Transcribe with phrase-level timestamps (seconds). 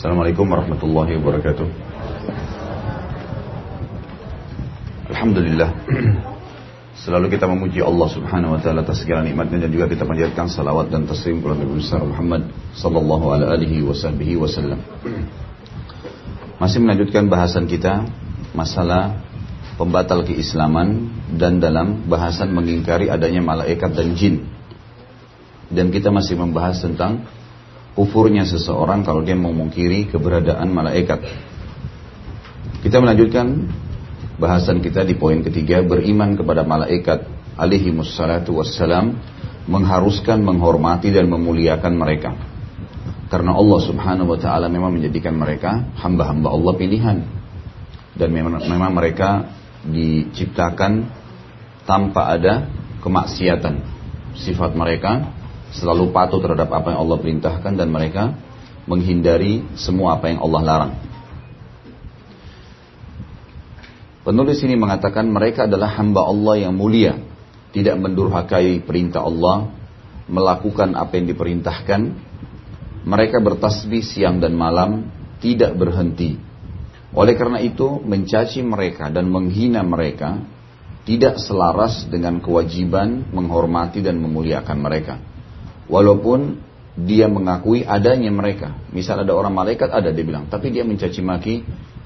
[0.00, 1.66] Assalamualaikum warahmatullahi wabarakatuh.
[5.12, 5.76] Alhamdulillah.
[7.04, 10.88] Selalu kita memuji Allah Subhanahu wa taala atas segala nikmatnya dan juga kita panjatkan salawat
[10.88, 12.48] dan taslim kepada Nabi besar Muhammad
[12.80, 13.84] sallallahu alaihi
[14.40, 14.80] wasallam.
[16.56, 18.08] Masih melanjutkan bahasan kita
[18.56, 19.20] masalah
[19.76, 24.48] pembatal keislaman dan dalam bahasan mengingkari adanya malaikat dan jin.
[25.68, 27.28] Dan kita masih membahas tentang
[28.00, 31.20] kufurnya seseorang kalau dia memungkiri keberadaan malaikat.
[32.80, 33.68] Kita melanjutkan
[34.40, 37.28] bahasan kita di poin ketiga beriman kepada malaikat
[37.60, 39.20] alaihi wassalatu wassalam
[39.68, 42.32] mengharuskan menghormati dan memuliakan mereka.
[43.28, 47.18] Karena Allah subhanahu wa ta'ala memang menjadikan mereka hamba-hamba Allah pilihan.
[48.16, 49.52] Dan memang, memang mereka
[49.84, 51.04] diciptakan
[51.84, 52.66] tanpa ada
[53.04, 54.00] kemaksiatan.
[54.40, 55.30] Sifat mereka
[55.74, 58.34] selalu patuh terhadap apa yang Allah perintahkan dan mereka
[58.88, 60.92] menghindari semua apa yang Allah larang
[64.20, 67.16] Penulis ini mengatakan mereka adalah hamba Allah yang mulia,
[67.72, 69.72] tidak mendurhakai perintah Allah,
[70.28, 72.00] melakukan apa yang diperintahkan.
[73.08, 75.08] Mereka bertasbih siang dan malam,
[75.40, 76.36] tidak berhenti.
[77.16, 80.36] Oleh karena itu, mencaci mereka dan menghina mereka
[81.08, 85.16] tidak selaras dengan kewajiban menghormati dan memuliakan mereka.
[85.90, 88.74] Walaupun dia mengakui adanya mereka.
[88.90, 91.54] Misal ada orang malaikat ada dia bilang, tapi dia mencaci maki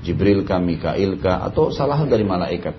[0.05, 2.77] Jibril kah, Mikail kah, atau salah dari malaikat.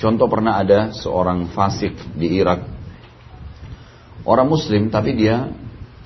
[0.00, 2.64] Contoh pernah ada seorang fasik di Irak.
[4.24, 5.52] Orang muslim tapi dia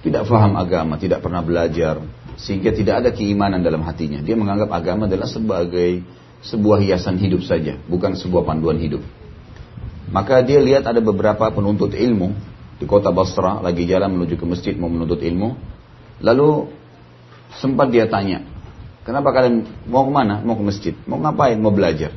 [0.02, 2.02] tidak faham agama, tidak pernah belajar.
[2.34, 4.18] Sehingga tidak ada keimanan dalam hatinya.
[4.18, 6.02] Dia menganggap agama adalah sebagai
[6.42, 9.00] sebuah hiasan hidup saja, bukan sebuah panduan hidup.
[10.10, 12.34] Maka dia lihat ada beberapa penuntut ilmu
[12.78, 15.54] di kota Basra lagi jalan menuju ke masjid mau menuntut ilmu.
[16.22, 16.70] Lalu
[17.58, 18.54] sempat dia tanya,
[19.04, 20.40] Kenapa kalian mau ke mana?
[20.40, 20.94] Mau ke masjid.
[21.04, 21.60] Mau ngapain?
[21.60, 22.16] Mau belajar.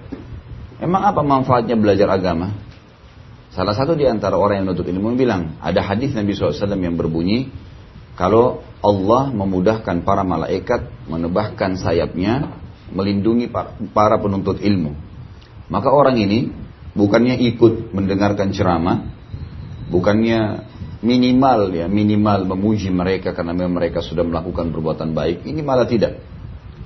[0.79, 2.55] Emang apa manfaatnya belajar agama?
[3.51, 7.51] Salah satu di antara orang yang menuntut ilmu bilang, ada hadis Nabi SAW yang berbunyi,
[8.15, 12.55] kalau Allah memudahkan para malaikat menebahkan sayapnya,
[12.93, 13.51] melindungi
[13.91, 14.95] para penuntut ilmu.
[15.67, 16.55] Maka orang ini
[16.95, 19.11] bukannya ikut mendengarkan ceramah,
[19.87, 20.67] bukannya
[20.97, 26.19] minimal ya minimal memuji mereka karena memang mereka sudah melakukan perbuatan baik, ini malah tidak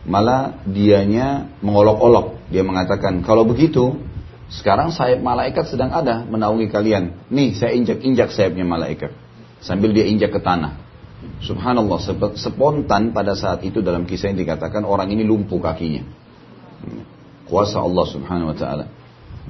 [0.06, 2.50] malah dianya mengolok-olok.
[2.50, 4.01] Dia mengatakan, kalau begitu,
[4.51, 7.29] sekarang sayap malaikat sedang ada menaungi kalian.
[7.29, 9.13] Nih, saya injak-injak sayapnya malaikat.
[9.62, 10.81] Sambil dia injak ke tanah.
[11.45, 12.01] Subhanallah,
[12.33, 16.01] spontan pada saat itu dalam kisah yang dikatakan orang ini lumpuh kakinya.
[17.45, 18.85] Kuasa Allah subhanahu wa ta'ala.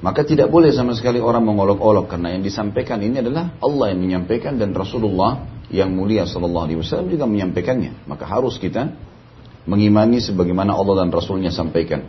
[0.02, 4.58] Maka tidak boleh sama sekali orang mengolok-olok karena yang disampaikan ini adalah Allah yang menyampaikan
[4.58, 8.10] dan Rasulullah yang mulia sallallahu alaihi wasallam juga menyampaikannya.
[8.10, 8.98] Maka harus kita
[9.70, 12.02] mengimani sebagaimana Allah dan Rasulnya sampaikan.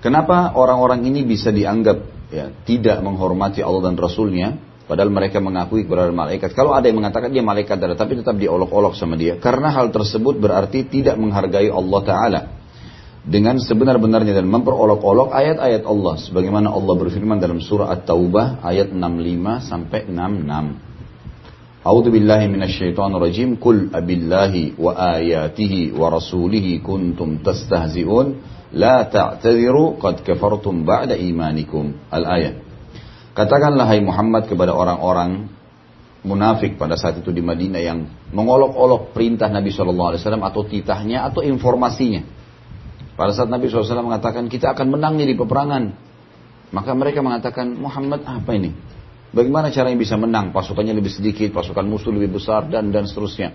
[0.00, 4.56] Kenapa orang-orang ini bisa dianggap ya, tidak menghormati Allah dan Rasulnya,
[4.88, 6.56] padahal mereka mengakui kepada malaikat.
[6.56, 10.88] Kalau ada yang mengatakan dia malaikat tapi tetap diolok-olok sama dia, karena hal tersebut berarti
[10.88, 12.40] tidak menghargai Allah Taala
[13.24, 20.04] dengan sebenar-benarnya dan memperolok-olok ayat-ayat Allah sebagaimana Allah berfirman dalam surah At-Taubah ayat 65 sampai
[20.12, 21.84] 66.
[21.84, 23.56] A'udzu billahi minasyaitonir rajim.
[23.56, 28.40] Qul abillahi wa ayatihi wa rasulihi kuntum tastahzi'un
[28.76, 31.96] la ta'tadiru qad kafartum ba'da imanikum.
[32.12, 32.60] Al-ayat.
[33.32, 35.48] Katakanlah hai Muhammad kepada orang-orang
[36.24, 42.33] munafik pada saat itu di Madinah yang mengolok-olok perintah Nabi SAW atau titahnya atau informasinya.
[43.14, 45.94] Pada saat Nabi SAW mengatakan kita akan menang di peperangan.
[46.74, 48.74] Maka mereka mengatakan Muhammad apa ini?
[49.30, 50.50] Bagaimana caranya bisa menang?
[50.50, 53.54] Pasukannya lebih sedikit, pasukan musuh lebih besar dan dan seterusnya.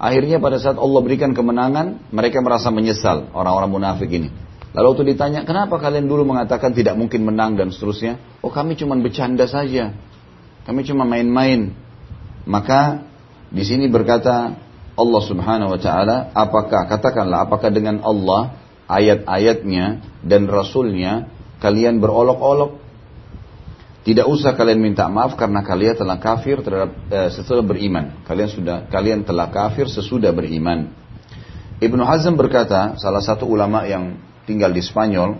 [0.00, 4.28] Akhirnya pada saat Allah berikan kemenangan, mereka merasa menyesal orang-orang munafik ini.
[4.76, 8.20] Lalu waktu ditanya, kenapa kalian dulu mengatakan tidak mungkin menang dan seterusnya?
[8.44, 9.96] Oh kami cuma bercanda saja.
[10.68, 11.72] Kami cuma main-main.
[12.44, 13.04] Maka
[13.48, 14.60] di sini berkata
[14.92, 21.28] Allah subhanahu wa ta'ala, apakah, katakanlah, apakah dengan Allah, ayat-ayatnya dan Rasulnya,
[21.60, 22.88] kalian berolok-olok
[24.08, 28.24] tidak usah kalian minta maaf karena kalian telah kafir terhadap eh, sesudah beriman.
[28.24, 30.88] Kalian sudah kalian telah kafir sesudah beriman.
[31.76, 34.16] Ibnu Hazm berkata, salah satu ulama yang
[34.48, 35.36] tinggal di Spanyol,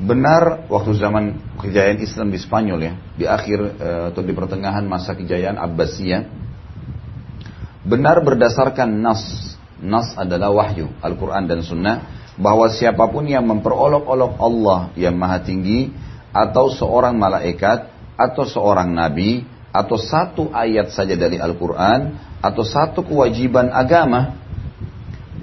[0.00, 5.12] benar waktu zaman kejayaan Islam di Spanyol ya, di akhir eh, atau di pertengahan masa
[5.12, 6.22] kejayaan Abbasiyah,
[7.84, 9.52] benar berdasarkan nas,
[9.84, 15.92] nas adalah wahyu, Al-Quran dan Sunnah, bahwa siapa pun yang memperolok-olok Allah yang maha tinggi,
[16.32, 23.68] atau seorang malaikat atau seorang nabi atau satu ayat saja dari Al-Quran atau satu kewajiban
[23.68, 24.36] agama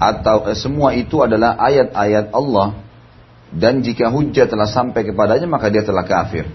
[0.02, 2.78] atau eh, semua itu adalah ayat-ayat Allah
[3.54, 6.46] dan jika hujah telah sampai kepadanya maka dia telah kafir.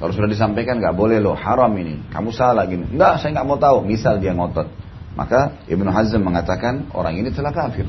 [0.00, 2.88] Kalau sudah disampaikan nggak boleh loh haram ini, kamu salah gini.
[2.88, 3.84] Enggak, saya nggak mau tahu.
[3.84, 4.64] Misal dia ngotot,
[5.12, 7.84] maka Ibnu Hazm mengatakan orang ini telah kafir.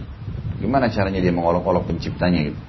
[0.62, 2.60] Gimana caranya dia mengolok-olok penciptanya gitu?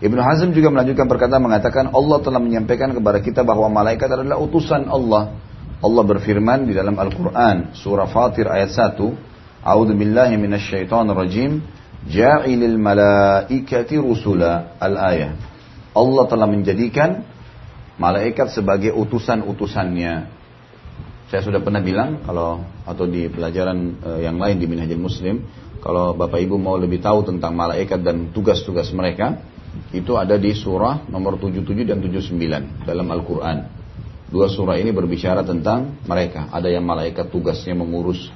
[0.00, 4.88] Ibnu Hazm juga melanjutkan perkataan mengatakan Allah telah menyampaikan kepada kita bahwa malaikat adalah utusan
[4.88, 5.36] Allah.
[5.80, 9.00] Allah berfirman di dalam Al-Quran surah Fatir ayat 1
[9.60, 11.60] A'udzu billahi minasyaitonir rajim
[12.08, 15.36] ja'ilil malaikati rusula al-ayah
[15.92, 17.26] Allah telah menjadikan
[17.98, 20.14] malaikat sebagai utusan-utusannya.
[21.30, 25.46] Saya sudah pernah bilang kalau atau di pelajaran uh, yang lain di Minhajul Muslim,
[25.80, 29.40] kalau Bapak Ibu mau lebih tahu tentang malaikat dan tugas-tugas mereka,
[29.90, 33.58] itu ada di surah nomor 77 dan 79 dalam Al-Qur'an.
[34.30, 36.46] Dua surah ini berbicara tentang mereka.
[36.54, 38.30] Ada yang malaikat tugasnya mengurus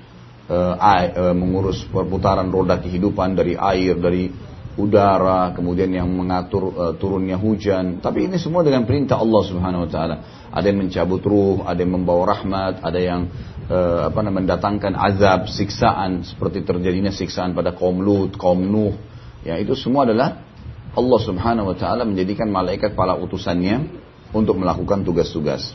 [0.50, 4.26] uh, uh, mengurus perputaran roda kehidupan dari air, dari
[4.74, 8.02] udara, kemudian yang mengatur uh, turunnya hujan.
[8.02, 10.16] Tapi ini semua dengan perintah Allah Subhanahu wa taala.
[10.50, 13.30] Ada yang mencabut ruh, ada yang membawa rahmat, ada yang
[13.70, 18.96] uh, apa namanya mendatangkan azab, siksaan seperti terjadinya siksaan pada kaum Lut, kaum Nuh.
[19.44, 20.40] Ya, itu semua adalah
[20.94, 23.88] Allah Subhanahu wa taala menjadikan malaikat para utusannya
[24.32, 25.74] untuk melakukan tugas-tugas.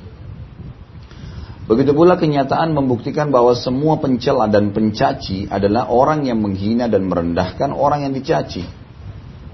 [1.69, 7.69] Begitu pula kenyataan membuktikan bahwa semua pencela dan pencaci adalah orang yang menghina dan merendahkan
[7.69, 8.65] orang yang dicaci.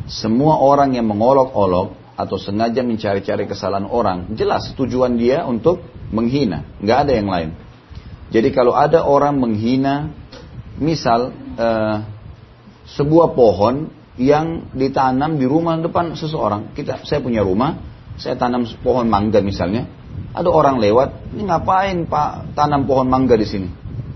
[0.08, 5.84] Semua orang yang mengolok-olok atau sengaja mencari-cari kesalahan orang, jelas tujuan dia untuk
[6.16, 7.50] menghina, nggak ada yang lain.
[8.34, 10.10] Jadi kalau ada orang menghina,
[10.82, 11.98] misal uh,
[12.90, 17.78] sebuah pohon yang ditanam di rumah depan seseorang, kita, saya punya rumah,
[18.16, 19.86] saya tanam pohon mangga misalnya,
[20.32, 23.70] ada orang lewat, ini ngapain pak tanam pohon mangga di sini?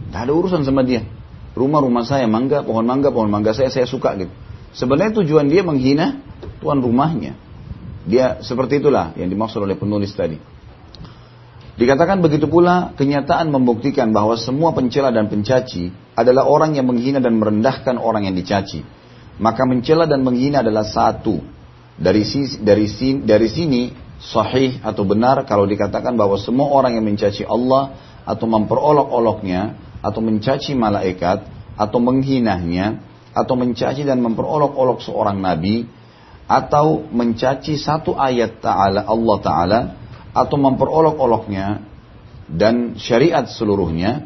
[0.10, 1.06] Tidak ada urusan sama dia.
[1.54, 4.32] Rumah-rumah saya mangga, pohon mangga, pohon mangga saya, saya suka gitu.
[4.72, 6.22] Sebenarnya tujuan dia menghina
[6.62, 7.36] tuan rumahnya.
[8.08, 10.40] Dia seperti itulah yang dimaksud oleh penulis tadi.
[11.80, 17.40] Dikatakan begitu pula kenyataan membuktikan bahwa semua pencela dan pencaci adalah orang yang menghina dan
[17.40, 18.84] merendahkan orang yang dicaci.
[19.40, 21.40] Maka mencela dan menghina adalah satu.
[21.96, 23.82] Dari sini, dari sini, dari sini
[24.20, 27.96] sahih atau benar kalau dikatakan bahwa semua orang yang mencaci Allah
[28.28, 29.62] atau memperolok-oloknya
[30.04, 31.48] atau mencaci malaikat
[31.80, 33.00] atau menghinanya
[33.32, 35.88] atau mencaci dan memperolok-olok seorang nabi
[36.44, 39.80] atau mencaci satu ayat ta'ala Allah Ta'ala
[40.40, 41.84] atau memperolok-oloknya
[42.50, 44.26] dan syariat seluruhnya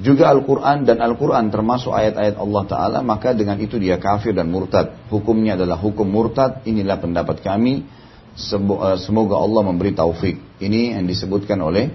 [0.00, 4.96] juga Al-Quran dan Al-Quran termasuk ayat-ayat Allah Ta'ala maka dengan itu dia kafir dan murtad.
[5.12, 6.64] Hukumnya adalah hukum murtad.
[6.64, 7.84] Inilah pendapat kami.
[8.32, 10.40] Eh, semoga Allah memberi taufik.
[10.58, 11.92] Ini yang disebutkan oleh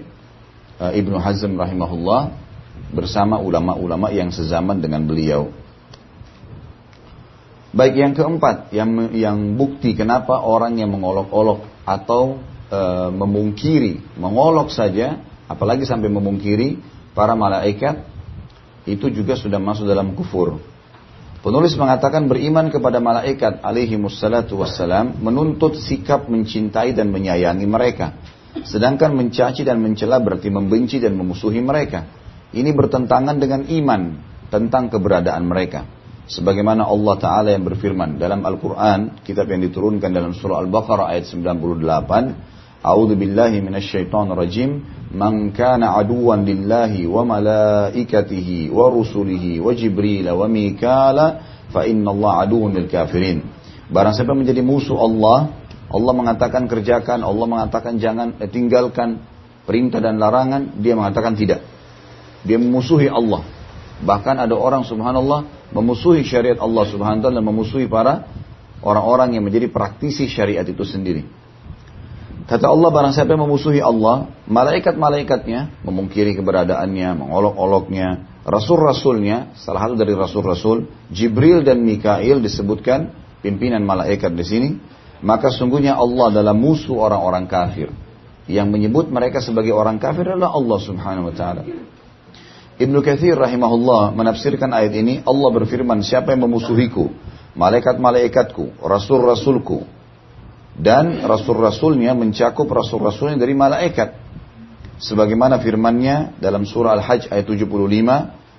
[0.78, 2.32] eh, Ibnu Hazm rahimahullah
[2.94, 5.50] bersama ulama-ulama yang sezaman dengan beliau.
[7.74, 12.80] Baik yang keempat, yang yang bukti kenapa orang yang mengolok-olok atau e,
[13.12, 15.18] memungkiri, mengolok saja,
[15.48, 16.78] apalagi sampai memungkiri
[17.16, 18.04] para malaikat,
[18.88, 20.60] itu juga sudah masuk dalam kufur.
[21.38, 28.18] Penulis mengatakan beriman kepada malaikat alaihi musallatu wassalam menuntut sikap mencintai dan menyayangi mereka.
[28.66, 32.10] Sedangkan mencaci dan mencela berarti membenci dan memusuhi mereka.
[32.50, 34.18] Ini bertentangan dengan iman
[34.50, 35.86] tentang keberadaan mereka.
[36.28, 42.57] Sebagaimana Allah Ta'ala yang berfirman dalam Al-Quran, kitab yang diturunkan dalam surah Al-Baqarah ayat 98,
[45.58, 51.26] Kana aduwan lillahi wa malaikatihi wa rusulihi wa jibrila wa mikala,
[51.72, 53.42] fa inna Allah aduwan lil kafirin.
[53.88, 55.56] Barang siapa menjadi musuh Allah,
[55.88, 59.24] Allah mengatakan kerjakan, Allah mengatakan jangan, eh, tinggalkan
[59.64, 61.64] perintah dan larangan, dia mengatakan tidak.
[62.44, 63.42] Dia memusuhi Allah.
[64.04, 68.30] Bahkan ada orang subhanallah memusuhi syariat Allah Subhanahu wa taala dan memusuhi para
[68.84, 71.26] orang-orang yang menjadi praktisi syariat itu sendiri.
[72.48, 80.16] Kata Allah barang siapa yang memusuhi Allah, malaikat-malaikatnya memungkiri keberadaannya, mengolok-oloknya, rasul-rasulnya, salah satu dari
[80.16, 83.12] rasul-rasul, Jibril dan Mikail disebutkan
[83.44, 84.68] pimpinan malaikat di sini,
[85.20, 87.92] maka sungguhnya Allah adalah musuh orang-orang kafir.
[88.48, 91.68] Yang menyebut mereka sebagai orang kafir adalah Allah Subhanahu wa taala.
[92.80, 97.12] Ibnu Kathir rahimahullah menafsirkan ayat ini, Allah berfirman, siapa yang memusuhiku,
[97.60, 99.97] malaikat-malaikatku, rasul-rasulku,
[100.78, 104.14] dan rasul-rasulnya mencakup rasul-rasulnya dari malaikat.
[104.98, 107.66] Sebagaimana firmannya dalam surah Al-Hajj ayat 75,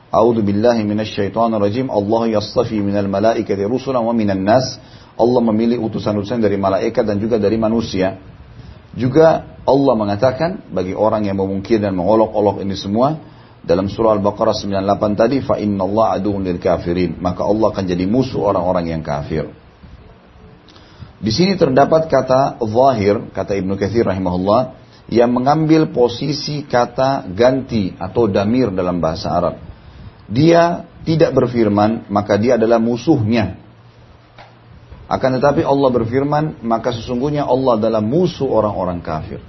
[0.10, 1.88] A'udzu billahi minasyaitonir rajim.
[1.88, 4.80] Allah yastafi minal malaikati rusulan wa minan nas.
[5.20, 8.18] Allah memilih utusan-utusan dari malaikat dan juga dari manusia.
[8.96, 13.20] Juga Allah mengatakan bagi orang yang memungkir dan mengolok-olok ini semua,
[13.60, 18.40] dalam surah Al-Baqarah 98 tadi fa innallaha aduwwun lil kafirin maka Allah akan jadi musuh
[18.40, 19.52] orang-orang yang kafir.
[21.20, 24.80] Di sini terdapat kata zahir kata Ibnu Katsir rahimahullah
[25.12, 29.56] yang mengambil posisi kata ganti atau damir dalam bahasa Arab.
[30.32, 33.60] Dia tidak berfirman maka dia adalah musuhnya.
[35.10, 39.42] Akan tetapi Allah berfirman maka sesungguhnya Allah adalah musuh orang-orang kafir.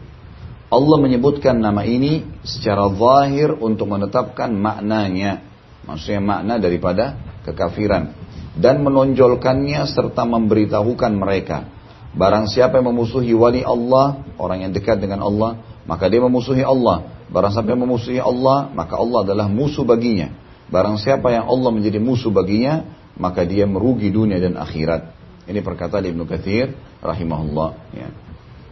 [0.70, 5.42] Allah menyebutkan nama ini secara zahir untuk menetapkan maknanya.
[5.84, 8.14] Maksudnya makna daripada kekafiran.
[8.60, 11.64] Dan menonjolkannya serta memberitahukan mereka.
[12.12, 17.24] Barang siapa yang memusuhi wali Allah, orang yang dekat dengan Allah, maka dia memusuhi Allah.
[17.32, 20.28] Barang siapa yang memusuhi Allah, maka Allah adalah musuh baginya.
[20.68, 22.84] Barang siapa yang Allah menjadi musuh baginya,
[23.16, 25.16] maka dia merugi dunia dan akhirat.
[25.48, 27.70] Ini perkataan Ibnu Katsir rahimahullah.
[27.96, 28.08] Ya.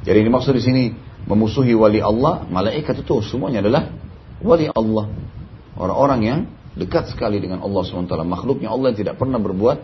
[0.07, 0.85] Jadi ini maksud di sini
[1.27, 3.91] memusuhi wali Allah, malaikat itu semuanya adalah
[4.43, 5.11] wali Allah.
[5.79, 6.41] Orang-orang yang
[6.79, 8.15] dekat sekali dengan Allah SWT.
[8.23, 9.79] Makhluknya Allah yang tidak pernah berbuat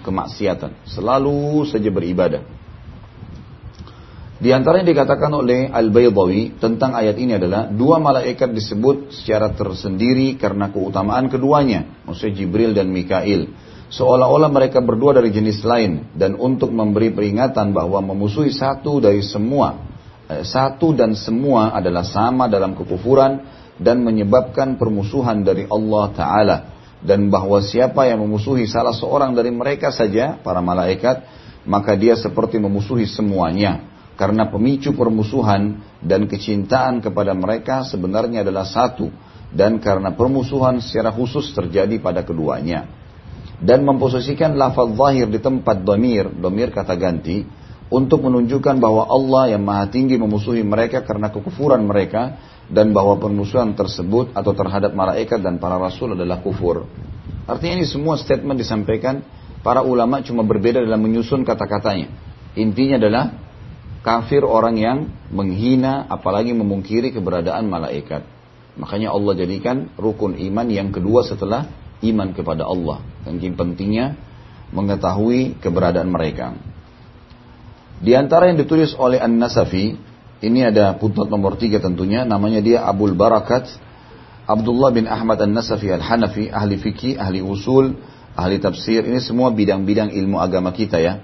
[0.00, 0.88] kemaksiatan.
[0.88, 2.42] Selalu saja beribadah.
[4.38, 10.38] Di antara yang dikatakan oleh Al-Baydawi tentang ayat ini adalah dua malaikat disebut secara tersendiri
[10.38, 13.50] karena keutamaan keduanya, maksudnya Jibril dan Mikail.
[13.90, 19.88] Seolah-olah mereka berdua dari jenis lain dan untuk memberi peringatan bahwa memusuhi satu dari semua
[20.28, 26.58] Eh, satu dan semua adalah sama dalam kekufuran dan menyebabkan permusuhan dari Allah Ta'ala.
[26.98, 31.22] Dan bahwa siapa yang memusuhi salah seorang dari mereka saja, para malaikat,
[31.62, 33.86] maka dia seperti memusuhi semuanya.
[34.18, 39.14] Karena pemicu permusuhan dan kecintaan kepada mereka sebenarnya adalah satu.
[39.54, 42.90] Dan karena permusuhan secara khusus terjadi pada keduanya.
[43.62, 47.46] Dan memposisikan lafaz zahir di tempat domir, domir kata ganti,
[47.88, 52.36] untuk menunjukkan bahwa Allah yang maha tinggi memusuhi mereka karena kekufuran mereka
[52.68, 56.84] dan bahwa permusuhan tersebut atau terhadap malaikat dan para rasul adalah kufur.
[57.48, 59.24] Artinya ini semua statement disampaikan
[59.64, 62.12] para ulama cuma berbeda dalam menyusun kata-katanya.
[62.60, 63.24] Intinya adalah
[64.04, 64.98] kafir orang yang
[65.32, 68.24] menghina apalagi memungkiri keberadaan malaikat.
[68.78, 71.66] Makanya Allah jadikan rukun iman yang kedua setelah
[72.04, 73.02] iman kepada Allah.
[73.26, 74.14] Dan pentingnya
[74.70, 76.54] mengetahui keberadaan mereka.
[77.98, 79.98] Di antara yang ditulis oleh An-Nasafi,
[80.38, 83.66] ini ada putnot nomor tiga tentunya, namanya dia Abul Barakat,
[84.46, 87.98] Abdullah bin Ahmad An-Nasafi Al-Hanafi, ahli fikih, ahli usul,
[88.38, 91.20] ahli tafsir, ini semua bidang-bidang ilmu agama kita ya.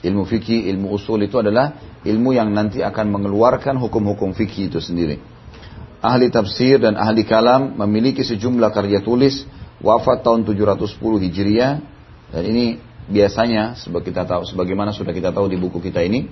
[0.00, 5.20] Ilmu fikih, ilmu usul itu adalah ilmu yang nanti akan mengeluarkan hukum-hukum fikih itu sendiri.
[6.00, 9.48] Ahli tafsir dan ahli kalam memiliki sejumlah karya tulis.
[9.80, 11.72] Wafat tahun 710 Hijriah.
[12.32, 16.28] Dan ini biasanya kita tahu sebagaimana sudah kita tahu di buku kita ini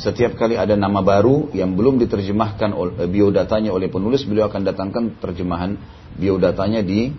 [0.00, 5.20] setiap kali ada nama baru yang belum diterjemahkan eh, biodatanya oleh penulis beliau akan datangkan
[5.20, 5.76] terjemahan
[6.16, 7.12] biodatanya di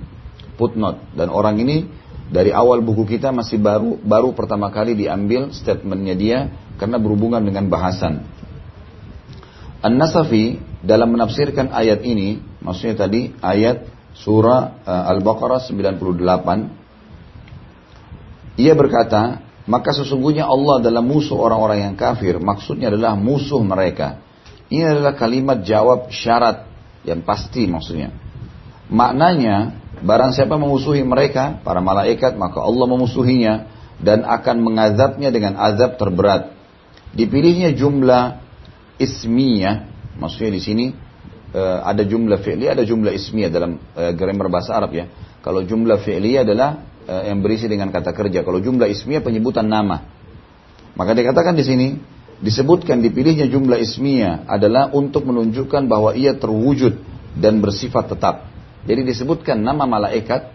[0.57, 0.97] footnote.
[1.13, 1.85] Dan orang ini
[2.33, 6.37] dari awal buku kita masih baru baru pertama kali diambil statementnya dia
[6.81, 8.25] karena berhubungan dengan bahasan.
[9.81, 13.85] An-Nasafi dalam menafsirkan ayat ini maksudnya tadi ayat
[14.17, 16.81] surah uh, Al-Baqarah 98
[18.59, 22.41] ia berkata, maka sesungguhnya Allah adalah musuh orang-orang yang kafir.
[22.41, 24.17] Maksudnya adalah musuh mereka.
[24.71, 26.65] Ini adalah kalimat jawab syarat
[27.05, 28.09] yang pasti maksudnya.
[28.89, 33.53] Maknanya, barang siapa memusuhi mereka, para malaikat, maka Allah memusuhinya
[34.01, 36.55] dan akan mengazabnya dengan azab terberat.
[37.13, 38.41] Dipilihnya jumlah
[38.97, 39.85] ismiyah,
[40.17, 40.85] maksudnya di sini
[41.53, 45.05] uh, ada jumlah fi'li, ada jumlah ismiyah dalam uh, grammar bahasa Arab ya.
[45.43, 48.45] Kalau jumlah fi'li adalah Eh, yang berisi dengan kata kerja.
[48.45, 50.05] Kalau jumlah ismiyah penyebutan nama.
[50.93, 51.87] Maka dikatakan di sini
[52.41, 56.99] disebutkan dipilihnya jumlah ismiyah adalah untuk menunjukkan bahwa ia terwujud
[57.37, 58.49] dan bersifat tetap.
[58.83, 60.51] Jadi disebutkan nama malaikat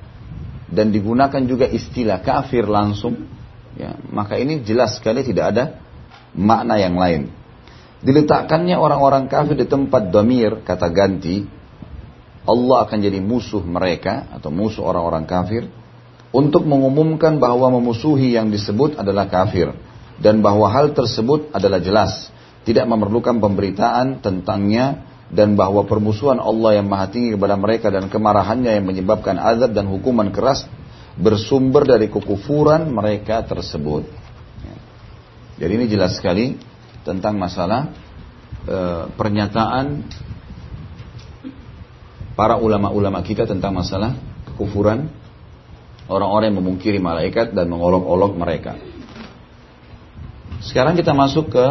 [0.66, 3.26] dan digunakan juga istilah kafir langsung.
[3.76, 5.64] Ya, maka ini jelas sekali tidak ada
[6.32, 7.28] makna yang lain.
[8.00, 11.44] Diletakkannya orang-orang kafir di tempat domir kata ganti,
[12.46, 15.66] Allah akan jadi musuh mereka atau musuh orang-orang kafir
[16.36, 19.72] untuk mengumumkan bahwa memusuhi yang disebut adalah kafir.
[20.20, 22.28] Dan bahwa hal tersebut adalah jelas,
[22.68, 25.08] tidak memerlukan pemberitaan tentangnya.
[25.26, 29.90] Dan bahwa permusuhan Allah yang maha tinggi kepada mereka dan kemarahannya yang menyebabkan azab dan
[29.90, 30.68] hukuman keras
[31.18, 34.06] bersumber dari kekufuran mereka tersebut.
[35.58, 36.54] Jadi ini jelas sekali
[37.02, 37.90] tentang masalah
[38.70, 38.78] e,
[39.18, 40.06] pernyataan
[42.38, 44.14] para ulama-ulama kita tentang masalah
[44.52, 45.10] kekufuran
[46.06, 48.78] orang-orang yang memungkiri malaikat dan mengolok-olok mereka.
[50.62, 51.66] Sekarang kita masuk ke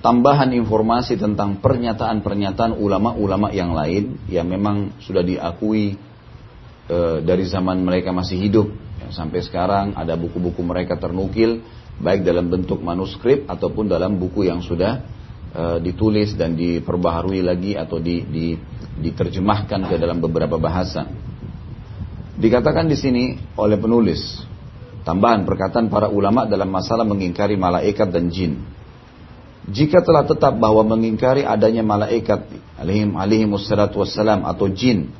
[0.00, 5.98] tambahan informasi tentang pernyataan-pernyataan ulama-ulama yang lain yang memang sudah diakui
[6.86, 8.70] e, dari zaman mereka masih hidup
[9.02, 11.62] ya, sampai sekarang ada buku-buku mereka ternukil
[11.98, 15.02] baik dalam bentuk manuskrip ataupun dalam buku yang sudah
[15.50, 18.46] e, ditulis dan diperbaharui lagi atau di, di,
[19.02, 21.08] diterjemahkan ke dalam beberapa bahasa.
[22.36, 23.24] Dikatakan di sini
[23.56, 24.44] oleh penulis
[25.08, 28.60] tambahan perkataan para ulama dalam masalah mengingkari malaikat dan jin.
[29.66, 32.46] Jika telah tetap bahwa mengingkari adanya malaikat
[32.78, 35.10] alaihim alaihim wassalam atau jin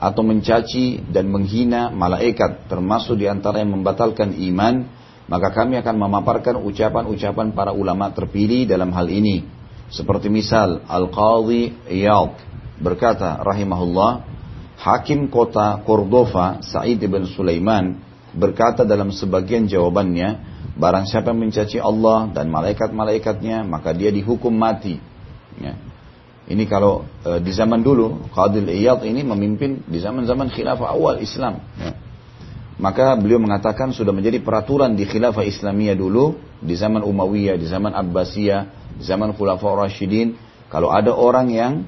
[0.00, 4.88] atau mencaci dan menghina malaikat termasuk di antara yang membatalkan iman,
[5.28, 9.44] maka kami akan memaparkan ucapan-ucapan para ulama terpilih dalam hal ini.
[9.92, 12.32] Seperti misal Al-Qadhi Iyad
[12.80, 14.24] berkata rahimahullah,
[14.80, 18.00] Hakim kota Cordova Sa'id ibn Sulaiman
[18.32, 24.96] berkata dalam sebagian jawabannya, Barang siapa mencaci Allah dan malaikat-malaikatnya, maka dia dihukum mati.
[25.60, 25.76] Ya.
[26.48, 31.60] Ini kalau e, di zaman dulu, Qadil Iyad ini memimpin di zaman-zaman khilafah awal Islam.
[31.76, 31.92] Ya.
[32.80, 37.92] Maka beliau mengatakan sudah menjadi peraturan di khilafah Islamiyah dulu, di zaman Umayyah, di zaman
[37.92, 40.40] Abbasiyah, di zaman Khulafa Rashidin,
[40.72, 41.84] kalau ada orang yang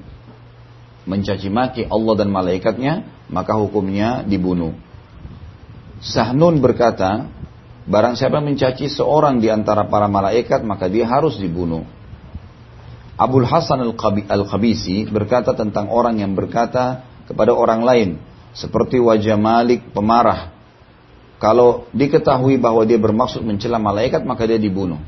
[1.03, 4.75] mencaci maki Allah dan malaikatnya, maka hukumnya dibunuh.
[6.03, 7.31] Sahnun berkata,
[7.83, 11.83] Barang siapa mencaci seorang di antara para malaikat maka dia harus dibunuh.
[13.19, 18.09] Abul Hasan Al-Qabisi berkata tentang orang yang berkata kepada orang lain
[18.55, 20.55] seperti wajah Malik pemarah.
[21.43, 25.03] Kalau diketahui bahwa dia bermaksud mencela malaikat maka dia dibunuh.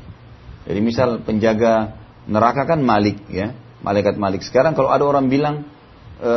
[0.68, 1.96] Jadi misal penjaga
[2.28, 4.44] neraka kan Malik ya, malaikat Malik.
[4.44, 5.64] Sekarang kalau ada orang bilang
[6.20, 6.32] e,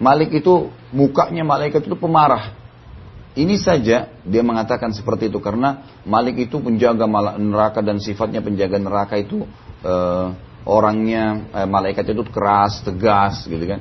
[0.00, 2.56] Malik itu mukanya malaikat itu pemarah,
[3.38, 7.06] ini saja dia mengatakan seperti itu karena Malik itu penjaga
[7.38, 9.46] neraka dan sifatnya penjaga neraka itu
[9.86, 10.34] uh,
[10.66, 13.80] orangnya uh, malaikat itu keras, tegas gitu kan.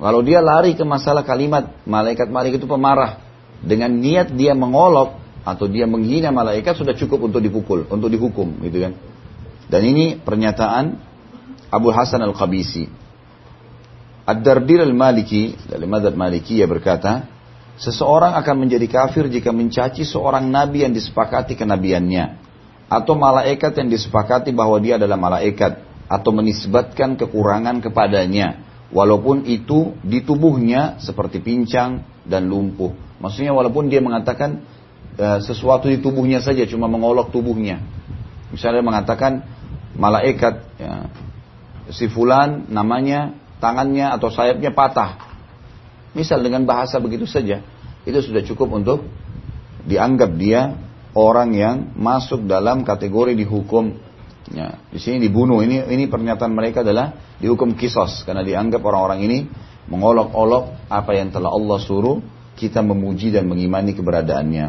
[0.00, 3.20] Kalau dia lari ke masalah kalimat malaikat Malik itu pemarah
[3.60, 8.80] dengan niat dia mengolok atau dia menghina malaikat sudah cukup untuk dipukul, untuk dihukum gitu
[8.80, 8.92] kan.
[9.68, 10.96] Dan ini pernyataan
[11.68, 13.05] Abu Hasan Al-Qabisi.
[14.26, 17.30] Ad-Dardir Al-Maliki, dari Madhab Maliki ya berkata,
[17.76, 22.42] Seseorang akan menjadi kafir jika mencaci seorang nabi yang disepakati kenabiannya.
[22.88, 25.84] Atau malaikat yang disepakati bahwa dia adalah malaikat.
[26.08, 28.64] Atau menisbatkan kekurangan kepadanya.
[28.90, 32.96] Walaupun itu di tubuhnya seperti pincang dan lumpuh.
[33.20, 34.62] Maksudnya walaupun dia mengatakan
[35.18, 37.82] e, sesuatu di tubuhnya saja cuma mengolok tubuhnya.
[38.54, 39.42] Misalnya mengatakan
[39.98, 41.10] malaikat ya,
[41.90, 45.26] si fulan namanya tangannya atau sayapnya patah
[46.16, 47.60] Misal dengan bahasa begitu saja,
[48.08, 49.04] itu sudah cukup untuk
[49.84, 50.72] dianggap dia
[51.12, 54.00] orang yang masuk dalam kategori dihukum.
[54.48, 55.60] Ya, di sini dibunuh.
[55.60, 59.38] Ini ini pernyataan mereka adalah dihukum kisos karena dianggap orang-orang ini
[59.92, 62.24] mengolok-olok apa yang telah Allah suruh
[62.56, 64.66] kita memuji dan mengimani keberadaannya.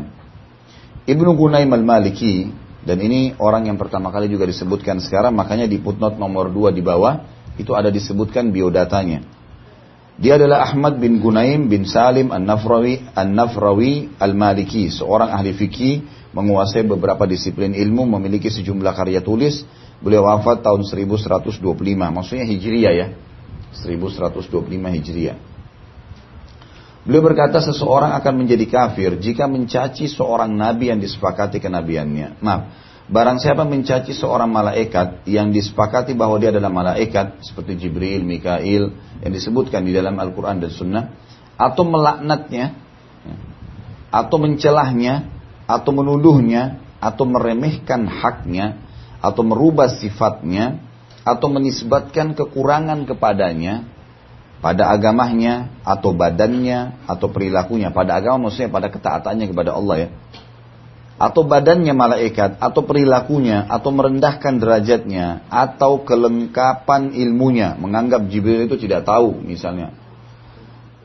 [1.08, 2.52] Ibnu Gunaim al-Maliki
[2.84, 6.84] dan ini orang yang pertama kali juga disebutkan sekarang makanya di footnote nomor 2 di
[6.84, 9.26] bawah itu ada disebutkan biodatanya.
[10.18, 16.02] Dia adalah Ahmad bin Gunaim bin Salim An-Nafrawi An-Nafrawi Al-Maliki, seorang ahli fikih,
[16.34, 19.62] menguasai beberapa disiplin ilmu, memiliki sejumlah karya tulis.
[20.02, 21.62] Beliau wafat tahun 1125,
[22.14, 23.08] maksudnya Hijriah ya.
[23.78, 25.38] 1125 Hijriah.
[27.08, 32.44] Beliau berkata seseorang akan menjadi kafir jika mencaci seorang nabi yang disepakati kenabiannya.
[32.44, 32.62] Maaf,
[33.08, 38.92] Barang siapa mencaci seorang malaikat yang disepakati bahwa dia adalah malaikat seperti Jibril, Mikail
[39.24, 41.06] yang disebutkan di dalam Al-Quran dan Sunnah
[41.56, 42.76] atau melaknatnya
[44.12, 45.24] atau mencelahnya
[45.72, 48.76] atau menuduhnya atau meremehkan haknya
[49.24, 50.84] atau merubah sifatnya
[51.24, 53.88] atau menisbatkan kekurangan kepadanya
[54.58, 60.10] pada agamanya atau badannya atau perilakunya pada agama maksudnya pada ketaatannya kepada Allah ya
[61.18, 69.10] atau badannya malaikat, atau perilakunya, atau merendahkan derajatnya, atau kelengkapan ilmunya, menganggap Jibril itu tidak
[69.10, 69.98] tahu misalnya,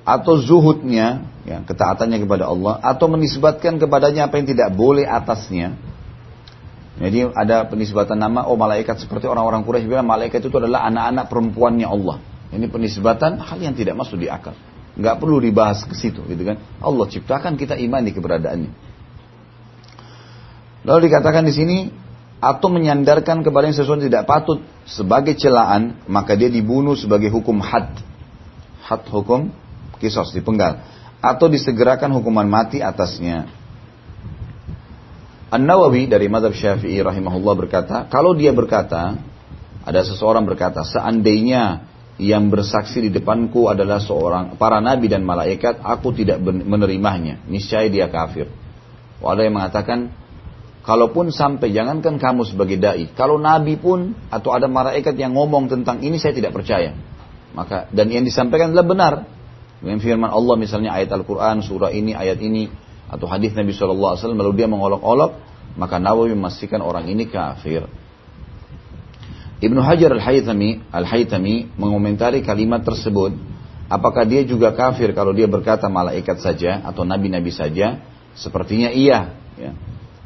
[0.04, 5.80] atau zuhudnya, ya, ketaatannya kepada Allah, atau menisbatkan kepadanya apa yang tidak boleh atasnya.
[7.00, 11.88] Jadi ada penisbatan nama, oh malaikat seperti orang-orang Quraisy bilang malaikat itu adalah anak-anak perempuannya
[11.88, 12.20] Allah.
[12.52, 14.52] Ini penisbatan hal yang tidak masuk di akal.
[14.92, 16.60] Nggak perlu dibahas ke situ, gitu kan?
[16.84, 18.72] Allah ciptakan kita imani keberadaannya.
[20.84, 21.78] Lalu dikatakan di sini
[22.42, 27.88] atau menyandarkan kepada yang sesuatu tidak patut sebagai celaan, maka dia dibunuh sebagai hukum had.
[28.84, 29.48] Had hukum
[30.02, 30.82] kisos dipenggal
[31.22, 33.46] atau disegerakan hukuman mati atasnya.
[35.54, 39.14] An-Nawawi dari madhab Syafi'i rahimahullah berkata, kalau dia berkata,
[39.86, 41.86] ada seseorang berkata, seandainya
[42.20, 47.40] yang bersaksi di depanku adalah seorang para nabi dan malaikat, aku tidak menerimanya.
[47.48, 48.52] Niscaya dia kafir.
[49.22, 50.12] Ada yang mengatakan,
[50.84, 56.02] kalaupun sampai jangankan kamu sebagai dai, kalau nabi pun atau ada malaikat yang ngomong tentang
[56.02, 56.92] ini saya tidak percaya.
[57.52, 59.14] Maka dan yang disampaikan adalah benar.
[59.82, 62.70] Dengan firman Allah misalnya ayat Al-Quran, surah ini, ayat ini,
[63.10, 65.42] atau hadis Nabi SAW, lalu dia mengolok-olok,
[65.74, 67.90] maka Nawawi memastikan orang ini kafir.
[69.62, 73.30] Ibnu Hajar Al-Haythami Al-Haythami mengomentari kalimat tersebut,
[73.86, 78.02] apakah dia juga kafir kalau dia berkata malaikat saja atau nabi-nabi saja?
[78.34, 79.70] Sepertinya iya, ya.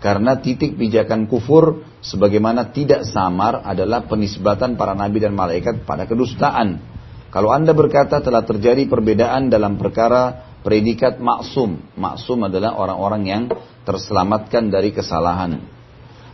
[0.01, 6.81] Karena titik pijakan kufur sebagaimana tidak samar adalah penisbatan para nabi dan malaikat pada kedustaan.
[7.29, 11.77] Kalau Anda berkata telah terjadi perbedaan dalam perkara predikat maksum.
[11.99, 13.43] Maksum adalah orang-orang yang
[13.85, 15.76] terselamatkan dari kesalahan.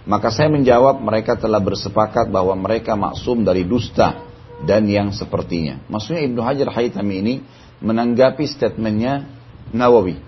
[0.03, 4.27] Maka saya menjawab mereka telah bersepakat bahwa mereka maksum dari dusta
[4.67, 5.79] dan yang sepertinya.
[5.87, 7.35] Maksudnya Ibnu Hajar Haytami ini
[7.79, 9.27] menanggapi statementnya
[9.71, 10.19] Nawawi.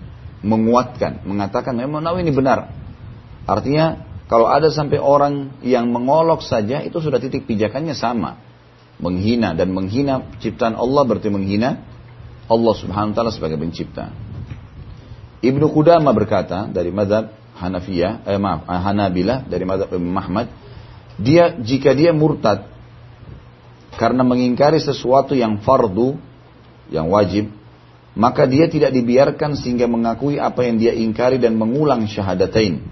[0.45, 2.71] Menguatkan, mengatakan memang Nawawi ini benar.
[3.43, 8.39] Artinya kalau ada sampai orang yang mengolok saja itu sudah titik pijakannya sama.
[8.95, 11.83] Menghina dan menghina ciptaan Allah berarti menghina
[12.47, 14.15] Allah subhanahu wa ta'ala sebagai pencipta.
[15.43, 20.51] Ibnu Qudama berkata dari madhab Hanafiyah, eh maaf, eh, Hanabilah dari mazhab Imam Ahmad,
[21.15, 22.67] dia jika dia murtad
[23.95, 26.19] karena mengingkari sesuatu yang fardu,
[26.91, 27.47] yang wajib,
[28.15, 32.83] maka dia tidak dibiarkan sehingga mengakui apa yang dia ingkari dan mengulang syahadatain.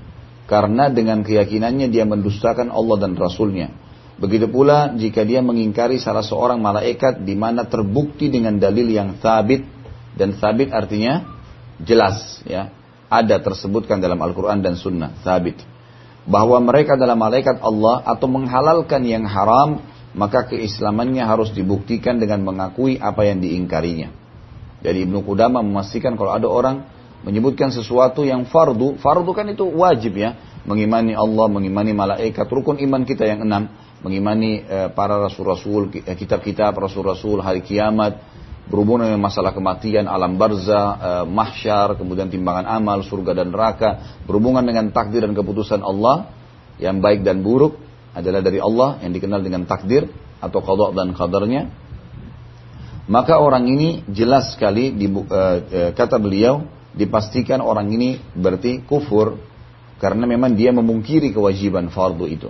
[0.48, 3.72] Karena dengan keyakinannya dia mendustakan Allah dan Rasulnya.
[4.20, 9.66] Begitu pula jika dia mengingkari salah seorang malaikat di mana terbukti dengan dalil yang sabit
[10.14, 11.26] dan sabit artinya
[11.82, 12.70] jelas ya
[13.14, 15.62] ada tersebutkan dalam Al-Quran dan Sunnah, sabit.
[16.26, 19.84] Bahwa mereka adalah malaikat Allah atau menghalalkan yang haram,
[20.18, 24.10] maka keislamannya harus dibuktikan dengan mengakui apa yang diingkarinya.
[24.82, 26.84] Jadi Ibnu Qudama memastikan kalau ada orang
[27.24, 30.36] menyebutkan sesuatu yang fardu, fardu kan itu wajib ya,
[30.68, 33.72] mengimani Allah, mengimani malaikat, rukun iman kita yang enam,
[34.04, 38.20] mengimani eh, para rasul-rasul, eh, kitab-kitab rasul-rasul, hari kiamat,
[38.64, 44.64] berhubungan dengan masalah kematian, alam barza, e, mahsyar, kemudian timbangan amal, surga dan neraka, berhubungan
[44.64, 46.32] dengan takdir dan keputusan Allah
[46.80, 47.76] yang baik dan buruk
[48.16, 50.08] adalah dari Allah yang dikenal dengan takdir
[50.40, 51.70] atau qada dan qadarnya.
[53.04, 56.64] Maka orang ini jelas sekali di, e, e, kata beliau
[56.96, 59.44] dipastikan orang ini berarti kufur
[60.00, 62.50] karena memang dia memungkiri kewajiban fardu itu.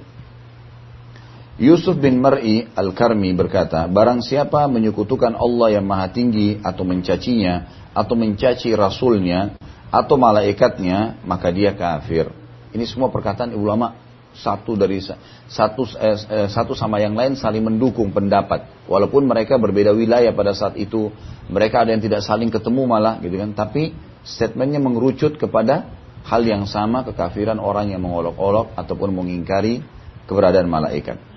[1.62, 8.18] Yusuf bin Mar'i Al-Karmi berkata, barang siapa menyekutukan Allah yang maha tinggi atau mencacinya, atau
[8.18, 9.54] mencaci Rasulnya,
[9.94, 12.34] atau malaikatnya, maka dia kafir.
[12.74, 13.94] Ini semua perkataan ulama
[14.34, 14.98] satu dari
[15.46, 18.90] satu eh, eh, satu sama yang lain saling mendukung pendapat.
[18.90, 21.14] Walaupun mereka berbeda wilayah pada saat itu
[21.54, 23.54] mereka ada yang tidak saling ketemu malah gitu kan.
[23.54, 23.94] Tapi
[24.26, 25.86] statementnya mengerucut kepada
[26.26, 29.86] hal yang sama kekafiran orang yang mengolok-olok ataupun mengingkari
[30.26, 31.33] keberadaan malaikat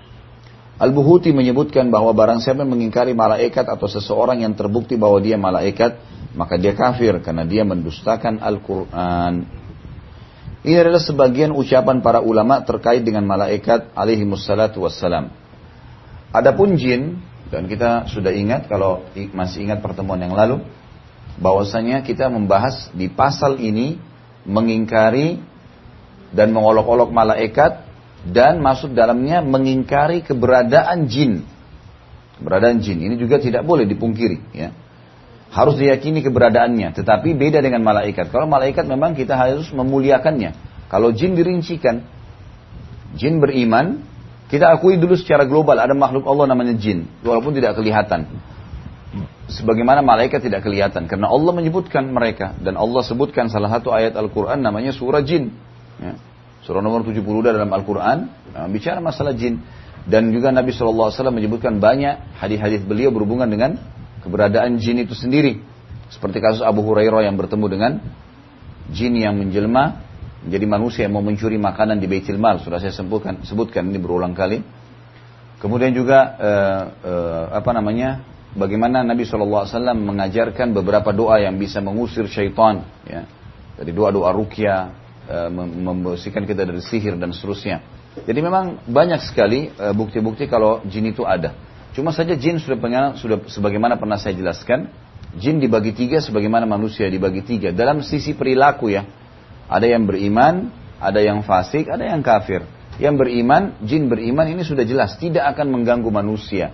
[0.77, 5.97] Al-Buhuti menyebutkan bahwa barang siapa yang mengingkari malaikat atau seseorang yang terbukti bahwa dia malaikat,
[6.37, 9.49] maka dia kafir karena dia mendustakan Al-Quran.
[10.61, 15.33] Ini adalah sebagian ucapan para ulama terkait dengan malaikat alaihi musallatu wassalam.
[16.29, 19.01] Adapun jin, dan kita sudah ingat kalau
[19.33, 20.61] masih ingat pertemuan yang lalu,
[21.41, 23.97] bahwasanya kita membahas di pasal ini
[24.45, 25.41] mengingkari
[26.35, 27.86] dan mengolok-olok malaikat
[28.31, 31.47] dan masuk dalamnya mengingkari keberadaan jin.
[32.37, 34.69] Keberadaan jin ini juga tidak boleh dipungkiri ya.
[35.47, 38.29] Harus diyakini keberadaannya, tetapi beda dengan malaikat.
[38.29, 40.53] Kalau malaikat memang kita harus memuliakannya.
[40.91, 42.03] Kalau jin dirincikan,
[43.15, 44.03] jin beriman,
[44.51, 48.27] kita akui dulu secara global ada makhluk Allah namanya jin, walaupun tidak kelihatan.
[49.47, 54.59] Sebagaimana malaikat tidak kelihatan, karena Allah menyebutkan mereka dan Allah sebutkan salah satu ayat Al-Quran
[54.59, 55.55] namanya surah jin.
[56.03, 56.19] Ya.
[56.67, 59.63] Surah nomor 72 dalam Al-Quran nah, bicara masalah jin.
[60.03, 63.79] Dan juga Nabi SAW menyebutkan banyak hadis-hadis beliau berhubungan dengan
[64.19, 65.63] keberadaan jin itu sendiri.
[66.11, 67.91] Seperti kasus Abu Hurairah yang bertemu dengan
[68.91, 70.03] jin yang menjelma
[70.43, 72.59] menjadi manusia yang mau mencuri makanan di Baitul Mal.
[72.59, 74.59] Sudah saya sebutkan, sebutkan ini berulang kali.
[75.63, 78.35] Kemudian juga uh, uh, apa namanya?
[78.55, 83.27] Bagaimana Nabi SAW mengajarkan beberapa doa yang bisa mengusir syaitan, ya.
[83.77, 85.06] Dari doa-doa rukyah, Eh,
[85.51, 87.83] membersihkan kita dari sihir dan seterusnya.
[88.25, 91.53] Jadi memang banyak sekali eh, bukti-bukti kalau jin itu ada.
[91.93, 94.89] Cuma saja jin sudah, pernah, sudah sebagaimana pernah saya jelaskan,
[95.37, 97.69] jin dibagi tiga sebagaimana manusia dibagi tiga.
[97.73, 99.05] Dalam sisi perilaku ya,
[99.69, 102.65] ada yang beriman, ada yang fasik, ada yang kafir.
[102.97, 106.73] Yang beriman, jin beriman ini sudah jelas tidak akan mengganggu manusia.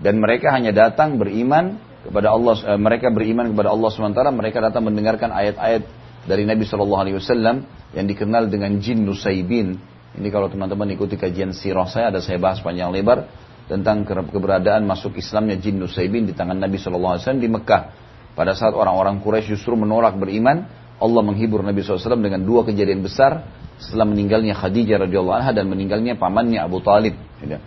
[0.00, 4.88] Dan mereka hanya datang beriman kepada Allah, eh, mereka beriman kepada Allah sementara mereka datang
[4.88, 5.82] mendengarkan ayat-ayat
[6.24, 9.78] dari Nabi Shallallahu Alaihi Wasallam yang dikenal dengan jin Nusaibin.
[10.18, 13.28] Ini kalau teman-teman ikuti kajian sirah saya ada saya bahas panjang lebar
[13.68, 17.82] tentang keberadaan masuk Islamnya jin Nusaibin di tangan Nabi Shallallahu Alaihi Wasallam di Mekah.
[18.32, 20.64] Pada saat orang-orang Quraisy justru menolak beriman,
[20.98, 23.46] Allah menghibur Nabi SAW dengan dua kejadian besar
[23.78, 27.14] setelah meninggalnya Khadijah radhiyallahu anha dan meninggalnya pamannya Abu Talib.
[27.42, 27.58] Ya.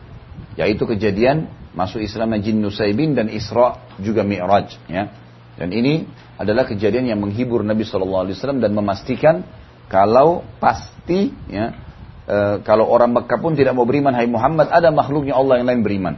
[0.59, 5.11] Yaitu kejadian masuk Islamnya jin Nusaibin dan Isra juga Mi'raj ya.
[5.55, 9.43] Dan ini adalah kejadian yang menghibur Nabi SAW dan memastikan
[9.91, 11.75] kalau pasti ya
[12.23, 15.83] e, kalau orang Mekah pun tidak mau beriman Hai Muhammad ada makhluknya Allah yang lain
[15.83, 16.15] beriman.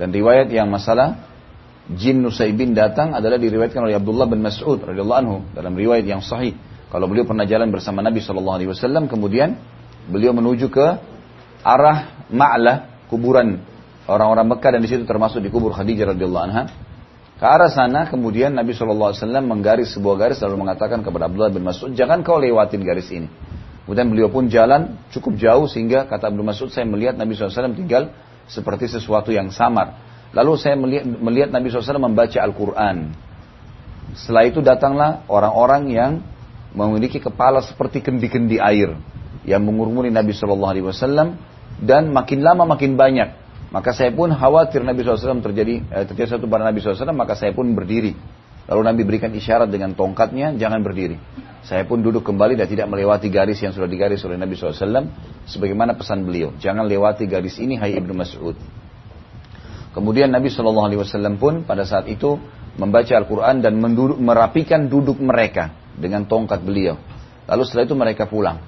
[0.00, 1.20] Dan riwayat yang masalah
[1.92, 6.56] jin Nusaibin datang adalah diriwayatkan oleh Abdullah bin Mas'ud radhiyallahu anhu dalam riwayat yang sahih.
[6.88, 8.72] Kalau beliau pernah jalan bersama Nabi SAW,
[9.12, 9.60] kemudian
[10.08, 10.86] beliau menuju ke
[11.60, 13.60] arah Ma'lah, kuburan
[14.08, 16.87] orang-orang Mekah dan di situ termasuk di kubur Khadijah radhiyallahu anha.
[17.38, 19.14] Ke arah sana kemudian Nabi SAW
[19.46, 23.30] menggaris sebuah garis lalu mengatakan kepada Abdullah bin Mas'ud, jangan kau lewatin garis ini.
[23.86, 28.10] Kemudian beliau pun jalan cukup jauh sehingga kata Abdul Mas'ud saya melihat Nabi SAW tinggal
[28.50, 29.96] seperti sesuatu yang samar.
[30.34, 33.16] Lalu saya melihat, melihat Nabi SAW membaca Al-Quran.
[34.12, 36.12] Setelah itu datanglah orang-orang yang
[36.76, 38.92] memiliki kepala seperti kendi-kendi air
[39.48, 41.38] yang mengurumuni Nabi SAW
[41.80, 43.47] dan makin lama makin banyak.
[43.68, 47.52] Maka saya pun khawatir Nabi SAW terjadi eh, terjadi satu pada Nabi SAW, maka saya
[47.52, 48.16] pun berdiri.
[48.68, 51.16] Lalu Nabi berikan isyarat dengan tongkatnya, jangan berdiri.
[51.64, 55.08] Saya pun duduk kembali dan tidak melewati garis yang sudah digaris oleh Nabi SAW.
[55.48, 58.56] Sebagaimana pesan beliau, jangan lewati garis ini, hai Ibnu Mas'ud.
[59.96, 62.36] Kemudian Nabi SAW pun pada saat itu
[62.76, 67.00] membaca Al-Quran dan menduduk, merapikan duduk mereka dengan tongkat beliau.
[67.48, 68.60] Lalu setelah itu mereka pulang.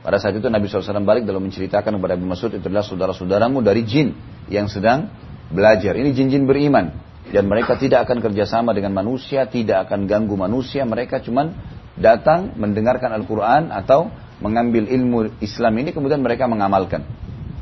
[0.00, 3.84] Pada saat itu Nabi SAW balik dalam menceritakan kepada Abu Mas'ud itu adalah saudara-saudaramu dari
[3.84, 4.16] jin
[4.48, 5.12] yang sedang
[5.52, 5.92] belajar.
[5.92, 7.10] Ini jin-jin beriman.
[7.30, 10.82] Dan mereka tidak akan kerjasama dengan manusia, tidak akan ganggu manusia.
[10.88, 11.52] Mereka cuma
[12.00, 14.08] datang mendengarkan Al-Quran atau
[14.40, 17.04] mengambil ilmu Islam ini kemudian mereka mengamalkan.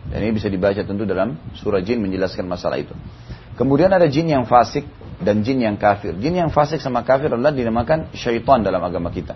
[0.09, 2.96] Dan ini bisa dibaca tentu dalam surah jin menjelaskan masalah itu.
[3.59, 4.87] Kemudian ada jin yang fasik
[5.18, 6.14] dan jin yang kafir.
[6.16, 9.35] Jin yang fasik sama kafir adalah dinamakan syaitan dalam agama kita.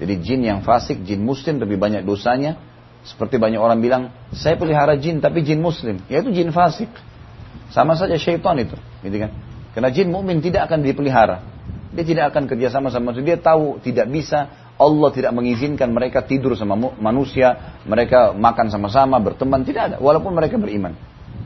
[0.00, 2.56] Jadi jin yang fasik, jin muslim lebih banyak dosanya.
[3.04, 6.00] Seperti banyak orang bilang, saya pelihara jin tapi jin muslim.
[6.08, 6.88] Yaitu jin fasik.
[7.68, 8.76] Sama saja syaitan itu.
[9.04, 9.30] Gitu kan?
[9.76, 11.44] Karena jin mukmin tidak akan dipelihara.
[11.92, 13.36] Dia tidak akan kerjasama sama manusia.
[13.36, 14.72] Dia tahu tidak bisa.
[14.80, 17.76] Allah tidak mengizinkan mereka tidur sama manusia.
[17.84, 19.62] Mereka makan sama-sama, berteman.
[19.68, 19.96] Tidak ada.
[20.00, 20.96] Walaupun mereka beriman.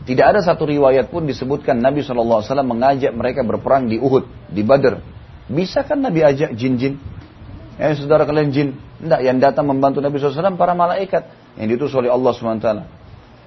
[0.04, 5.00] Tidak ada satu riwayat pun disebutkan Nabi SAW mengajak mereka berperang di Uhud, di Badr.
[5.48, 7.00] Bisa kan Nabi ajak jin-jin?
[7.74, 8.68] Ya saudara kalian jin.
[9.02, 11.26] Tidak, yang datang membantu Nabi SAW para malaikat
[11.58, 12.68] yang diutus oleh Allah SWT.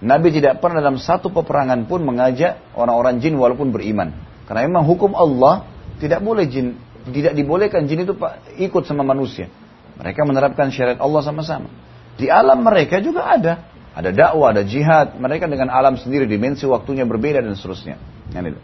[0.03, 4.13] Nabi tidak pernah dalam satu peperangan pun mengajak orang-orang jin walaupun beriman.
[4.45, 5.65] Karena memang hukum Allah
[5.97, 6.77] tidak boleh jin,
[7.09, 8.13] tidak dibolehkan jin itu
[8.61, 9.49] ikut sama manusia.
[9.97, 11.71] Mereka menerapkan syariat Allah sama-sama.
[12.19, 13.53] Di alam mereka juga ada.
[13.97, 15.17] Ada dakwah, ada jihad.
[15.17, 17.97] Mereka dengan alam sendiri, dimensi waktunya berbeda dan seterusnya.
[18.29, 18.61] Yang itu.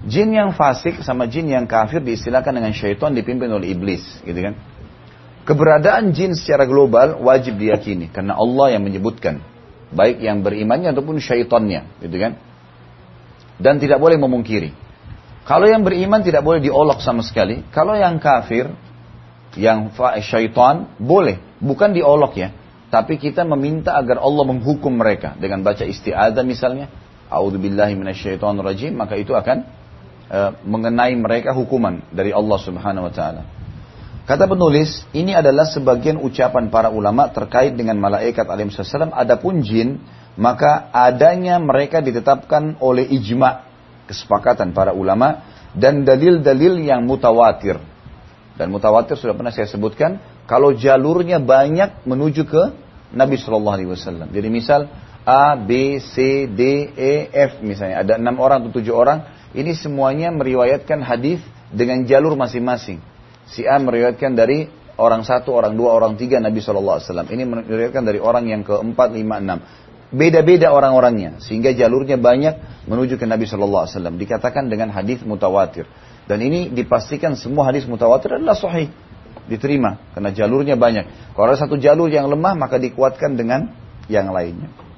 [0.00, 4.56] Jin yang fasik sama jin yang kafir diistilahkan dengan syaitan dipimpin oleh iblis, gitu kan?
[5.44, 9.44] Keberadaan jin secara global wajib diyakini karena Allah yang menyebutkan
[9.92, 12.40] baik yang berimannya ataupun syaitannya, gitu kan?
[13.60, 14.72] Dan tidak boleh memungkiri.
[15.44, 17.60] Kalau yang beriman tidak boleh diolok sama sekali.
[17.68, 18.72] Kalau yang kafir,
[19.58, 19.92] yang
[20.24, 22.56] syaitan boleh, bukan diolok ya.
[22.88, 26.88] Tapi kita meminta agar Allah menghukum mereka dengan baca isti'adzah misalnya,
[27.28, 29.79] A'udzubillahi minasyaitonirrajim, maka itu akan
[30.30, 33.42] Eh, mengenai mereka hukuman dari Allah Subhanahu wa taala.
[34.30, 39.10] Kata penulis, ini adalah sebagian ucapan para ulama terkait dengan malaikat alaihissalam.
[39.10, 39.98] Adapun jin,
[40.38, 43.66] maka adanya mereka ditetapkan oleh ijma,
[44.06, 45.42] kesepakatan para ulama
[45.74, 47.82] dan dalil-dalil yang mutawatir.
[48.54, 52.62] Dan mutawatir sudah pernah saya sebutkan, kalau jalurnya banyak menuju ke
[53.18, 54.30] Nabi Shallallahu Alaihi Wasallam.
[54.30, 54.86] Jadi misal
[55.26, 60.30] A, B, C, D, E, F misalnya ada enam orang atau tujuh orang, ini semuanya
[60.30, 61.42] meriwayatkan hadis
[61.74, 63.02] dengan jalur masing-masing.
[63.50, 67.02] Si A meriwayatkan dari orang satu, orang dua, orang tiga Nabi SAW.
[67.26, 69.58] Ini meriwayatkan dari orang yang keempat, lima, enam.
[70.10, 71.42] Beda-beda orang-orangnya.
[71.42, 73.90] Sehingga jalurnya banyak menuju ke Nabi SAW.
[74.14, 75.86] Dikatakan dengan hadis mutawatir.
[76.30, 78.86] Dan ini dipastikan semua hadis mutawatir adalah sahih.
[79.50, 79.98] Diterima.
[80.14, 81.34] Karena jalurnya banyak.
[81.34, 83.74] Kalau ada satu jalur yang lemah maka dikuatkan dengan
[84.06, 84.89] yang lainnya.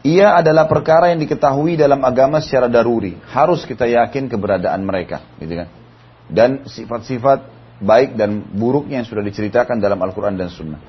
[0.00, 3.20] Ia adalah perkara yang diketahui dalam agama secara daruri.
[3.28, 5.20] Harus kita yakin keberadaan mereka.
[5.36, 5.68] Gitu kan?
[6.30, 10.80] Dan sifat-sifat baik dan buruknya yang sudah diceritakan dalam Al-Quran dan Sunnah.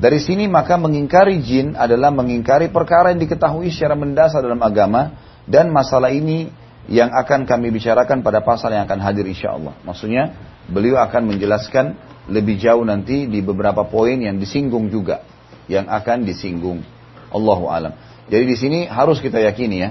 [0.00, 5.68] Dari sini maka mengingkari jin adalah mengingkari perkara yang diketahui secara mendasar dalam agama Dan
[5.68, 6.48] masalah ini
[6.88, 9.76] yang akan kami bicarakan pada pasal yang akan hadir insya Allah.
[9.84, 10.32] Maksudnya
[10.68, 11.96] beliau akan menjelaskan
[12.32, 15.20] lebih jauh nanti di beberapa poin yang disinggung juga.
[15.68, 16.80] Yang akan disinggung.
[17.28, 17.92] Allahu alam.
[18.28, 19.90] Jadi di sini harus kita yakini ya.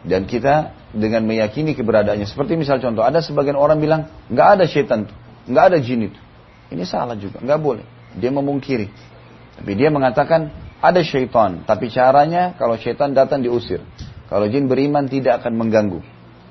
[0.00, 2.26] Dan kita dengan meyakini keberadaannya.
[2.26, 5.14] Seperti misal contoh, ada sebagian orang bilang, nggak ada tuh,
[5.46, 6.20] nggak ada jin itu.
[6.70, 7.84] Ini salah juga, nggak boleh.
[8.16, 8.88] Dia memungkiri.
[9.60, 13.84] Tapi dia mengatakan ada syaitan, tapi caranya kalau syaitan datang diusir.
[14.30, 16.00] Kalau jin beriman tidak akan mengganggu.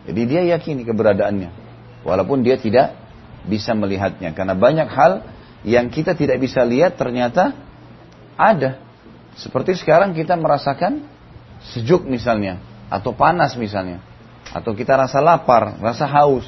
[0.07, 1.49] Jadi dia yakini keberadaannya.
[2.03, 2.95] Walaupun dia tidak
[3.47, 4.35] bisa melihatnya.
[4.35, 5.23] Karena banyak hal
[5.63, 7.55] yang kita tidak bisa lihat ternyata
[8.35, 8.83] ada.
[9.37, 11.05] Seperti sekarang kita merasakan
[11.73, 12.57] sejuk misalnya.
[12.89, 14.01] Atau panas misalnya.
[14.49, 16.47] Atau kita rasa lapar, rasa haus,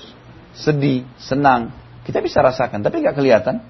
[0.57, 1.69] sedih, senang.
[2.01, 3.61] Kita bisa rasakan, tapi nggak kelihatan.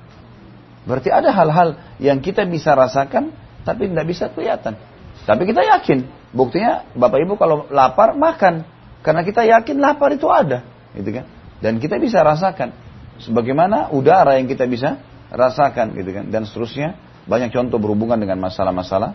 [0.88, 4.74] Berarti ada hal-hal yang kita bisa rasakan tapi tidak bisa kelihatan.
[5.22, 8.66] Tapi kita yakin, buktinya Bapak Ibu kalau lapar makan,
[9.06, 10.66] karena kita yakin lapar itu ada,
[10.98, 11.26] gitu kan?
[11.62, 12.74] Dan kita bisa rasakan,
[13.22, 14.98] sebagaimana udara yang kita bisa
[15.30, 16.26] rasakan, gitu kan?
[16.34, 16.98] Dan seterusnya
[17.30, 19.14] banyak contoh berhubungan dengan masalah-masalah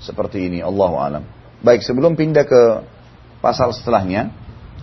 [0.00, 0.58] seperti ini.
[0.64, 1.22] Allahu alam.
[1.62, 2.62] Baik, sebelum pindah ke
[3.38, 4.32] pasal setelahnya,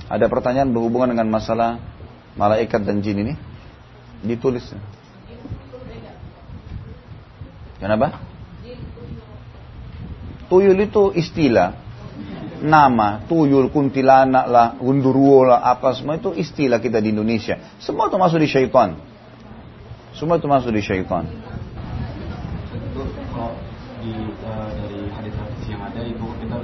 [0.08, 1.82] ada pertanyaan berhubungan dengan masalah
[2.40, 3.34] malaikat dan jin ini?
[4.24, 4.64] Ditulis.
[7.80, 8.20] Kenapa?
[10.52, 11.88] Tuyul itu istilah.
[12.60, 17.56] Nama, tuyul, kuntilanak lah, gunduruo lah, apa semua itu istilah kita di Indonesia.
[17.80, 19.00] Semua itu masuk di syaitan.
[20.12, 21.24] Semua itu masuk di syaitan.
[24.00, 24.16] Di,
[24.48, 26.58] uh, dari hadis-hadis yang ada itu kita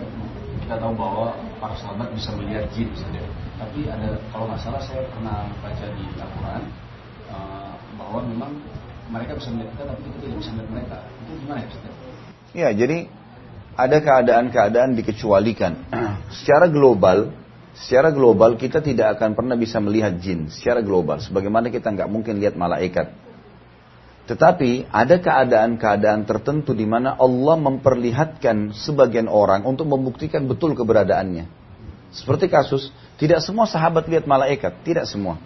[0.63, 3.27] kita tahu bahwa para sahabat bisa melihat jin misalnya.
[3.59, 6.63] Tapi ada kalau nggak salah saya pernah baca di Al-Quran
[7.29, 8.51] uh, bahwa memang
[9.11, 10.97] mereka bisa melihat kita tapi kita tidak bisa melihat mereka.
[11.05, 11.93] Itu gimana ya Ustaz?
[12.55, 12.97] Ya, jadi
[13.75, 15.73] ada keadaan-keadaan dikecualikan.
[16.39, 17.35] secara global,
[17.75, 21.19] secara global kita tidak akan pernah bisa melihat jin secara global.
[21.19, 23.24] Sebagaimana kita nggak mungkin lihat malaikat.
[24.25, 31.45] Tetapi ada keadaan-keadaan tertentu di mana Allah memperlihatkan sebagian orang untuk membuktikan betul keberadaannya.
[32.09, 32.89] Seperti kasus,
[33.21, 35.37] tidak semua sahabat lihat malaikat, tidak semua.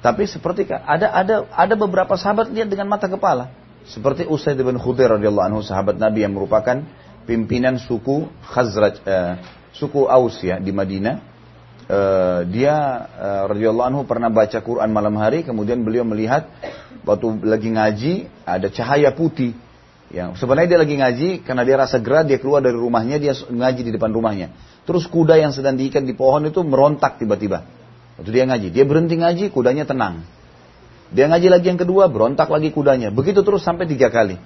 [0.00, 3.52] Tapi seperti ada ada ada beberapa sahabat lihat dengan mata kepala.
[3.86, 6.82] Seperti Usaid bin Khudair radhiyallahu anhu sahabat Nabi yang merupakan
[7.28, 9.38] pimpinan suku Khazraj, uh,
[9.76, 11.29] suku Aus ya di Madinah.
[11.90, 12.70] Uh, dia
[13.18, 16.46] uh, radhiyallahu anhu pernah baca Quran malam hari, kemudian beliau melihat
[17.02, 18.12] waktu lagi ngaji
[18.46, 19.58] ada cahaya putih.
[20.14, 23.82] Yang sebenarnya dia lagi ngaji karena dia rasa gerah dia keluar dari rumahnya dia ngaji
[23.82, 24.54] di depan rumahnya.
[24.86, 27.66] Terus kuda yang sedang diikat di pohon itu merontak tiba-tiba.
[28.22, 30.22] Waktu dia ngaji, dia berhenti ngaji, kudanya tenang.
[31.10, 33.10] Dia ngaji lagi yang kedua, berontak lagi kudanya.
[33.10, 34.38] Begitu terus sampai tiga kali.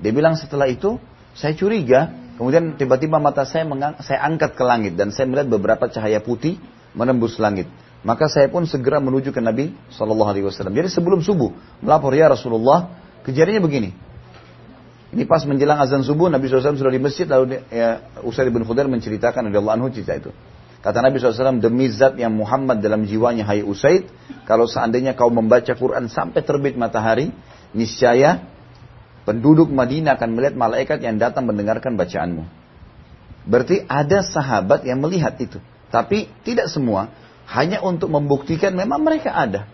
[0.00, 0.96] Dia bilang setelah itu,
[1.36, 2.08] saya curiga,
[2.40, 3.68] kemudian tiba-tiba mata saya
[4.00, 6.56] saya angkat ke langit dan saya melihat beberapa cahaya putih
[6.96, 7.68] menembus langit.
[8.02, 10.72] Maka saya pun segera menuju ke Nabi Shallallahu Alaihi Wasallam.
[10.72, 11.52] Jadi sebelum subuh
[11.84, 13.90] melapor ya Rasulullah, kejadiannya begini.
[15.14, 18.90] Ini pas menjelang azan subuh Nabi SAW sudah di masjid lalu ya, Usaid bin Khudair
[18.90, 20.34] menceritakan Allah anhu cerita itu.
[20.82, 24.06] Kata Nabi SAW, demi zat yang Muhammad dalam jiwanya, hai Usaid,
[24.46, 27.30] kalau seandainya kau membaca Quran sampai terbit matahari,
[27.74, 28.46] niscaya
[29.26, 32.46] penduduk Madinah akan melihat malaikat yang datang mendengarkan bacaanmu.
[33.46, 35.58] Berarti ada sahabat yang melihat itu.
[35.90, 37.12] Tapi tidak semua.
[37.46, 39.70] Hanya untuk membuktikan memang mereka ada.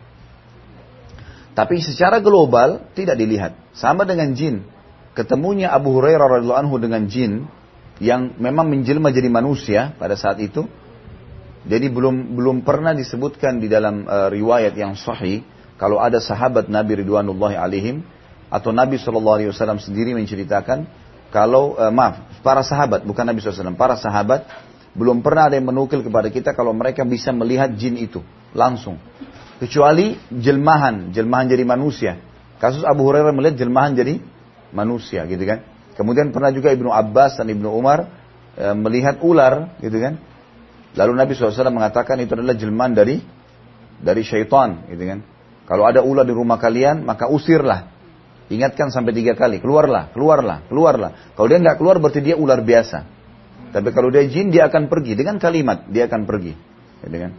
[1.52, 3.56] Tapi secara global tidak dilihat.
[3.72, 4.64] Sama dengan jin.
[5.12, 7.48] Ketemunya Abu Hurairah radhiallahu anhu dengan jin
[8.00, 10.64] yang memang menjelma jadi manusia pada saat itu.
[11.62, 15.46] Jadi belum belum pernah disebutkan di dalam uh, riwayat yang sahih
[15.78, 18.02] kalau ada sahabat Nabi Ridwanullahi alaihim
[18.50, 20.84] atau Nabi SAW sendiri menceritakan
[21.30, 24.44] kalau uh, maaf para sahabat bukan Nabi SAW para sahabat
[24.92, 28.20] belum pernah ada yang menukil kepada kita kalau mereka bisa melihat jin itu
[28.52, 29.00] langsung.
[29.56, 32.18] Kecuali jelmahan jelmahan jadi manusia.
[32.60, 34.20] Kasus Abu Hurairah melihat jelmahan jadi
[34.70, 35.64] manusia gitu kan?
[35.96, 38.08] Kemudian pernah juga Ibnu Abbas dan Ibnu Umar
[38.56, 40.20] e, melihat ular gitu kan?
[40.92, 43.16] Lalu Nabi SAW mengatakan itu adalah jelmahan dari
[44.02, 45.18] dari syaitan gitu kan?
[45.64, 47.88] Kalau ada ular di rumah kalian maka usirlah.
[48.52, 51.32] Ingatkan sampai tiga kali, keluarlah, keluarlah, keluarlah.
[51.32, 53.21] Kalau dia nggak keluar berarti dia ular biasa.
[53.72, 56.52] Tapi kalau dia jin dia akan pergi dengan kalimat dia akan pergi.
[57.02, 57.32] Kan?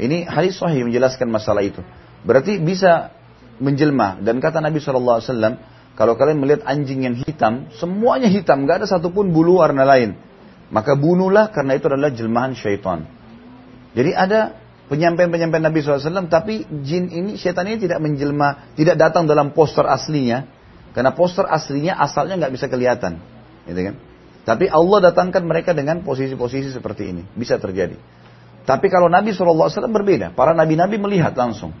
[0.00, 1.84] Ini hadis sahih menjelaskan masalah itu.
[2.24, 3.12] Berarti bisa
[3.60, 5.20] menjelma dan kata Nabi SAW
[5.94, 10.16] kalau kalian melihat anjing yang hitam semuanya hitam nggak ada satupun bulu warna lain
[10.70, 13.04] maka bunuhlah karena itu adalah jelmahan syaitan.
[13.92, 14.54] Jadi ada
[14.86, 20.46] penyampaian-penyampaian Nabi SAW, tapi jin ini, setan ini tidak menjelma, tidak datang dalam poster aslinya,
[20.94, 23.18] karena poster aslinya asalnya nggak bisa kelihatan,
[23.66, 23.94] gitu kan?
[24.44, 27.22] Tapi Allah datangkan mereka dengan posisi-posisi seperti ini.
[27.36, 27.96] Bisa terjadi.
[28.64, 30.32] Tapi kalau Nabi SAW berbeda.
[30.32, 31.76] Para nabi-nabi melihat langsung.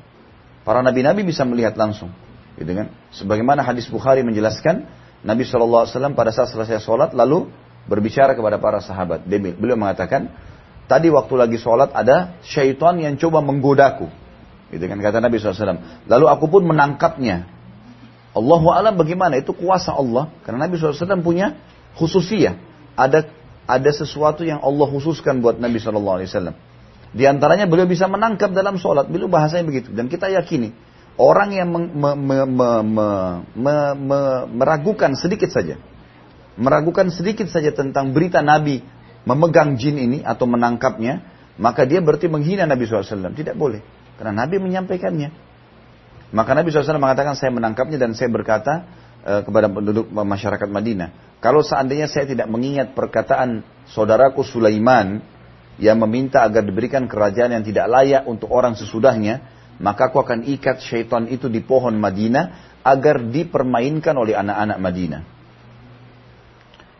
[0.64, 2.12] Para nabi-nabi bisa melihat langsung.
[2.60, 2.92] Gitu kan?
[3.16, 4.84] Sebagaimana hadis Bukhari menjelaskan,
[5.24, 7.48] Nabi SAW pada saat selesai sholat lalu
[7.88, 9.24] berbicara kepada para sahabat.
[9.24, 10.28] Beliau mengatakan,
[10.84, 14.08] tadi waktu lagi sholat ada syaitan yang coba menggodaku.
[14.70, 16.06] Gitu kan kata Nabi SAW.
[16.06, 17.48] Lalu aku pun menangkapnya.
[18.30, 19.40] Allahu alam bagaimana?
[19.40, 20.30] Itu kuasa Allah.
[20.46, 21.58] Karena Nabi SAW punya
[21.98, 22.54] khususiyah.
[22.94, 23.30] Ada
[23.70, 26.26] ada sesuatu yang Allah khususkan buat Nabi SAW.
[27.10, 29.06] Di antaranya beliau bisa menangkap dalam sholat.
[29.10, 29.94] Beliau bahasanya begitu.
[29.94, 30.74] Dan kita yakini.
[31.18, 32.38] Orang yang me, me,
[33.54, 34.20] me,
[34.50, 35.78] meragukan sedikit saja.
[36.54, 38.82] Meragukan sedikit saja tentang berita Nabi
[39.26, 41.22] memegang jin ini atau menangkapnya.
[41.60, 43.34] Maka dia berarti menghina Nabi SAW.
[43.34, 43.82] Tidak boleh.
[44.16, 45.28] Karena Nabi menyampaikannya.
[46.30, 48.86] Maka Nabi SAW mengatakan saya menangkapnya dan saya berkata
[49.20, 51.38] kepada penduduk masyarakat Madinah.
[51.40, 55.20] Kalau seandainya saya tidak mengingat perkataan saudaraku Sulaiman
[55.80, 59.40] yang meminta agar diberikan kerajaan yang tidak layak untuk orang sesudahnya,
[59.80, 65.22] maka aku akan ikat syaitan itu di pohon Madinah agar dipermainkan oleh anak-anak Madinah.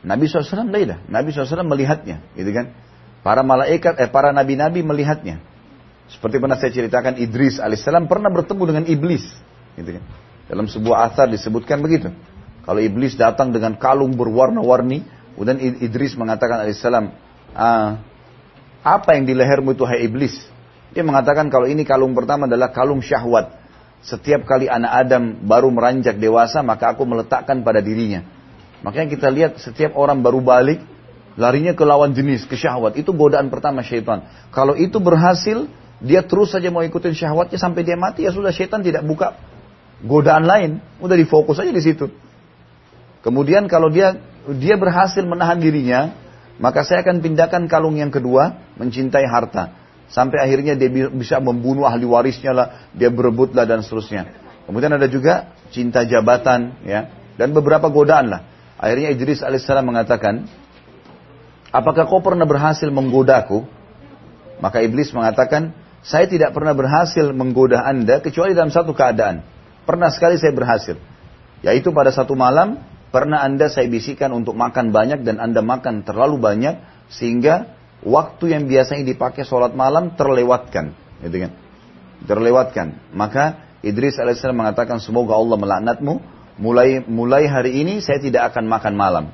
[0.00, 1.04] Nabi SAW beda.
[1.12, 2.72] Nabi SAW melihatnya, gitu kan?
[3.20, 5.44] Para malaikat, eh, para nabi-nabi melihatnya.
[6.08, 9.28] Seperti pernah saya ceritakan Idris alaihissalam pernah bertemu dengan iblis.
[9.76, 10.04] Gitu kan.
[10.50, 12.10] Dalam sebuah asar disebutkan begitu.
[12.66, 15.06] Kalau iblis datang dengan kalung berwarna-warni,
[15.38, 17.14] kemudian Idris mengatakan alaihissalam,
[17.54, 18.02] ah,
[18.82, 20.34] apa yang di lehermu itu hai iblis?
[20.90, 23.62] Dia mengatakan kalau ini kalung pertama adalah kalung syahwat.
[24.02, 28.26] Setiap kali anak Adam baru meranjak dewasa, maka aku meletakkan pada dirinya.
[28.82, 30.82] Makanya kita lihat setiap orang baru balik,
[31.38, 32.98] larinya ke lawan jenis, ke syahwat.
[32.98, 34.26] Itu godaan pertama syaitan.
[34.50, 35.68] Kalau itu berhasil,
[36.00, 39.36] dia terus saja mau ikutin syahwatnya sampai dia mati ya sudah syaitan tidak buka
[40.04, 40.70] godaan lain,
[41.00, 42.08] udah difokus aja di situ.
[43.20, 44.16] Kemudian kalau dia
[44.56, 46.16] dia berhasil menahan dirinya,
[46.56, 49.76] maka saya akan pindahkan kalung yang kedua, mencintai harta.
[50.10, 54.26] Sampai akhirnya dia bisa membunuh ahli warisnya lah, dia berebut lah dan seterusnya.
[54.66, 58.40] Kemudian ada juga cinta jabatan, ya, dan beberapa godaan lah.
[58.80, 60.48] Akhirnya Idris alaihissalam mengatakan,
[61.70, 63.68] apakah kau pernah berhasil menggodaku?
[64.60, 69.44] Maka iblis mengatakan, saya tidak pernah berhasil menggoda Anda kecuali dalam satu keadaan.
[69.90, 70.94] Pernah sekali saya berhasil.
[71.66, 72.78] Yaitu pada satu malam,
[73.10, 76.78] pernah Anda saya bisikan untuk makan banyak dan Anda makan terlalu banyak
[77.10, 77.74] sehingga
[78.06, 80.94] waktu yang biasanya dipakai sholat malam terlewatkan.
[81.26, 81.50] Gitu kan?
[82.22, 82.86] Terlewatkan.
[83.18, 86.22] Maka Idris alaihissalam mengatakan semoga Allah melaknatmu.
[86.62, 89.24] Mulai mulai hari ini saya tidak akan makan malam.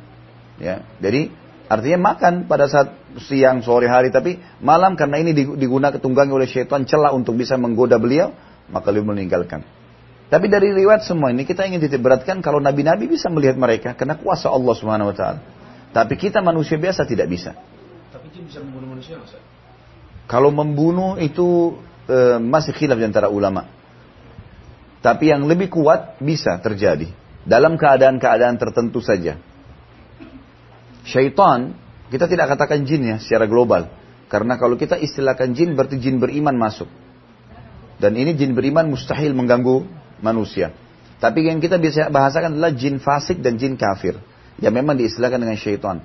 [0.57, 1.29] Ya, jadi
[1.69, 2.97] artinya makan pada saat
[3.29, 8.01] siang, sore hari, tapi malam karena ini digunakan tunggangi oleh syaitan celah untuk bisa menggoda
[8.01, 8.33] beliau,
[8.73, 9.77] maka beliau meninggalkan.
[10.27, 14.19] Tapi dari riwayat semua ini kita ingin titik beratkan kalau nabi-nabi bisa melihat mereka karena
[14.19, 15.41] kuasa Allah Subhanahu wa taala.
[15.95, 17.55] Tapi kita manusia biasa tidak bisa.
[18.11, 19.39] Tapi jin bisa membunuh manusia Ustaz?
[20.27, 21.79] Kalau membunuh itu
[22.11, 23.71] e, masih khilaf di antara ulama.
[24.99, 27.07] Tapi yang lebih kuat bisa terjadi
[27.47, 29.39] dalam keadaan-keadaan tertentu saja.
[31.07, 31.79] Syaitan
[32.11, 33.87] kita tidak katakan jin ya secara global.
[34.27, 36.91] Karena kalau kita istilahkan jin berarti jin beriman masuk.
[38.03, 39.87] Dan ini jin beriman mustahil mengganggu
[40.21, 40.73] manusia.
[41.17, 44.21] Tapi yang kita bisa bahasakan adalah jin fasik dan jin kafir.
[44.61, 46.01] Yang memang diistilahkan dengan syaitan.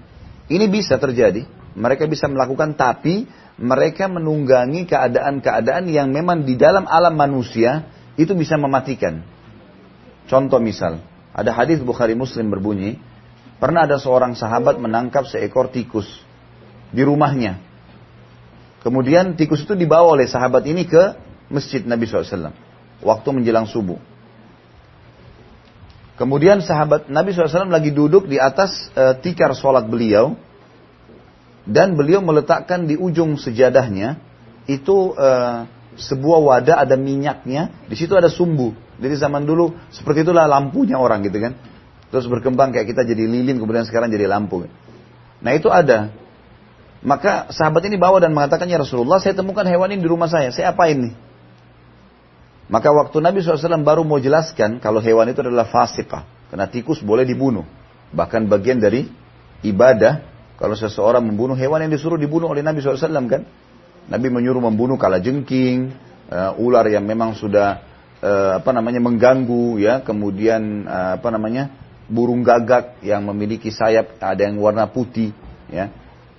[0.51, 1.47] Ini bisa terjadi.
[1.71, 7.87] Mereka bisa melakukan tapi mereka menunggangi keadaan-keadaan yang memang di dalam alam manusia
[8.19, 9.23] itu bisa mematikan.
[10.27, 10.99] Contoh misal,
[11.31, 12.99] ada hadis Bukhari Muslim berbunyi,
[13.61, 16.09] Pernah ada seorang sahabat menangkap seekor tikus
[16.89, 17.61] di rumahnya.
[18.81, 21.13] Kemudian tikus itu dibawa oleh sahabat ini ke
[21.53, 22.49] masjid Nabi SAW.
[23.01, 23.97] Waktu menjelang subuh.
[26.21, 30.37] Kemudian sahabat Nabi SAW lagi duduk di atas e, tikar sholat beliau.
[31.65, 34.21] Dan beliau meletakkan di ujung sejadahnya.
[34.69, 35.29] Itu e,
[35.97, 37.89] sebuah wadah ada minyaknya.
[37.89, 38.77] Di situ ada sumbu.
[39.01, 41.57] Jadi zaman dulu seperti itulah lampunya orang gitu kan.
[42.13, 44.69] Terus berkembang kayak kita jadi lilin kemudian sekarang jadi lampu.
[45.41, 46.13] Nah itu ada.
[47.01, 50.53] Maka sahabat ini bawa dan mengatakan ya Rasulullah saya temukan hewan ini di rumah saya.
[50.53, 51.17] Saya apa ini?
[52.71, 56.23] Maka waktu Nabi SAW baru mau jelaskan kalau hewan itu adalah fasikah.
[56.47, 57.67] Karena tikus boleh dibunuh.
[58.15, 59.11] Bahkan bagian dari
[59.61, 60.31] ibadah.
[60.55, 63.43] Kalau seseorang membunuh hewan yang disuruh dibunuh oleh Nabi SAW kan.
[64.07, 65.91] Nabi menyuruh membunuh kala jengking.
[66.31, 67.83] Uh, ular yang memang sudah
[68.23, 69.99] uh, apa namanya mengganggu ya.
[69.99, 71.75] Kemudian uh, apa namanya
[72.11, 75.31] burung gagak yang memiliki sayap ada yang warna putih
[75.71, 75.87] ya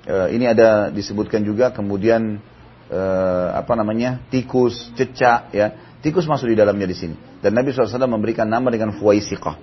[0.04, 2.36] e, ini ada disebutkan juga kemudian
[2.92, 3.00] e,
[3.56, 8.50] apa namanya tikus cecak ya tikus masuk di dalamnya di sini dan Nabi SAW memberikan
[8.50, 9.56] nama dengan fuaisikah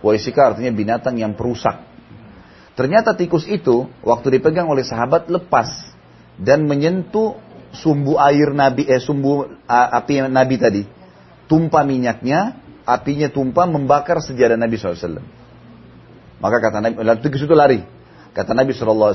[0.00, 1.90] fuaisikah artinya binatang yang perusak
[2.80, 5.68] Ternyata tikus itu waktu dipegang oleh sahabat lepas
[6.40, 7.36] dan menyentuh
[7.76, 10.82] sumbu air Nabi eh sumbu api Nabi tadi.
[11.44, 12.56] Tumpah minyaknya,
[12.88, 15.20] apinya tumpah membakar sejadah Nabi SAW.
[16.40, 17.84] Maka kata Nabi, lalu tikus itu lari.
[18.32, 19.12] Kata Nabi SAW,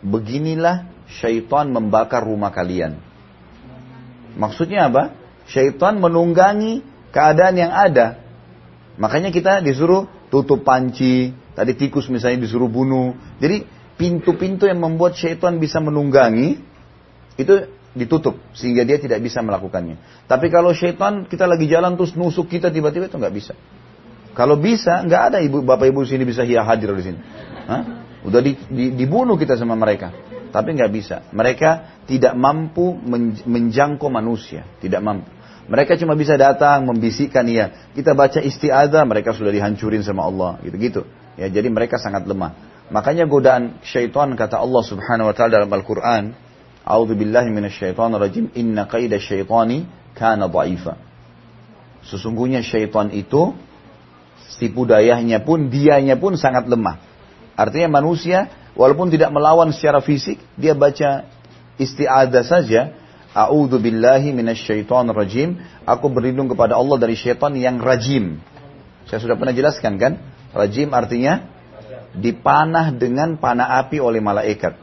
[0.00, 2.96] beginilah syaitan membakar rumah kalian.
[4.40, 5.12] Maksudnya apa?
[5.50, 8.20] Syaitan menunggangi keadaan yang ada.
[8.96, 13.16] Makanya kita disuruh tutup panci, tadi tikus misalnya disuruh bunuh.
[13.40, 13.64] Jadi
[13.96, 16.60] pintu-pintu yang membuat syaitan bisa menunggangi,
[17.36, 17.54] itu
[17.92, 20.00] ditutup sehingga dia tidak bisa melakukannya.
[20.24, 23.54] Tapi kalau syaitan kita lagi jalan terus nusuk kita tiba-tiba itu nggak bisa.
[24.32, 27.20] Kalau bisa, nggak ada ibu bapak ibu sini bisa hiya hadir di sini.
[27.68, 27.82] Hah?
[28.24, 30.08] Udah di, di, dibunuh kita sama mereka.
[30.52, 31.16] Tapi nggak bisa.
[31.32, 32.92] Mereka tidak mampu
[33.48, 34.68] menjangkau manusia.
[34.84, 35.42] Tidak mampu.
[35.72, 41.06] Mereka cuma bisa datang membisikkan ya kita baca istiada mereka sudah dihancurin sama Allah gitu-gitu.
[41.38, 42.52] Ya jadi mereka sangat lemah.
[42.92, 46.36] Makanya godaan syaitan kata Allah Subhanahu wa taala dalam Al-Qur'an,
[46.84, 48.44] "A'udzu billahi minasyaitonir rajim.
[48.58, 50.98] Inna qaida syaitani kana dha'ifa."
[52.04, 53.54] Sesungguhnya syaitan itu
[54.58, 57.00] tipu dayanya pun dianya pun sangat lemah.
[57.56, 61.26] Artinya manusia walaupun tidak melawan secara fisik, dia baca
[61.80, 63.02] istiada saja
[63.32, 65.56] A'udzu billahi minasyaitonir rajim.
[65.88, 68.38] Aku berlindung kepada Allah dari syaitan yang rajim.
[69.08, 70.12] Saya sudah pernah jelaskan kan?
[70.52, 71.48] Rajim artinya
[72.12, 74.76] dipanah dengan panah api oleh malaikat.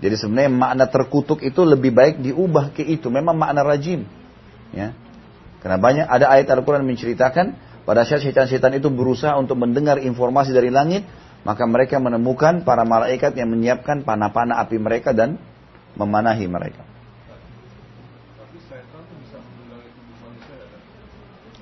[0.00, 3.10] Jadi sebenarnya makna terkutuk itu lebih baik diubah ke itu.
[3.10, 4.06] Memang makna rajim.
[4.70, 4.94] Ya.
[5.60, 10.70] Karena banyak ada ayat Al-Quran menceritakan pada saat syaitan-syaitan itu berusaha untuk mendengar informasi dari
[10.70, 11.04] langit,
[11.50, 15.34] maka mereka menemukan para malaikat yang menyiapkan panah-panah api mereka dan
[15.98, 16.86] memanahi mereka.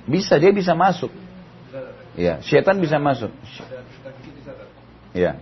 [0.05, 1.09] Bisa, dia bisa masuk.
[2.13, 3.33] Iya, setan bisa masuk.
[5.17, 5.41] Iya.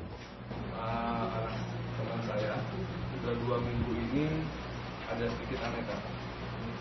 [1.99, 2.55] Teman saya
[3.19, 4.47] sudah dua minggu ini
[5.11, 5.83] ada sedikit aneh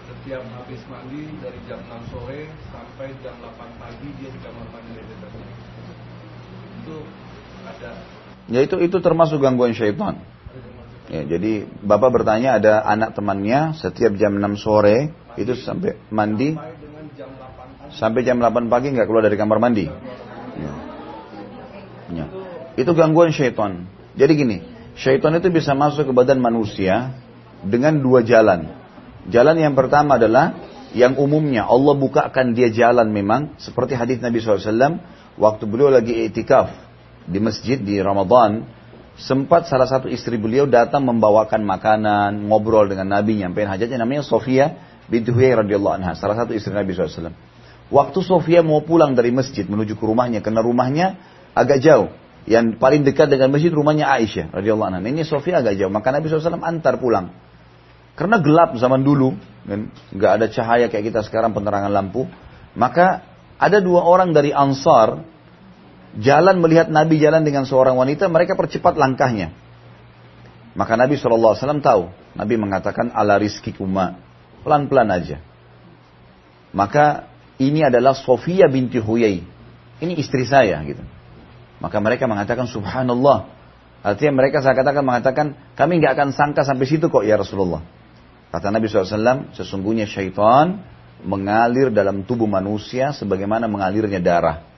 [0.06, 5.02] Setiap habis mandi dari jam 6 sore sampai jam 8 pagi dia di kamar mandi
[6.86, 7.25] Itu.
[8.46, 10.22] Ya itu itu termasuk gangguan syaitan.
[11.06, 16.58] Ya, jadi bapak bertanya ada anak temannya setiap jam 6 sore itu sampai mandi
[17.94, 19.86] Sampai jam 8 pagi nggak keluar dari kamar mandi.
[20.58, 20.72] Ya.
[22.10, 22.26] Ya.
[22.74, 23.86] Itu gangguan syaitan.
[24.18, 24.56] Jadi gini,
[24.98, 27.14] syaitan itu bisa masuk ke badan manusia
[27.62, 28.68] dengan dua jalan.
[29.30, 30.54] Jalan yang pertama adalah
[30.94, 35.02] yang umumnya Allah bukakan dia jalan memang seperti hadis Nabi SAW
[35.36, 36.86] waktu beliau lagi itikaf
[37.26, 38.64] di masjid di Ramadan
[39.16, 44.76] sempat salah satu istri beliau datang membawakan makanan ngobrol dengan Nabi nyampein hajatnya namanya Sofia
[45.10, 47.34] binti Huyai radhiyallahu anha salah satu istri Nabi SAW
[47.86, 51.06] Waktu Sofia mau pulang dari masjid menuju ke rumahnya, karena rumahnya
[51.54, 52.10] agak jauh.
[52.46, 55.02] Yang paling dekat dengan masjid rumahnya Aisyah radhiyallahu anha.
[55.02, 57.34] Ini Sofia agak jauh, maka Nabi SAW antar pulang.
[58.18, 59.34] Karena gelap zaman dulu,
[59.66, 62.26] kan, nggak ada cahaya kayak kita sekarang penerangan lampu.
[62.74, 63.22] Maka
[63.58, 65.22] ada dua orang dari Ansar
[66.20, 69.52] jalan melihat Nabi jalan dengan seorang wanita, mereka percepat langkahnya.
[70.76, 74.20] Maka Nabi SAW tahu, Nabi mengatakan ala rizki kuma,
[74.60, 75.40] pelan-pelan aja.
[76.76, 79.40] Maka ini adalah Sofia binti Huyai.
[79.96, 81.00] Ini istri saya gitu.
[81.80, 83.48] Maka mereka mengatakan subhanallah.
[84.04, 87.80] Artinya mereka saya katakan mengatakan kami nggak akan sangka sampai situ kok ya Rasulullah.
[88.52, 90.84] Kata Nabi SAW, sesungguhnya syaitan
[91.24, 94.75] mengalir dalam tubuh manusia sebagaimana mengalirnya darah.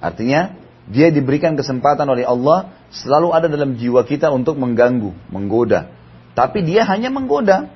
[0.00, 0.54] Artinya
[0.86, 5.90] dia diberikan kesempatan oleh Allah selalu ada dalam jiwa kita untuk mengganggu, menggoda.
[6.36, 7.72] Tapi dia hanya menggoda.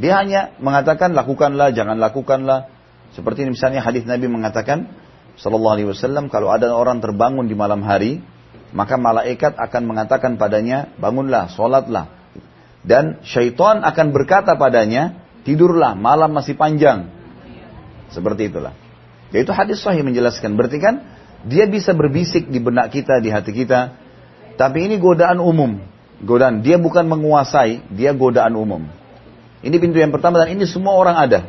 [0.00, 2.72] Dia hanya mengatakan lakukanlah, jangan lakukanlah.
[3.12, 4.88] Seperti misalnya hadis Nabi mengatakan,
[5.36, 8.24] Sallallahu Alaihi Wasallam, kalau ada orang terbangun di malam hari,
[8.72, 12.08] maka malaikat akan mengatakan padanya, bangunlah, sholatlah.
[12.82, 17.12] Dan syaitan akan berkata padanya, tidurlah, malam masih panjang.
[18.10, 18.72] Seperti itulah.
[19.30, 20.56] Yaitu hadis sahih menjelaskan.
[20.56, 21.04] Berarti kan,
[21.42, 23.98] dia bisa berbisik di benak kita, di hati kita.
[24.54, 25.82] Tapi ini godaan umum.
[26.22, 26.62] Godaan.
[26.62, 28.86] Dia bukan menguasai, dia godaan umum.
[29.62, 31.40] Ini pintu yang pertama dan ini semua orang ada.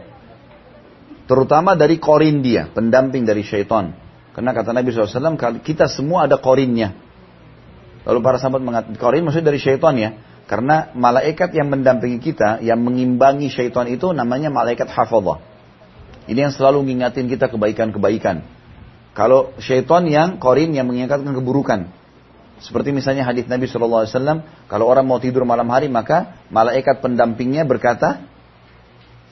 [1.29, 3.93] Terutama dari korin dia, pendamping dari syaitan.
[4.33, 6.97] Karena kata Nabi SAW, kita semua ada korinnya.
[8.03, 10.09] Lalu para sahabat mengatakan, korin maksudnya dari syaitan ya.
[10.43, 15.39] Karena malaikat yang mendampingi kita, yang mengimbangi syaitan itu namanya malaikat hafadhah.
[16.27, 18.43] Ini yang selalu mengingatin kita kebaikan-kebaikan.
[19.13, 21.89] Kalau syaitan yang korin yang mengingatkan keburukan.
[22.57, 24.07] Seperti misalnya hadis Nabi SAW,
[24.71, 28.25] kalau orang mau tidur malam hari maka malaikat pendampingnya berkata,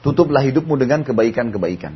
[0.02, 1.94] Tutuplah hidupmu dengan kebaikan-kebaikan.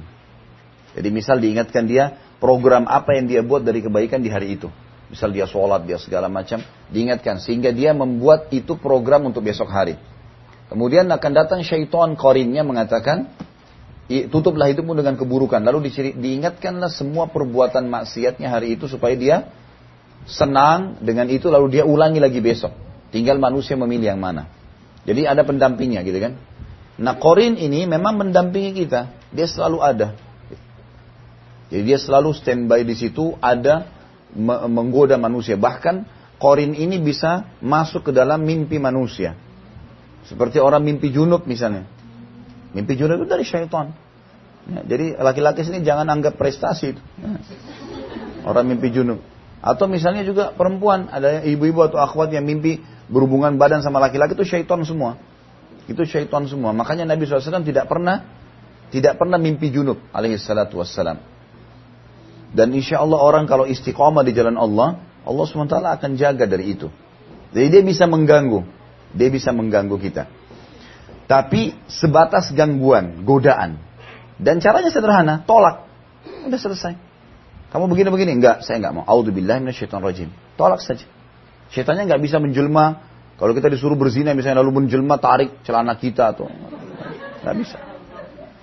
[0.94, 4.70] Jadi misal diingatkan dia program apa yang dia buat dari kebaikan di hari itu.
[5.06, 6.58] misal dia sholat, dia segala macam,
[6.90, 9.94] diingatkan sehingga dia membuat itu program untuk besok hari.
[10.66, 13.30] Kemudian akan datang syaitan korinnya mengatakan,
[14.06, 15.58] tutuplah hidupmu dengan keburukan.
[15.62, 19.36] Lalu diingatkanlah semua perbuatan maksiatnya hari itu supaya dia
[20.26, 22.70] senang dengan itu lalu dia ulangi lagi besok.
[23.10, 24.46] Tinggal manusia memilih yang mana.
[25.06, 26.38] Jadi ada pendampingnya gitu kan.
[26.98, 29.10] Nah korin ini memang mendampingi kita.
[29.30, 30.08] Dia selalu ada.
[31.70, 33.90] Jadi dia selalu standby di situ ada
[34.70, 35.58] menggoda manusia.
[35.58, 36.06] Bahkan
[36.38, 39.34] korin ini bisa masuk ke dalam mimpi manusia.
[40.26, 41.95] Seperti orang mimpi junub misalnya.
[42.76, 43.96] Mimpi junub itu dari syaitan.
[44.68, 47.00] Ya, jadi laki-laki sini jangan anggap prestasi itu.
[47.16, 47.40] Ya.
[48.44, 49.24] Orang mimpi junub.
[49.64, 54.44] Atau misalnya juga perempuan, ada ibu-ibu atau akhwat yang mimpi berhubungan badan sama laki-laki itu
[54.44, 55.16] syaitan semua.
[55.88, 56.76] Itu syaitan semua.
[56.76, 58.28] Makanya Nabi SAW tidak pernah
[58.92, 61.18] tidak pernah mimpi junub alaihi salatu wassalam.
[62.52, 66.86] Dan insya Allah orang kalau istiqomah di jalan Allah, Allah SWT akan jaga dari itu.
[67.50, 68.62] Jadi dia bisa mengganggu.
[69.16, 70.30] Dia bisa mengganggu kita.
[71.26, 73.82] Tapi sebatas gangguan, godaan.
[74.38, 75.86] Dan caranya sederhana, tolak.
[76.46, 76.94] Udah selesai.
[77.74, 78.38] Kamu begini-begini?
[78.38, 79.04] Enggak, saya enggak mau.
[79.04, 80.30] Audzubillah rajim.
[80.54, 81.02] Tolak saja.
[81.74, 83.02] Syaitannya enggak bisa menjelma.
[83.36, 86.46] Kalau kita disuruh berzina misalnya lalu menjelma tarik celana kita atau
[87.42, 87.78] enggak bisa.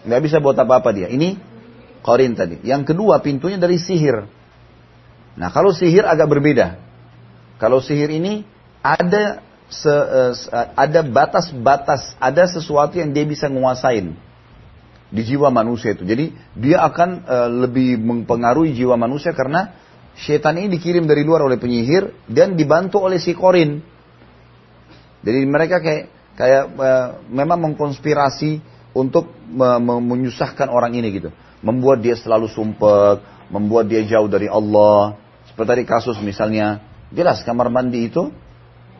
[0.07, 1.11] Enggak bisa buat apa-apa dia.
[1.11, 1.35] Ini
[2.03, 2.59] Korin tadi.
[2.63, 4.27] Yang kedua pintunya dari sihir.
[5.39, 6.79] Nah kalau sihir agak berbeda.
[7.59, 8.43] Kalau sihir ini
[8.83, 9.39] ada
[9.73, 10.33] se, uh,
[10.77, 14.13] ada batas-batas, ada sesuatu yang dia bisa menguasain
[15.09, 16.05] di jiwa manusia itu.
[16.05, 19.73] Jadi dia akan uh, lebih mempengaruhi jiwa manusia karena
[20.13, 23.81] setan ini dikirim dari luar oleh penyihir dan dibantu oleh si korin.
[25.25, 26.05] Jadi mereka kayak
[26.37, 28.61] kayak uh, memang mengkonspirasi
[28.93, 35.15] untuk menyusahkan orang ini gitu membuat dia selalu sumpek, membuat dia jauh dari Allah.
[35.47, 36.83] Seperti tadi kasus misalnya,
[37.15, 38.29] jelas kamar mandi itu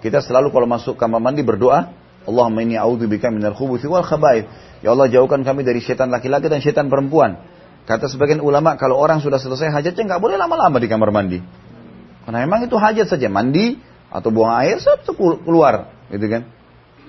[0.03, 1.95] kita selalu kalau masuk kamar mandi berdoa,
[2.27, 4.51] Allahumma inni a'udzubika minal khubuthi wal khaba'ith.
[4.83, 7.39] Ya Allah jauhkan kami dari setan laki-laki dan setan perempuan.
[7.87, 11.39] Kata sebagian ulama kalau orang sudah selesai hajatnya nggak boleh lama-lama di kamar mandi.
[12.27, 13.79] Karena memang itu hajat saja mandi
[14.11, 16.51] atau buang air satu keluar, gitu kan?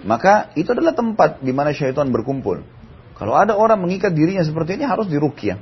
[0.06, 2.62] Maka itu adalah tempat di mana syaitan berkumpul.
[3.14, 5.58] Kalau ada orang mengikat dirinya seperti ini harus dirukyah.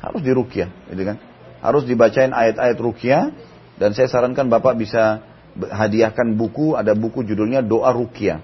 [0.00, 1.16] Harus dirukyah, gitu kan?
[1.60, 3.32] Harus dibacain ayat-ayat rukyah
[3.80, 5.24] dan saya sarankan Bapak bisa
[5.58, 8.38] hadiahkan buku, ada buku judulnya Doa Rukyah.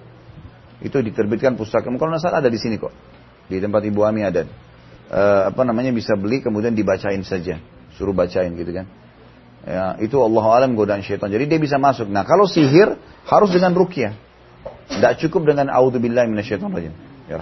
[0.82, 1.86] Itu diterbitkan pustaka.
[1.86, 2.92] Kalau nggak salah ada di sini kok.
[3.46, 4.44] Di tempat Ibu Ami ada.
[5.06, 7.62] E, apa namanya bisa beli kemudian dibacain saja.
[7.94, 8.86] Suruh bacain gitu kan.
[9.64, 11.32] Ya, itu Allah alam godaan syaitan.
[11.32, 12.10] Jadi dia bisa masuk.
[12.10, 14.12] Nah kalau sihir harus dengan rukyah.
[14.84, 16.94] Tidak cukup dengan audzubillah minasyaitonir rajim.
[17.24, 17.40] Ya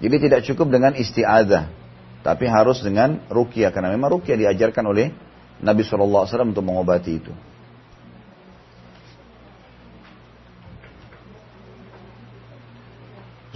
[0.00, 1.68] jadi tidak cukup dengan isti'adah,
[2.24, 5.12] tapi harus dengan rukyah karena memang rukyah diajarkan oleh
[5.60, 7.32] Nabi SAW untuk mengobati itu.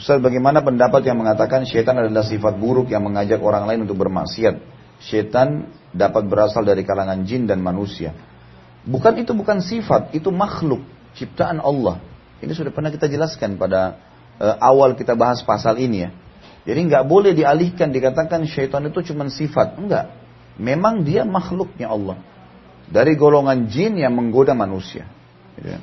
[0.05, 4.61] Ustaz, bagaimana pendapat yang mengatakan syaitan adalah sifat buruk yang mengajak orang lain untuk bermaksiat?
[5.01, 8.13] Syaitan dapat berasal dari kalangan jin dan manusia.
[8.85, 10.85] Bukan itu bukan sifat, itu makhluk,
[11.17, 12.05] ciptaan Allah.
[12.37, 13.97] Ini sudah pernah kita jelaskan pada
[14.37, 16.13] uh, awal kita bahas pasal ini ya.
[16.69, 19.81] Jadi nggak boleh dialihkan dikatakan syaitan itu cuma sifat.
[19.81, 20.13] Enggak.
[20.61, 22.21] Memang dia makhluknya Allah.
[22.93, 25.09] Dari golongan jin yang menggoda manusia.
[25.57, 25.81] Gitu.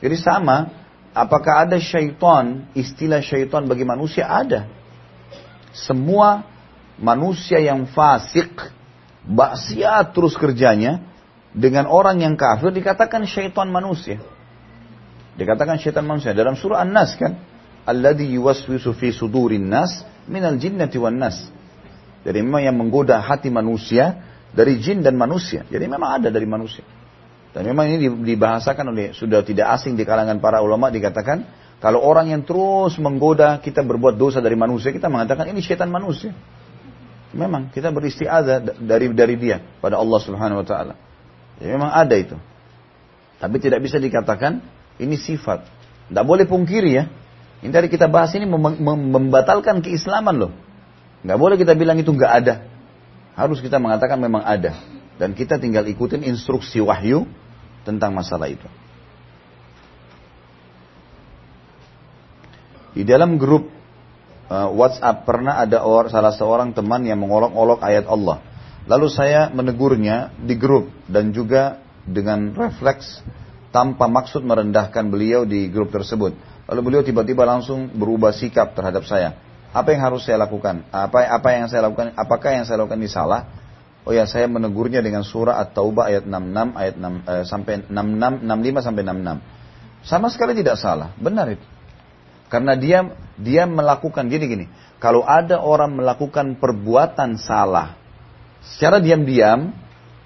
[0.00, 0.87] Jadi sama,
[1.18, 4.30] apakah ada syaitan, istilah syaitan bagi manusia?
[4.30, 4.70] Ada.
[5.74, 6.46] Semua
[6.98, 8.54] manusia yang fasik,
[9.26, 11.02] baksiat terus kerjanya,
[11.50, 14.22] dengan orang yang kafir dikatakan syaitan manusia.
[15.34, 16.34] Dikatakan syaitan manusia.
[16.34, 17.38] Dalam surah An-Nas kan,
[17.88, 21.40] alladhi yuwaswisu fi sudurin nas minal jinnati wan nas.
[22.26, 24.20] Jadi memang yang menggoda hati manusia
[24.52, 25.64] dari jin dan manusia.
[25.70, 26.84] Jadi memang ada dari manusia.
[27.56, 32.34] Dan memang ini dibahasakan oleh sudah tidak asing di kalangan para ulama dikatakan kalau orang
[32.34, 36.34] yang terus menggoda kita berbuat dosa dari manusia kita mengatakan ini setan manusia.
[37.32, 40.94] Memang kita beristiada dari dari dia pada Allah Subhanahu wa taala.
[41.62, 42.36] Ya, memang ada itu.
[43.38, 44.58] Tapi tidak bisa dikatakan
[44.98, 45.62] ini sifat.
[46.10, 47.04] Tidak boleh pungkiri ya.
[47.62, 50.52] Ini tadi kita bahas ini membatalkan keislaman loh.
[51.22, 52.54] Nggak boleh kita bilang itu nggak ada.
[53.38, 54.97] Harus kita mengatakan memang ada.
[55.18, 57.26] Dan kita tinggal ikutin instruksi wahyu
[57.82, 58.66] tentang masalah itu.
[62.94, 63.68] Di dalam grup
[64.48, 68.42] uh, WhatsApp pernah ada or, salah seorang teman yang mengolok-olok ayat Allah.
[68.88, 73.20] Lalu saya menegurnya di grup dan juga dengan refleks
[73.68, 76.32] tanpa maksud merendahkan beliau di grup tersebut.
[76.68, 79.36] Lalu beliau tiba-tiba langsung berubah sikap terhadap saya.
[79.76, 80.88] Apa yang harus saya lakukan?
[80.88, 82.16] Apa apa yang saya lakukan?
[82.16, 83.44] Apakah yang saya lakukan ini salah?
[84.06, 88.86] Oh ya, saya menegurnya dengan surah At-Taubah ayat 66 ayat 6 eh, sampai 66 65
[88.86, 90.06] sampai 66.
[90.06, 91.66] Sama sekali tidak salah, benar itu.
[92.48, 93.04] Karena dia
[93.36, 94.66] dia melakukan gini gini.
[94.98, 97.94] Kalau ada orang melakukan perbuatan salah
[98.64, 99.70] secara diam-diam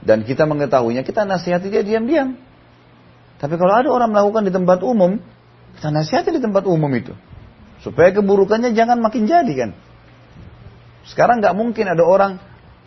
[0.03, 2.39] dan kita mengetahuinya, kita nasihati dia diam-diam.
[3.43, 5.19] Tapi kalau ada orang melakukan di tempat umum,
[5.75, 7.11] kita nasihati di tempat umum itu.
[7.83, 9.71] Supaya keburukannya jangan makin jadi kan.
[11.11, 12.39] Sekarang nggak mungkin ada orang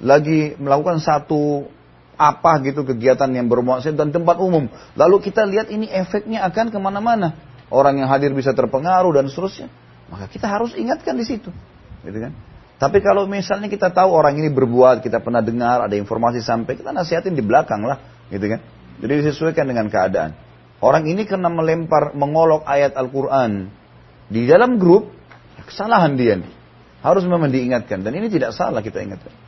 [0.04, 1.68] lagi melakukan satu
[2.16, 4.72] apa gitu kegiatan yang bermuasir dan tempat umum.
[4.96, 7.36] Lalu kita lihat ini efeknya akan ke mana-mana.
[7.68, 9.68] Orang yang hadir bisa terpengaruh dan seterusnya.
[10.08, 11.50] Maka kita harus ingatkan di situ.
[12.06, 12.32] Gitu kan?
[12.76, 16.92] Tapi kalau misalnya kita tahu orang ini berbuat, kita pernah dengar, ada informasi sampai, kita
[16.92, 18.28] nasihatin di belakang lah.
[18.28, 18.60] Gitu kan?
[19.00, 20.36] Jadi disesuaikan dengan keadaan.
[20.84, 23.72] Orang ini karena melempar, mengolok ayat Al-Quran
[24.28, 25.10] di dalam grup,
[25.66, 26.52] kesalahan dia nih.
[27.02, 28.04] Harus memang diingatkan.
[28.04, 29.45] Dan ini tidak salah kita ingatkan.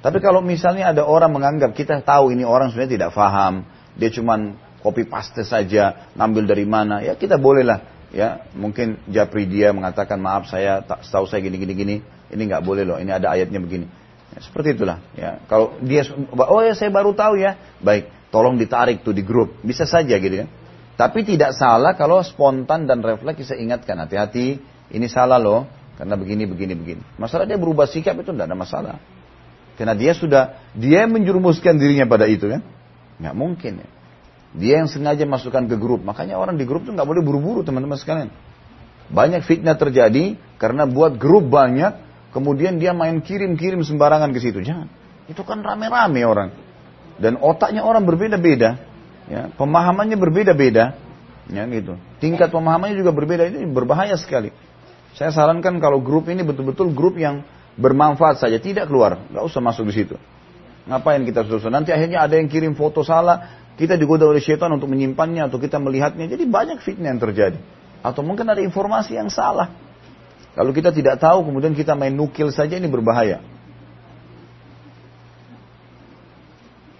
[0.00, 3.68] Tapi kalau misalnya ada orang menganggap kita tahu ini orang sebenarnya tidak faham,
[4.00, 8.48] dia cuma copy paste saja, ngambil dari mana, ya kita bolehlah ya.
[8.56, 11.96] Mungkin Japri dia mengatakan maaf saya tak tahu saya gini gini gini.
[12.30, 13.86] Ini nggak boleh loh ini ada ayatnya begini.
[14.30, 15.42] Ya, seperti itulah ya.
[15.50, 17.60] Kalau dia oh ya saya baru tahu ya.
[17.84, 19.60] Baik tolong ditarik tuh di grup.
[19.60, 20.48] Bisa saja gitu kan
[21.00, 24.60] tapi tidak salah kalau spontan dan refleks saya ingatkan hati-hati
[24.92, 25.64] ini salah loh
[25.96, 27.00] karena begini begini begini.
[27.16, 29.00] Masalah dia berubah sikap itu tidak ada masalah
[29.80, 32.60] karena dia sudah, dia menjurumuskan dirinya pada itu kan.
[33.16, 33.88] Nggak mungkin ya.
[34.52, 36.04] Dia yang sengaja masukkan ke grup.
[36.04, 38.28] Makanya orang di grup itu nggak boleh buru-buru teman-teman sekalian.
[39.08, 41.96] Banyak fitnah terjadi karena buat grup banyak,
[42.36, 44.60] kemudian dia main kirim-kirim sembarangan ke situ.
[44.60, 44.84] Jangan.
[45.32, 46.52] Itu kan rame-rame orang.
[47.16, 48.76] Dan otaknya orang berbeda-beda.
[49.32, 50.92] Ya, pemahamannya berbeda-beda.
[51.48, 51.96] Ya gitu.
[52.20, 53.48] Tingkat pemahamannya juga berbeda.
[53.48, 54.52] Ini berbahaya sekali.
[55.16, 57.48] Saya sarankan kalau grup ini betul-betul grup yang
[57.80, 60.16] bermanfaat saja, tidak keluar, nggak usah masuk di situ.
[60.84, 61.72] Ngapain kita susun?
[61.72, 65.80] Nanti akhirnya ada yang kirim foto salah, kita digoda oleh syaitan untuk menyimpannya atau kita
[65.80, 66.28] melihatnya.
[66.28, 67.58] Jadi banyak fitnah yang terjadi.
[68.04, 69.72] Atau mungkin ada informasi yang salah.
[70.52, 73.40] Kalau kita tidak tahu, kemudian kita main nukil saja ini berbahaya.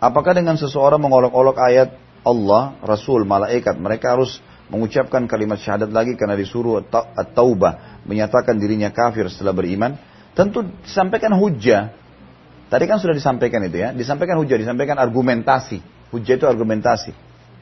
[0.00, 1.92] Apakah dengan seseorang mengolok-olok ayat
[2.24, 4.40] Allah, Rasul, malaikat, mereka harus
[4.72, 6.80] mengucapkan kalimat syahadat lagi karena disuruh
[7.16, 10.00] at-taubah, menyatakan dirinya kafir setelah beriman?
[10.40, 11.92] Tentu disampaikan hujah.
[12.72, 13.92] Tadi kan sudah disampaikan itu ya.
[13.92, 15.84] Disampaikan hujah, disampaikan argumentasi.
[16.16, 17.12] Hujah itu argumentasi.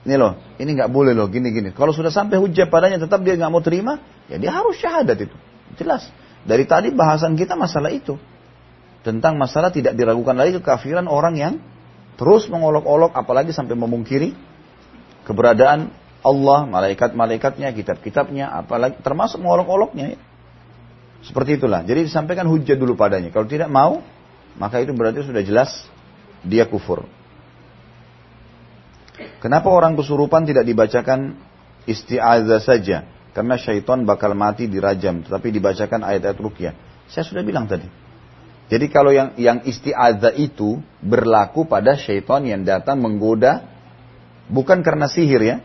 [0.07, 1.74] Ini loh, ini nggak boleh loh, gini-gini.
[1.74, 3.99] Kalau sudah sampai hujah padanya tetap dia nggak mau terima,
[4.31, 5.35] ya dia harus syahadat itu.
[5.74, 6.07] Jelas.
[6.47, 8.14] Dari tadi bahasan kita masalah itu.
[9.03, 11.55] Tentang masalah tidak diragukan lagi kekafiran orang yang
[12.14, 14.39] terus mengolok-olok apalagi sampai memungkiri
[15.26, 15.91] keberadaan
[16.22, 20.28] Allah, malaikat-malaikatnya, kitab-kitabnya, apalagi termasuk mengolok-oloknya ya.
[21.23, 21.83] Seperti itulah.
[21.83, 23.35] Jadi disampaikan hujah dulu padanya.
[23.35, 24.01] Kalau tidak mau,
[24.59, 25.71] maka itu berarti sudah jelas
[26.47, 27.07] dia kufur.
[29.43, 31.39] Kenapa orang kesurupan tidak dibacakan
[31.87, 32.99] isti'adzah saja?
[33.35, 36.75] Karena syaitan bakal mati dirajam, tetapi dibacakan ayat-ayat rukyah.
[37.07, 37.87] Saya sudah bilang tadi.
[38.69, 43.64] Jadi kalau yang yang isti'adzah itu berlaku pada syaitan yang datang menggoda
[44.51, 45.57] bukan karena sihir ya.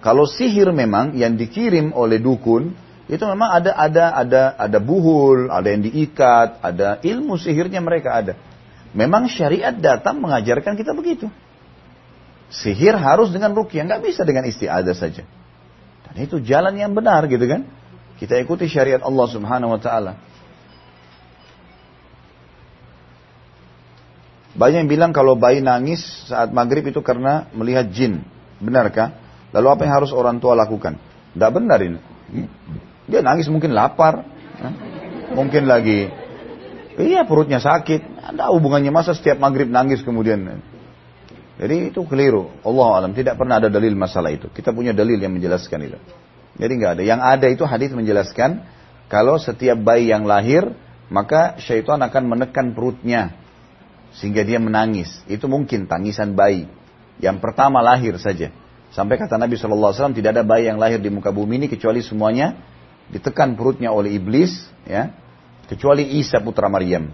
[0.00, 2.74] Kalau sihir memang yang dikirim oleh dukun
[3.12, 8.32] itu memang ada ada ada ada buhul, ada yang diikat, ada ilmu sihirnya mereka ada.
[8.96, 11.28] Memang syariat datang mengajarkan kita begitu.
[12.48, 15.28] Sihir harus dengan rukyah, nggak bisa dengan istiadah saja.
[16.08, 17.68] Dan itu jalan yang benar gitu kan.
[18.16, 20.16] Kita ikuti syariat Allah Subhanahu wa taala.
[24.56, 26.00] Banyak yang bilang kalau bayi nangis
[26.32, 28.24] saat maghrib itu karena melihat jin.
[28.56, 29.20] Benarkah?
[29.52, 30.96] Lalu apa yang harus orang tua lakukan?
[31.36, 32.00] Tidak benar ini.
[33.10, 34.22] Dia nangis mungkin lapar,
[35.34, 36.06] mungkin lagi,
[37.00, 40.60] iya perutnya sakit, ada hubungannya masa setiap maghrib nangis kemudian.
[41.62, 42.50] Jadi itu keliru.
[42.66, 44.50] Allah alam tidak pernah ada dalil masalah itu.
[44.50, 45.98] Kita punya dalil yang menjelaskan itu.
[46.58, 47.02] Jadi nggak ada.
[47.06, 48.66] Yang ada itu hadis menjelaskan
[49.06, 50.74] kalau setiap bayi yang lahir
[51.12, 53.36] maka syaitan akan menekan perutnya
[54.16, 55.12] sehingga dia menangis.
[55.28, 56.66] Itu mungkin tangisan bayi.
[57.20, 58.50] Yang pertama lahir saja.
[58.92, 62.56] Sampai kata Nabi SAW tidak ada bayi yang lahir di muka bumi ini kecuali semuanya
[63.12, 65.12] ditekan perutnya oleh iblis, ya,
[65.68, 67.12] kecuali Isa putra Maryam.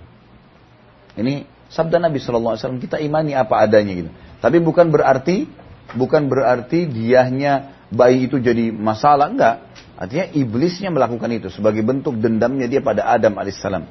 [1.18, 4.10] Ini sabda Nabi Shallallahu Alaihi Wasallam kita imani apa adanya gitu.
[4.38, 5.50] Tapi bukan berarti
[5.98, 9.66] bukan berarti diahnya bayi itu jadi masalah enggak.
[9.98, 13.82] Artinya iblisnya melakukan itu sebagai bentuk dendamnya dia pada Adam alaihissalam.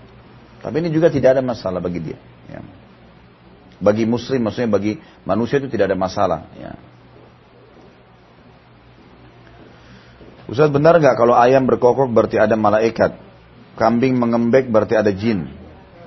[0.64, 2.18] Tapi ini juga tidak ada masalah bagi dia.
[2.48, 2.64] Ya.
[3.78, 4.98] Bagi muslim maksudnya bagi
[5.28, 6.48] manusia itu tidak ada masalah.
[6.56, 6.80] Ya.
[10.48, 13.20] Ustaz benar nggak kalau ayam berkokok berarti ada malaikat?
[13.76, 15.52] Kambing mengembek berarti ada jin?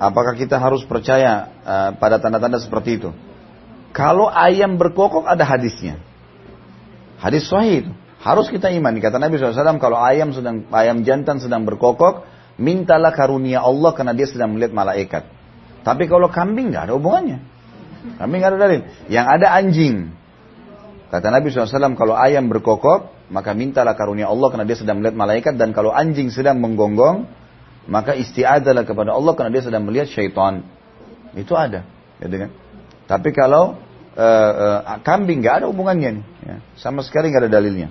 [0.00, 3.12] Apakah kita harus percaya uh, pada tanda-tanda seperti itu?
[3.92, 6.00] Kalau ayam berkokok ada hadisnya.
[7.20, 7.92] Hadis sahih itu.
[8.24, 9.04] Harus kita imani.
[9.04, 12.24] Kata Nabi SAW, kalau ayam sedang ayam jantan sedang berkokok,
[12.56, 15.28] mintalah karunia Allah karena dia sedang melihat malaikat.
[15.84, 17.44] Tapi kalau kambing nggak ada hubungannya.
[18.16, 18.80] Kambing nggak ada dalil.
[19.12, 19.96] Yang ada anjing.
[21.12, 25.54] Kata Nabi SAW, kalau ayam berkokok, maka mintalah karunia Allah karena dia sedang melihat malaikat.
[25.54, 27.30] Dan kalau anjing sedang menggonggong,
[27.86, 30.66] maka istiadalah kepada Allah karena dia sedang melihat syaitan.
[31.38, 31.86] Itu ada.
[32.18, 32.50] Gitu kan?
[33.06, 33.78] Tapi kalau
[34.18, 34.52] uh,
[34.86, 36.56] uh, kambing nggak ada hubungannya nih, ya.
[36.78, 37.88] sama sekali nggak ada dalilnya.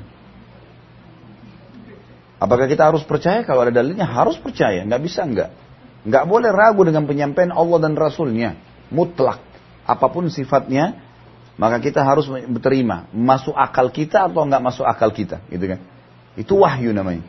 [2.40, 3.44] Apakah kita harus percaya?
[3.44, 5.50] Kalau ada dalilnya harus percaya, nggak bisa nggak.
[6.08, 8.56] Nggak boleh ragu dengan penyampaian Allah dan Rasulnya,
[8.88, 9.44] mutlak.
[9.84, 10.96] Apa pun sifatnya,
[11.60, 12.32] maka kita harus
[12.64, 13.12] terima.
[13.12, 15.80] Masuk akal kita atau nggak masuk akal kita, gitu kan?
[16.40, 17.28] Itu wahyu namanya.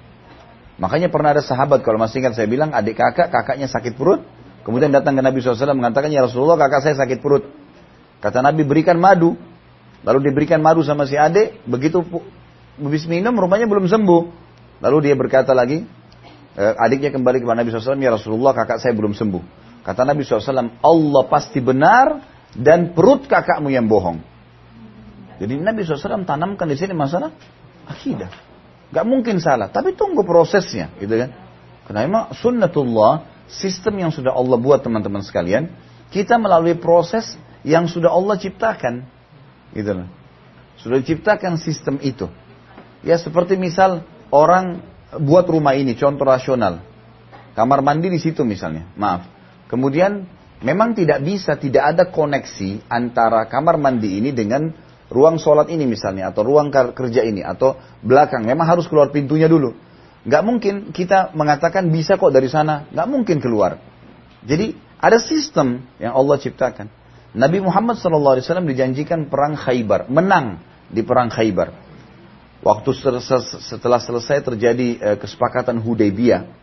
[0.79, 4.23] Makanya pernah ada sahabat kalau masih ingat saya bilang adik kakak kakaknya sakit perut,
[4.63, 7.43] kemudian datang ke Nabi SAW mengatakan ya Rasulullah kakak saya sakit perut.
[8.23, 9.35] Kata Nabi berikan madu,
[10.07, 12.01] lalu diberikan madu sama si adik, begitu
[12.79, 14.23] habis minum rumahnya belum sembuh.
[14.81, 15.85] Lalu dia berkata lagi,
[16.55, 19.43] eh, adiknya kembali kepada Nabi SAW, ya Rasulullah kakak saya belum sembuh.
[19.85, 24.23] Kata Nabi SAW, Allah pasti benar dan perut kakakmu yang bohong.
[25.41, 27.33] Jadi Nabi SAW tanamkan di sini masalah
[27.89, 28.29] akidah.
[28.91, 31.31] Gak mungkin salah, tapi tunggu prosesnya, gitu kan?
[31.87, 35.71] Karena memang sunnatullah, sistem yang sudah Allah buat teman-teman sekalian,
[36.11, 39.07] kita melalui proses yang sudah Allah ciptakan,
[39.79, 40.09] gitu loh.
[40.83, 42.27] Sudah diciptakan sistem itu.
[43.07, 44.03] Ya seperti misal
[44.35, 44.83] orang
[45.23, 46.83] buat rumah ini, contoh rasional.
[47.55, 49.27] Kamar mandi di situ misalnya, maaf.
[49.71, 50.27] Kemudian
[50.61, 54.71] memang tidak bisa, tidak ada koneksi antara kamar mandi ini dengan
[55.11, 58.47] ruang sholat ini misalnya, atau ruang kerja ini, atau belakang.
[58.47, 59.75] Memang harus keluar pintunya dulu.
[60.21, 62.85] Gak mungkin kita mengatakan bisa kok dari sana.
[62.93, 63.81] Gak mungkin keluar.
[64.45, 66.87] Jadi ada sistem yang Allah ciptakan.
[67.33, 68.37] Nabi Muhammad SAW
[68.69, 70.13] dijanjikan perang Khaybar.
[70.13, 70.61] Menang
[70.93, 71.73] di perang Khaybar.
[72.61, 72.91] Waktu
[73.65, 76.60] setelah selesai terjadi eh, kesepakatan Hudaybiyah.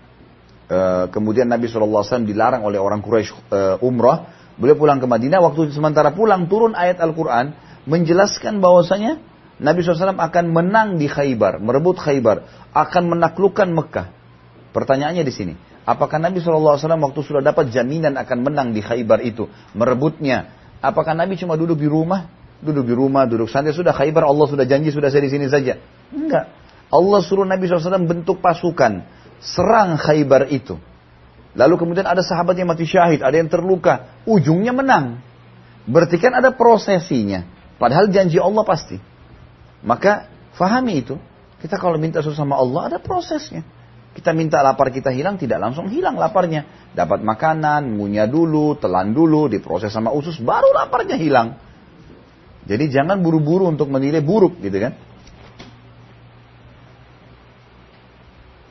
[0.67, 4.35] Eh, kemudian Nabi SAW dilarang oleh orang Quraisy eh, umrah.
[4.59, 5.39] Beliau pulang ke Madinah.
[5.39, 7.55] Waktu sementara pulang turun ayat Al-Quran
[7.87, 9.23] menjelaskan bahwasanya
[9.63, 14.13] Nabi SAW akan menang di Khaybar, merebut Khaybar, akan menaklukkan Mekah.
[14.75, 15.53] Pertanyaannya di sini,
[15.87, 20.53] apakah Nabi SAW waktu sudah dapat jaminan akan menang di Khaybar itu, merebutnya,
[20.83, 22.29] apakah Nabi cuma duduk di rumah,
[22.61, 25.81] duduk di rumah, duduk santai, sudah Khaybar Allah sudah janji, sudah saya di sini saja.
[26.13, 26.53] Enggak.
[26.93, 29.01] Allah suruh Nabi SAW bentuk pasukan,
[29.41, 30.77] serang Khaybar itu.
[31.57, 35.21] Lalu kemudian ada sahabat yang mati syahid, ada yang terluka, ujungnya menang.
[35.89, 37.47] Berarti kan ada prosesinya.
[37.81, 38.97] Padahal janji Allah pasti.
[39.81, 41.15] Maka fahami itu.
[41.57, 43.65] Kita kalau minta sesuatu sama Allah ada prosesnya.
[44.13, 46.89] Kita minta lapar kita hilang, tidak langsung hilang laparnya.
[46.93, 51.57] Dapat makanan, ngunyah dulu, telan dulu, diproses sama usus, baru laparnya hilang.
[52.67, 54.97] Jadi jangan buru-buru untuk menilai buruk gitu kan.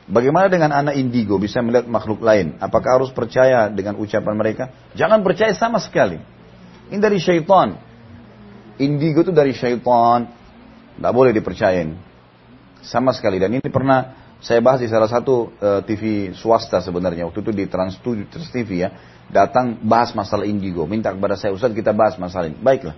[0.07, 2.55] Bagaimana dengan anak indigo bisa melihat makhluk lain?
[2.63, 4.71] Apakah harus percaya dengan ucapan mereka?
[4.95, 6.15] Jangan percaya sama sekali.
[6.87, 7.75] Ini dari syaitan.
[8.79, 10.31] Indigo itu dari syaitan.
[10.95, 11.91] Tidak boleh dipercayain.
[12.79, 13.35] Sama sekali.
[13.35, 17.27] Dan ini pernah saya bahas di salah satu uh, eh, TV swasta sebenarnya.
[17.27, 18.95] Waktu itu di Trans, Trans TV ya.
[19.27, 20.87] Datang bahas masalah indigo.
[20.87, 22.55] Minta kepada saya, Ustaz kita bahas masalah ini.
[22.55, 22.95] Baiklah.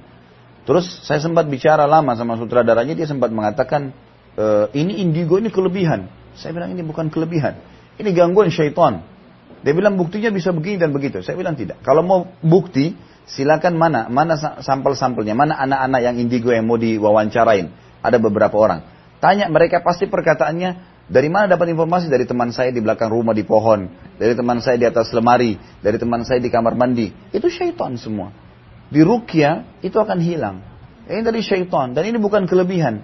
[0.61, 2.93] Terus saya sempat bicara lama sama sutradaranya.
[2.93, 3.89] Dia sempat mengatakan,
[4.37, 4.45] e,
[4.77, 6.18] ini indigo ini kelebihan.
[6.39, 7.59] Saya bilang ini bukan kelebihan.
[7.99, 9.03] Ini gangguan syaitan.
[9.59, 11.19] Dia bilang buktinya bisa begini dan begitu.
[11.19, 11.83] Saya bilang tidak.
[11.83, 12.95] Kalau mau bukti,
[13.27, 17.67] silakan mana mana sampel-sampelnya, mana anak-anak yang indigo yang mau diwawancarain.
[17.99, 18.87] Ada beberapa orang.
[19.19, 23.43] Tanya mereka pasti perkataannya dari mana dapat informasi dari teman saya di belakang rumah di
[23.43, 27.11] pohon, dari teman saya di atas lemari, dari teman saya di kamar mandi.
[27.35, 28.31] Itu syaitan semua.
[28.87, 30.63] Di rukia itu akan hilang.
[31.03, 33.03] Ini dari syaitan dan ini bukan kelebihan.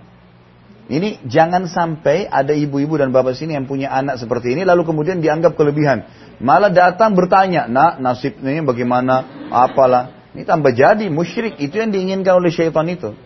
[0.85, 5.17] Ini jangan sampai ada ibu-ibu dan bapak sini yang punya anak seperti ini lalu kemudian
[5.17, 6.05] dianggap kelebihan.
[6.37, 10.29] Malah datang bertanya, nak nasibnya bagaimana, apalah.
[10.37, 11.57] Ini tambah jadi musyrik.
[11.57, 13.17] Itu yang diinginkan oleh syaitan itu.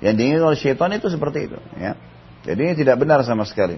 [0.00, 1.58] Yang diinginkan oleh syaitan itu seperti itu.
[1.76, 1.92] Ya.
[2.48, 3.76] Jadi ini tidak benar sama sekali.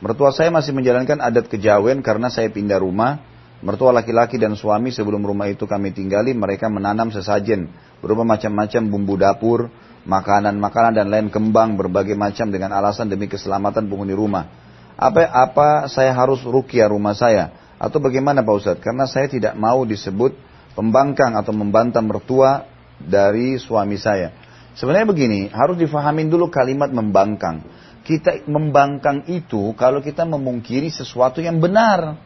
[0.00, 3.24] Mertua saya masih menjalankan adat kejawen karena saya pindah rumah.
[3.60, 7.68] Mertua laki-laki dan suami sebelum rumah itu kami tinggali, mereka menanam sesajen
[8.00, 9.68] berupa macam-macam bumbu dapur,
[10.08, 14.48] makanan-makanan dan lain kembang berbagai macam dengan alasan demi keselamatan penghuni rumah.
[14.96, 18.84] Apa apa saya harus rukia rumah saya atau bagaimana Pak Ustadz?
[18.84, 20.32] Karena saya tidak mau disebut
[20.72, 22.64] pembangkang atau membantah mertua
[22.96, 24.32] dari suami saya.
[24.72, 27.60] Sebenarnya begini, harus difahamin dulu kalimat membangkang.
[28.00, 32.16] kita membangkang itu kalau kita memungkiri sesuatu yang benar.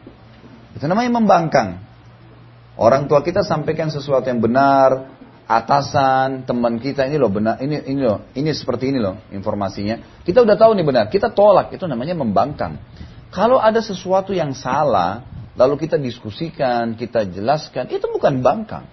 [0.75, 1.79] Itu namanya membangkang.
[2.75, 5.15] Orang tua kita sampaikan sesuatu yang benar,
[5.47, 10.21] atasan, teman kita ini loh benar, ini ini loh, ini seperti ini loh informasinya.
[10.27, 12.81] Kita udah tahu nih benar, kita tolak, itu namanya membangkang.
[13.31, 15.23] Kalau ada sesuatu yang salah,
[15.55, 18.83] lalu kita diskusikan, kita jelaskan, itu bukan bangkang.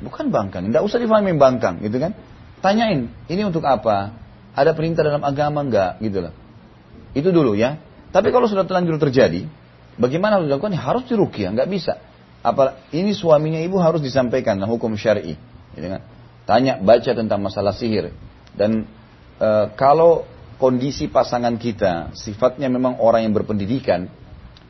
[0.00, 2.16] Bukan bangkang, tidak usah difahami bangkang, gitu kan?
[2.64, 4.16] Tanyain, ini untuk apa?
[4.56, 6.32] Ada perintah dalam agama enggak, gitu loh.
[7.12, 7.76] Itu dulu ya.
[8.12, 9.44] Tapi kalau sudah terlanjur terjadi,
[9.96, 10.72] bagaimana harus dilakukan?
[10.76, 12.00] Ya, harus dirukyah, nggak bisa.
[12.46, 15.34] Apa ini suaminya ibu harus disampaikan hukum syar'i.
[15.74, 16.02] Gitu kan?
[16.46, 18.14] Tanya, baca tentang masalah sihir.
[18.54, 18.86] Dan
[19.42, 20.22] e, kalau
[20.62, 24.06] kondisi pasangan kita sifatnya memang orang yang berpendidikan,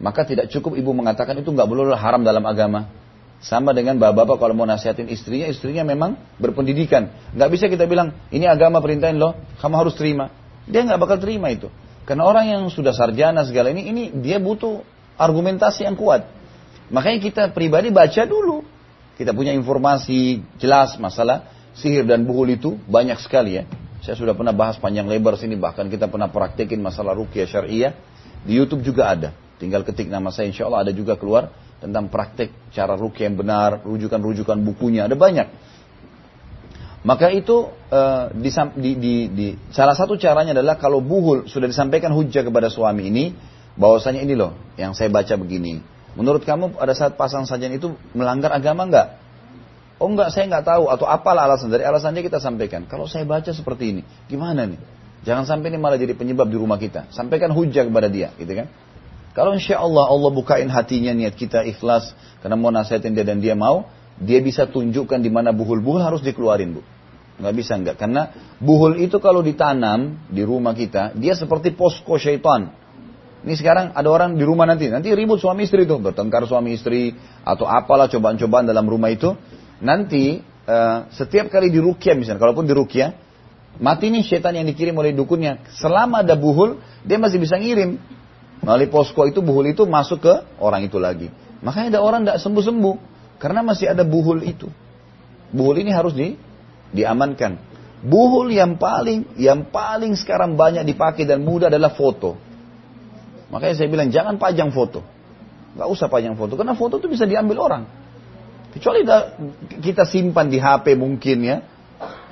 [0.01, 2.89] maka tidak cukup ibu mengatakan itu nggak boleh haram dalam agama.
[3.37, 7.12] Sama dengan bapak-bapak kalau mau nasihatin istrinya, istrinya memang berpendidikan.
[7.37, 10.33] Nggak bisa kita bilang, ini agama perintahin loh, kamu harus terima.
[10.64, 11.68] Dia nggak bakal terima itu.
[12.09, 14.81] Karena orang yang sudah sarjana segala ini, ini dia butuh
[15.17, 16.29] argumentasi yang kuat.
[16.93, 18.62] Makanya kita pribadi baca dulu.
[19.17, 23.64] Kita punya informasi jelas masalah sihir dan buhul itu banyak sekali ya.
[24.05, 27.93] Saya sudah pernah bahas panjang lebar sini bahkan kita pernah praktekin masalah rukyah syariah
[28.45, 29.33] di YouTube juga ada.
[29.57, 31.51] Tinggal ketik nama saya insya Allah ada juga keluar
[31.81, 35.49] tentang praktek cara rukyah yang benar, rujukan-rujukan bukunya ada banyak.
[37.07, 42.43] Maka itu uh, di, di, di, salah satu caranya adalah kalau buhul sudah disampaikan hujah
[42.43, 43.31] kepada suami ini,
[43.77, 45.81] bahwasanya ini loh yang saya baca begini,
[46.16, 49.20] Menurut kamu pada saat pasang sajian itu melanggar agama enggak?
[50.01, 50.89] Oh enggak, saya enggak tahu.
[50.89, 51.68] Atau apalah alasan.
[51.68, 52.89] Dari alasannya kita sampaikan.
[52.89, 54.81] Kalau saya baca seperti ini, gimana nih?
[55.29, 57.12] Jangan sampai ini malah jadi penyebab di rumah kita.
[57.12, 58.72] Sampaikan hujah kepada dia, gitu kan?
[59.37, 63.53] Kalau insya Allah Allah bukain hatinya niat kita ikhlas karena mau nasihatin dia dan dia
[63.53, 63.85] mau,
[64.16, 66.83] dia bisa tunjukkan di mana buhul-buhul harus dikeluarin bu.
[67.37, 72.72] Nggak bisa enggak, karena buhul itu kalau ditanam di rumah kita, dia seperti posko syaitan.
[73.47, 77.14] Ini sekarang ada orang di rumah nanti, nanti ribut suami istri itu, bertengkar suami istri
[77.47, 79.38] atau apalah cobaan-cobaan dalam rumah itu.
[79.78, 83.14] Nanti uh, setiap kali dirukia misalnya, kalaupun dirukia,
[83.78, 85.62] mati nih setan yang dikirim oleh dukunnya.
[85.78, 88.03] Selama ada buhul, dia masih bisa ngirim.
[88.66, 91.30] Melalui posko itu buhul itu masuk ke orang itu lagi.
[91.62, 92.97] Makanya ada orang tidak sembuh-sembuh
[93.38, 94.66] karena masih ada buhul itu.
[95.55, 96.34] Buhul ini harus di,
[96.90, 97.62] diamankan.
[98.03, 102.45] Buhul yang paling yang paling sekarang banyak dipakai dan mudah adalah foto.
[103.51, 105.05] Makanya saya bilang jangan pajang foto.
[105.76, 107.84] Gak usah pajang foto, karena foto itu bisa diambil orang.
[108.72, 109.05] Kecuali
[109.80, 111.64] kita simpan di HP mungkin ya.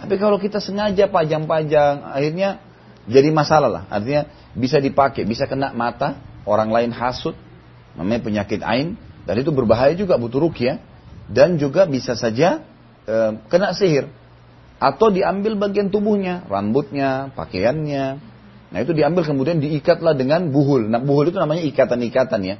[0.05, 2.61] Tapi kalau kita sengaja pajang-pajang, akhirnya
[3.09, 3.85] jadi masalah lah.
[3.89, 7.33] Artinya bisa dipakai, bisa kena mata, orang lain hasut,
[7.97, 10.81] namanya penyakit ain, dan itu berbahaya juga butuh rukyah.
[11.25, 12.61] Dan juga bisa saja
[13.09, 14.13] e, kena sihir.
[14.77, 18.21] Atau diambil bagian tubuhnya, rambutnya, pakaiannya,
[18.75, 20.91] Nah itu diambil kemudian diikatlah dengan buhul.
[20.91, 22.57] Nah buhul itu namanya ikatan-ikatan ya.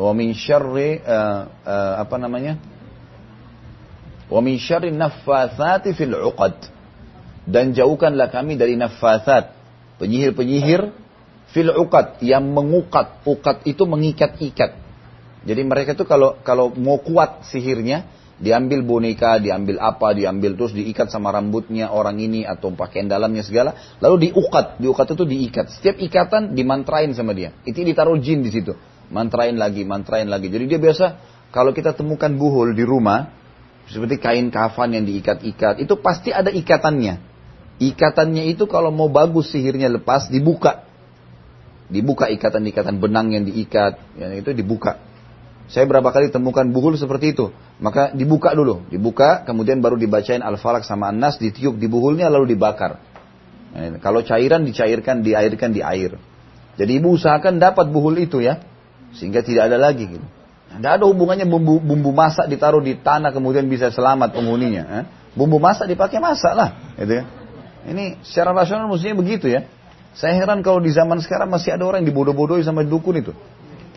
[0.00, 2.56] Wa min syarri uh, uh, apa namanya?
[4.32, 6.56] Wa min syarri naffatsati fil 'uqad.
[7.44, 9.52] Dan jauhkanlah kami dari naffatsat,
[10.00, 10.88] penyihir-penyihir
[11.52, 13.20] fil 'uqad yang mengukat.
[13.28, 14.72] Ukat itu mengikat-ikat.
[15.44, 18.08] Jadi mereka itu kalau kalau mau kuat sihirnya,
[18.40, 23.76] Diambil boneka, diambil apa, diambil terus diikat sama rambutnya orang ini atau pakaian dalamnya segala.
[24.00, 25.66] Lalu diukat, diukat itu diikat.
[25.76, 27.52] Setiap ikatan dimantrain sama dia.
[27.68, 28.72] Itu ditaruh jin di situ.
[29.12, 30.48] Mantrain lagi, mantrain lagi.
[30.48, 31.20] Jadi dia biasa
[31.52, 33.28] kalau kita temukan buhul di rumah,
[33.90, 37.20] seperti kain kafan yang diikat-ikat, itu pasti ada ikatannya.
[37.76, 40.88] Ikatannya itu kalau mau bagus sihirnya lepas, dibuka.
[41.90, 45.09] Dibuka ikatan-ikatan benang yang diikat, yang itu dibuka.
[45.70, 47.54] Saya berapa kali temukan buhul seperti itu.
[47.78, 48.82] Maka dibuka dulu.
[48.90, 52.98] Dibuka, kemudian baru dibacain al-falak sama an-nas, ditiup di buhulnya lalu dibakar.
[53.70, 56.18] Nah, kalau cairan dicairkan, diairkan di air.
[56.74, 58.58] Jadi ibu usahakan dapat buhul itu ya.
[59.14, 60.26] Sehingga tidak ada lagi gitu.
[60.70, 64.82] Tidak ada hubungannya bumbu, bumbu masak ditaruh di tanah kemudian bisa selamat penghuninya.
[65.02, 65.04] Eh?
[65.34, 66.94] Bumbu masak dipakai masak lah.
[66.98, 67.24] Gitu ya.
[67.90, 69.66] Ini secara rasional mestinya begitu ya.
[70.14, 73.32] Saya heran kalau di zaman sekarang masih ada orang yang dibodoh-bodohi sama dukun itu.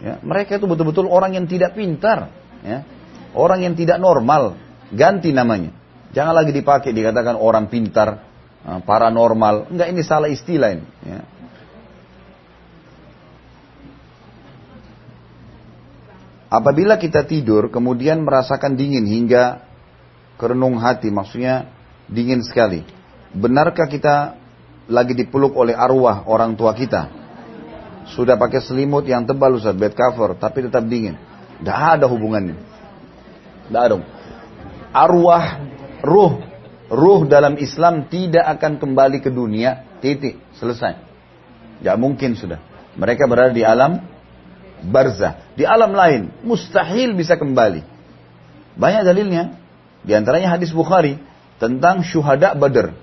[0.02, 2.34] Ya, mereka itu betul-betul orang yang tidak pintar,
[2.66, 2.82] ya.
[3.38, 4.58] orang yang tidak normal,
[4.90, 5.76] ganti namanya.
[6.14, 8.22] Jangan lagi dipakai dikatakan orang pintar,
[8.66, 9.74] eh, paranormal.
[9.74, 10.86] Enggak ini salah istilah ini.
[11.06, 11.20] Ya.
[16.54, 19.66] Apabila kita tidur kemudian merasakan dingin hingga
[20.38, 21.74] kerenung hati, maksudnya
[22.06, 22.86] dingin sekali.
[23.34, 24.38] Benarkah kita
[24.86, 27.23] lagi dipeluk oleh arwah orang tua kita?
[28.12, 31.16] Sudah pakai selimut yang tebal Ustaz, bed cover, tapi tetap dingin.
[31.64, 32.60] Tidak ada hubungannya.
[33.72, 33.96] Tidak ada.
[34.92, 35.46] Arwah,
[36.04, 36.44] ruh,
[36.92, 41.00] ruh dalam Islam tidak akan kembali ke dunia, titik, selesai.
[41.84, 42.60] Gak mungkin sudah.
[43.00, 44.04] Mereka berada di alam
[44.86, 45.40] barzah.
[45.56, 46.32] Di alam lain.
[46.44, 47.82] Mustahil bisa kembali.
[48.80, 49.58] Banyak dalilnya.
[50.04, 51.18] Di antaranya hadis Bukhari.
[51.58, 52.96] Tentang syuhada badr.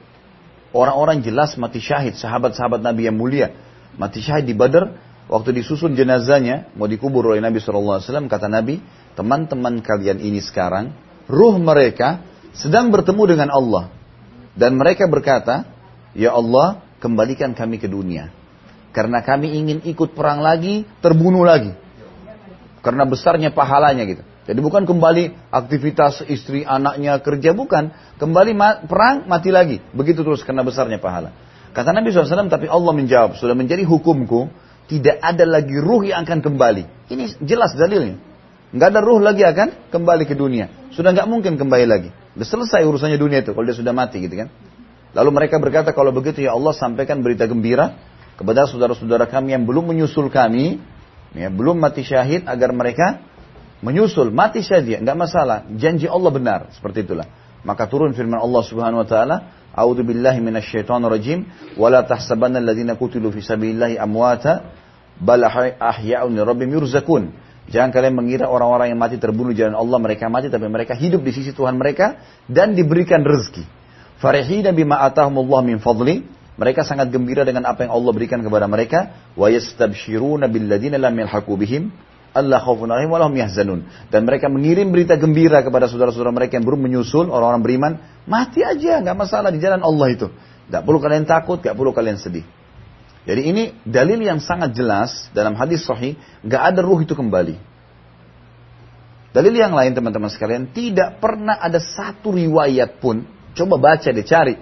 [0.73, 2.15] Orang-orang jelas mati syahid.
[2.17, 3.53] Sahabat-sahabat Nabi yang mulia.
[4.01, 4.89] Mati syahid di badr.
[5.29, 6.73] Waktu disusun jenazahnya.
[6.73, 8.01] Mau dikubur oleh Nabi SAW.
[8.33, 8.81] Kata Nabi.
[9.13, 10.97] Teman-teman kalian ini sekarang.
[11.29, 12.25] Ruh mereka
[12.57, 13.93] sedang bertemu dengan Allah.
[14.57, 15.69] Dan mereka berkata,
[16.17, 18.33] Ya Allah, kembalikan kami ke dunia.
[18.91, 21.71] Karena kami ingin ikut perang lagi, terbunuh lagi.
[22.83, 24.25] Karena besarnya pahalanya gitu.
[24.51, 27.95] Jadi bukan kembali aktivitas istri anaknya kerja, bukan.
[28.19, 29.79] Kembali ma perang, mati lagi.
[29.95, 31.31] Begitu terus karena besarnya pahala.
[31.71, 34.51] Kata Nabi SAW, tapi Allah menjawab, sudah menjadi hukumku,
[34.91, 37.07] tidak ada lagi ruh yang akan kembali.
[37.07, 38.19] Ini jelas dalilnya.
[38.71, 40.91] Nggak ada ruh lagi akan kembali ke dunia.
[40.95, 42.11] Sudah nggak mungkin kembali lagi.
[42.35, 44.51] Sudah selesai urusannya dunia itu, kalau dia sudah mati gitu kan.
[45.15, 47.99] Lalu mereka berkata, kalau begitu ya Allah sampaikan berita gembira
[48.39, 50.79] kepada saudara-saudara kami yang belum menyusul kami,
[51.35, 53.23] ya, belum mati syahid agar mereka
[53.83, 55.67] menyusul mati syahid, nggak masalah.
[55.75, 57.27] Janji Allah benar seperti itulah.
[57.67, 59.37] Maka turun firman Allah Subhanahu wa taala,
[59.75, 61.47] "A'udzu billahi minasyaitonir rajim,
[61.79, 64.75] wa la tahsabanna alladziina qutilu fi sabilillahi amwata,
[65.21, 65.45] bal
[65.79, 67.31] ahya'un rabbihim yurzakun."
[67.71, 71.31] Jangan kalian mengira orang-orang yang mati terbunuh jalan Allah mereka mati tapi mereka hidup di
[71.31, 72.19] sisi Tuhan mereka
[72.51, 73.63] dan diberikan rezeki.
[74.19, 76.27] Farihina bima atahumullah min fadli
[76.61, 79.33] mereka sangat gembira dengan apa yang Allah berikan kepada mereka.
[79.33, 81.89] Wa yastabshiruna billadina lam yalhaqu bihim
[82.31, 83.89] Allah khaufun alaihim walahum yahzanun.
[84.13, 87.93] Dan mereka mengirim berita gembira kepada saudara-saudara mereka yang belum menyusul, orang-orang beriman.
[88.29, 90.29] Mati aja, nggak masalah di jalan Allah itu.
[90.69, 92.45] Tidak perlu kalian takut, nggak perlu kalian sedih.
[93.29, 97.57] Jadi ini dalil yang sangat jelas dalam hadis sahih, nggak ada ruh itu kembali.
[99.31, 103.23] Dalil yang lain teman-teman sekalian, tidak pernah ada satu riwayat pun,
[103.55, 104.59] coba baca deh, cari.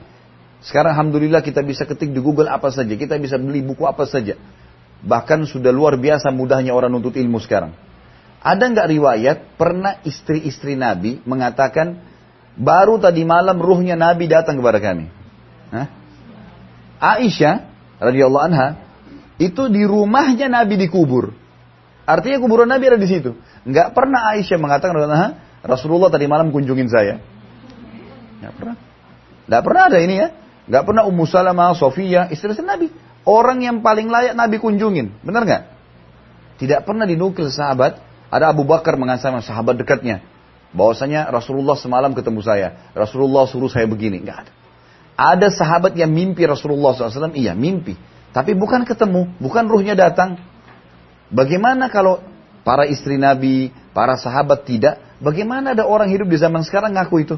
[0.59, 2.90] Sekarang Alhamdulillah kita bisa ketik di Google apa saja.
[2.98, 4.34] Kita bisa beli buku apa saja.
[4.98, 7.70] Bahkan sudah luar biasa mudahnya orang nuntut ilmu sekarang.
[8.42, 12.02] Ada nggak riwayat pernah istri-istri Nabi mengatakan
[12.59, 15.06] baru tadi malam ruhnya Nabi datang kepada kami.
[15.70, 15.86] Hah?
[16.98, 17.70] Aisyah
[18.02, 18.68] radhiyallahu anha
[19.38, 21.30] itu di rumahnya Nabi dikubur.
[22.02, 23.38] Artinya kuburan Nabi ada di situ.
[23.62, 24.96] Nggak pernah Aisyah mengatakan
[25.62, 27.22] Rasulullah tadi malam kunjungin saya.
[28.42, 28.76] Nggak pernah.
[29.48, 30.28] Nggak pernah ada ini ya.
[30.68, 32.92] Gak pernah Ummu Salamah, Sofia, istri-istri Nabi.
[33.24, 35.16] Orang yang paling layak Nabi kunjungin.
[35.24, 35.62] Benar nggak?
[36.61, 38.04] Tidak pernah dinukil sahabat.
[38.28, 40.20] Ada Abu Bakar mengatakan sahabat dekatnya.
[40.73, 42.93] Bahwasanya Rasulullah semalam ketemu saya.
[42.93, 44.21] Rasulullah suruh saya begini.
[44.21, 44.53] Nggak ada.
[45.19, 47.35] Ada sahabat yang mimpi Rasulullah SAW.
[47.35, 47.99] Iya mimpi.
[48.31, 49.33] Tapi bukan ketemu.
[49.41, 50.39] Bukan ruhnya datang.
[51.33, 52.23] Bagaimana kalau
[52.62, 55.01] para istri Nabi, para sahabat tidak?
[55.19, 57.37] Bagaimana ada orang hidup di zaman sekarang ngaku itu?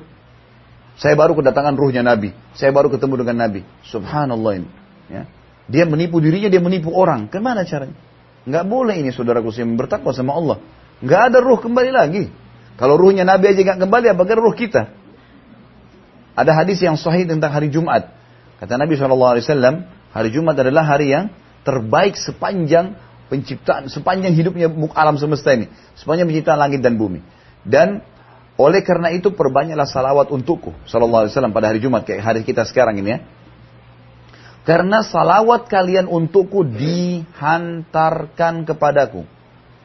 [1.00, 2.36] Saya baru kedatangan ruhnya Nabi.
[2.52, 3.64] Saya baru ketemu dengan Nabi.
[3.88, 4.68] Subhanallah ini.
[5.08, 5.24] Ya.
[5.70, 7.30] Dia menipu dirinya, dia menipu orang.
[7.32, 7.96] Ke mana caranya?
[8.44, 10.58] Nggak boleh ini saudaraku yang bertakwa sama Allah.
[11.00, 12.24] Nggak ada ruh kembali lagi.
[12.80, 14.88] Kalau ruhnya Nabi aja nggak kembali, apakah ruh kita?
[16.32, 18.08] Ada hadis yang sahih tentang hari Jumat.
[18.56, 19.84] Kata Nabi SAW,
[20.16, 21.28] hari Jumat adalah hari yang
[21.60, 22.96] terbaik sepanjang
[23.28, 25.68] penciptaan, sepanjang hidupnya alam semesta ini.
[25.92, 27.20] Sepanjang penciptaan langit dan bumi.
[27.68, 28.00] Dan
[28.56, 30.72] oleh karena itu perbanyaklah salawat untukku.
[30.88, 33.20] Sallallahu alaihi wasallam pada hari Jumat kayak hari kita sekarang ini ya.
[34.64, 39.28] Karena salawat kalian untukku dihantarkan kepadaku.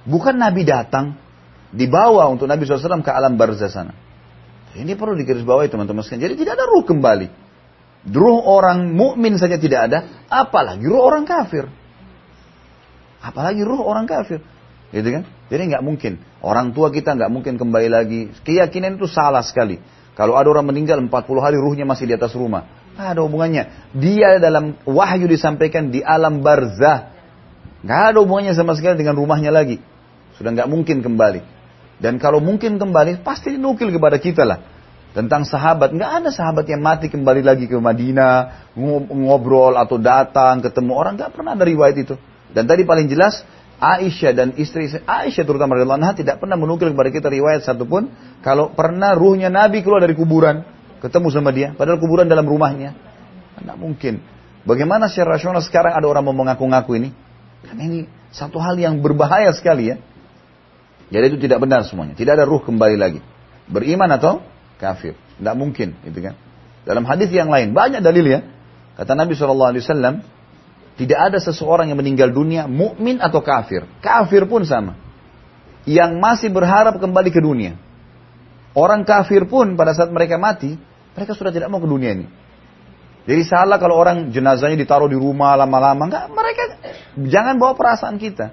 [0.07, 1.24] Bukan Nabi datang,
[1.71, 3.93] dibawa untuk Nabi SAW ke alam barzah sana.
[4.75, 6.29] Ini perlu digarisbawahi teman-teman sekalian.
[6.29, 7.27] Jadi tidak ada ruh kembali.
[8.11, 11.65] Ruh orang mukmin saja tidak ada, apalagi ruh orang kafir.
[13.23, 14.43] Apalagi ruh orang kafir.
[14.93, 15.23] Gitu kan?
[15.49, 16.21] Jadi nggak mungkin.
[16.43, 18.29] Orang tua kita nggak mungkin kembali lagi.
[18.45, 19.81] Keyakinan itu salah sekali.
[20.13, 21.11] Kalau ada orang meninggal 40
[21.41, 22.69] hari ruhnya masih di atas rumah.
[22.95, 23.63] Nggak ada hubungannya.
[23.97, 27.11] Dia dalam wahyu disampaikan di alam barzah.
[27.81, 29.81] Nggak ada hubungannya sama sekali dengan rumahnya lagi.
[30.37, 31.54] Sudah nggak mungkin kembali.
[32.05, 34.61] Dan kalau mungkin kembali, pasti dinukil kepada kita lah.
[35.17, 38.69] Tentang sahabat, nggak ada sahabat yang mati kembali lagi ke Madinah,
[39.09, 42.13] ngobrol atau datang, ketemu orang, nggak pernah ada riwayat itu.
[42.53, 43.41] Dan tadi paling jelas,
[43.81, 48.07] Aisyah dan istri Aisyah terutama radhiyallahu anha tidak pernah menukil kepada kita riwayat satupun
[48.39, 50.63] kalau pernah ruhnya Nabi keluar dari kuburan
[51.03, 52.95] ketemu sama dia padahal kuburan dalam rumahnya.
[53.59, 54.23] Tidak mungkin.
[54.63, 57.09] Bagaimana secara rasional sekarang ada orang mau mengaku-ngaku ini?
[57.67, 57.99] Karena ini
[58.31, 59.99] satu hal yang berbahaya sekali ya.
[61.09, 62.17] Jadi itu tidak benar semuanya.
[62.17, 63.19] Tidak ada ruh kembali lagi.
[63.69, 64.41] Beriman atau
[64.81, 65.13] kafir.
[65.37, 66.33] Tidak mungkin, gitu kan.
[66.85, 68.39] Dalam hadis yang lain banyak dalil ya.
[68.95, 69.75] Kata Nabi SAW,
[70.95, 73.83] tidak ada seseorang yang meninggal dunia mukmin atau kafir.
[73.99, 74.95] Kafir pun sama.
[75.83, 77.77] Yang masih berharap kembali ke dunia.
[78.73, 80.79] Orang kafir pun pada saat mereka mati,
[81.13, 82.27] mereka sudah tidak mau ke dunia ini.
[83.25, 86.05] Jadi salah kalau orang jenazahnya ditaruh di rumah lama-lama.
[86.05, 86.63] Enggak, mereka
[87.15, 88.51] Jangan bawa perasaan kita.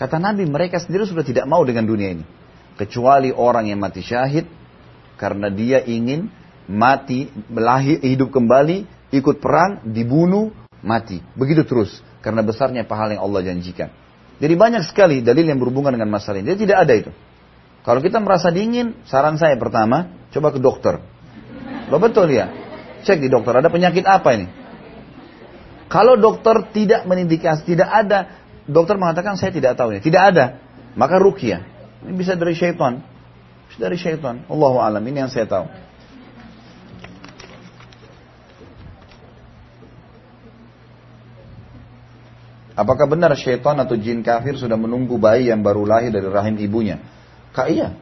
[0.00, 2.24] Kata Nabi, mereka sendiri sudah tidak mau dengan dunia ini.
[2.80, 4.48] Kecuali orang yang mati syahid,
[5.20, 6.32] karena dia ingin
[6.64, 11.20] mati, belahir, hidup kembali, ikut perang, dibunuh, mati.
[11.36, 12.00] Begitu terus.
[12.24, 13.92] Karena besarnya pahala yang Allah janjikan.
[14.40, 16.56] Jadi banyak sekali dalil yang berhubungan dengan masalah ini.
[16.56, 17.10] Jadi tidak ada itu.
[17.84, 20.96] Kalau kita merasa dingin, saran saya pertama, coba ke dokter.
[21.92, 22.48] Lo betul ya?
[23.04, 24.48] Cek di dokter, ada penyakit apa ini?
[25.92, 28.39] Kalau dokter tidak menindikasi, tidak ada,
[28.70, 30.46] dokter mengatakan saya tidak tahu ya, tidak ada,
[30.94, 31.62] maka rukyah.
[32.06, 33.02] Ini bisa dari syaitan.
[33.68, 34.46] Bisa dari syaitan.
[34.48, 35.66] Allah alam, ini yang saya tahu.
[42.80, 46.96] Apakah benar syaitan atau jin kafir sudah menunggu bayi yang baru lahir dari rahim ibunya?
[47.52, 47.92] Kak iya.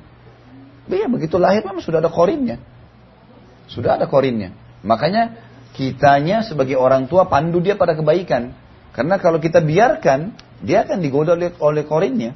[0.86, 2.62] Iya begitu lahir memang sudah ada korinnya.
[3.66, 4.54] Sudah ada korinnya.
[4.86, 5.34] Makanya
[5.74, 8.54] kitanya sebagai orang tua pandu dia pada kebaikan.
[8.94, 12.34] Karena kalau kita biarkan, dia akan digoda oleh, oleh korinnya.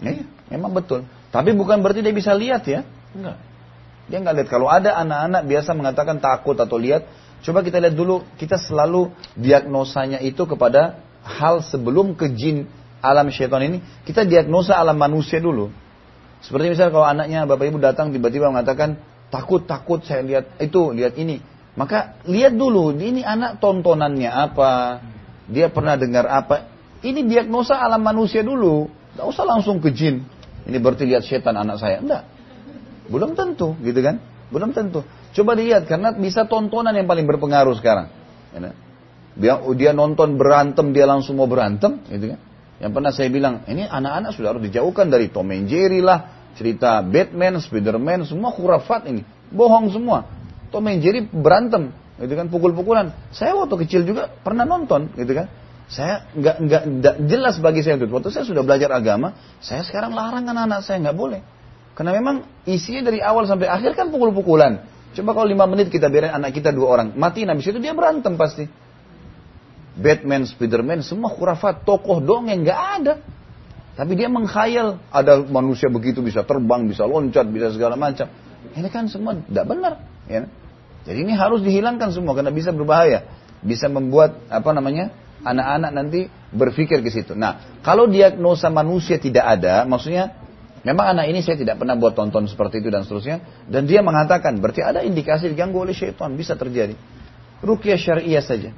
[0.00, 1.04] Iya, memang betul.
[1.28, 2.84] Tapi bukan berarti dia bisa lihat ya.
[3.12, 3.36] Enggak.
[4.08, 4.48] Dia nggak lihat.
[4.52, 7.08] Kalau ada anak-anak biasa mengatakan takut atau lihat,
[7.40, 8.24] coba kita lihat dulu.
[8.36, 12.68] Kita selalu diagnosanya itu kepada hal sebelum ke jin
[13.04, 15.68] alam syaitan ini, kita diagnosa alam manusia dulu.
[16.40, 21.16] Seperti misalnya kalau anaknya bapak ibu datang tiba-tiba mengatakan takut takut saya lihat itu lihat
[21.16, 21.40] ini,
[21.76, 25.00] maka lihat dulu ini anak tontonannya apa,
[25.48, 26.73] dia pernah dengar apa.
[27.04, 30.24] Ini diagnosa alam manusia dulu, tidak usah langsung ke jin.
[30.64, 32.24] Ini berarti lihat setan anak saya, enggak.
[33.12, 34.16] Belum tentu, gitu kan?
[34.48, 35.04] Belum tentu.
[35.36, 38.08] Coba lihat karena bisa tontonan yang paling berpengaruh sekarang.
[38.56, 38.72] Ya,
[39.36, 42.40] dia, dia nonton berantem, dia langsung mau berantem, gitu kan?
[42.80, 47.04] Yang pernah saya bilang, ini anak-anak sudah harus dijauhkan dari Tom and Jerry lah, cerita
[47.04, 50.24] Batman, Spiderman, semua khurafat ini, bohong semua.
[50.72, 53.12] Tom and Jerry berantem, gitu kan, pukul-pukulan.
[53.34, 55.52] Saya waktu kecil juga pernah nonton, gitu kan.
[55.84, 56.56] Saya nggak
[57.00, 58.08] nggak jelas bagi saya itu.
[58.08, 61.40] Waktu saya sudah belajar agama, saya sekarang larang anak-anak saya nggak boleh.
[61.94, 64.82] Karena memang isinya dari awal sampai akhir kan pukul-pukulan.
[65.14, 68.34] Coba kalau lima menit kita biarin anak kita dua orang, mati habis itu dia berantem
[68.34, 68.66] pasti.
[69.94, 73.14] Batman, Spiderman, semua khurafat, tokoh dongeng nggak ada.
[73.94, 78.26] Tapi dia mengkhayal ada manusia begitu bisa terbang, bisa loncat, bisa segala macam.
[78.74, 80.02] Ini kan semua tidak benar.
[80.26, 80.50] Ya.
[81.06, 83.22] Jadi ini harus dihilangkan semua karena bisa berbahaya,
[83.62, 85.14] bisa membuat apa namanya
[85.44, 87.36] anak-anak nanti berpikir ke situ.
[87.36, 90.32] Nah, kalau diagnosa manusia tidak ada, maksudnya
[90.82, 94.56] memang anak ini saya tidak pernah buat tonton seperti itu dan seterusnya, dan dia mengatakan
[94.58, 96.96] berarti ada indikasi diganggu oleh syaitan, bisa terjadi.
[97.60, 98.70] Rukyah syariah saja.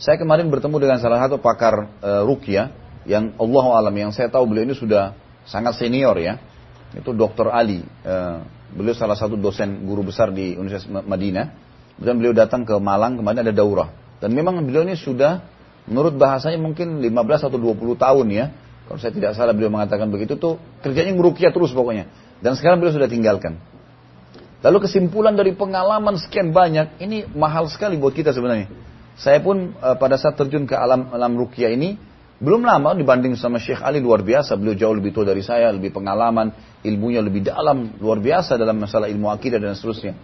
[0.00, 2.72] Saya kemarin bertemu dengan salah satu pakar e, rukyah
[3.04, 5.12] yang Allah alam yang saya tahu beliau ini sudah
[5.44, 6.40] sangat senior ya.
[6.96, 7.52] Itu Dr.
[7.52, 7.84] Ali.
[7.84, 8.14] E,
[8.72, 11.52] beliau salah satu dosen guru besar di Universitas Madinah.
[12.00, 13.92] Kemudian beliau datang ke Malang kemarin ada daurah.
[14.20, 15.42] Dan memang beliau ini sudah
[15.88, 18.46] menurut bahasanya mungkin 15 atau 20 tahun ya.
[18.86, 22.06] Kalau saya tidak salah beliau mengatakan begitu tuh kerjanya merukyah terus pokoknya.
[22.44, 23.56] Dan sekarang beliau sudah tinggalkan.
[24.60, 28.68] Lalu kesimpulan dari pengalaman sekian banyak, ini mahal sekali buat kita sebenarnya.
[29.16, 31.96] Saya pun uh, pada saat terjun ke alam alam rukia ini
[32.40, 34.56] belum lama dibanding sama Syekh Ali luar biasa.
[34.56, 39.12] Beliau jauh lebih tua dari saya, lebih pengalaman, ilmunya lebih dalam, luar biasa dalam masalah
[39.12, 40.16] ilmu akidah dan seterusnya.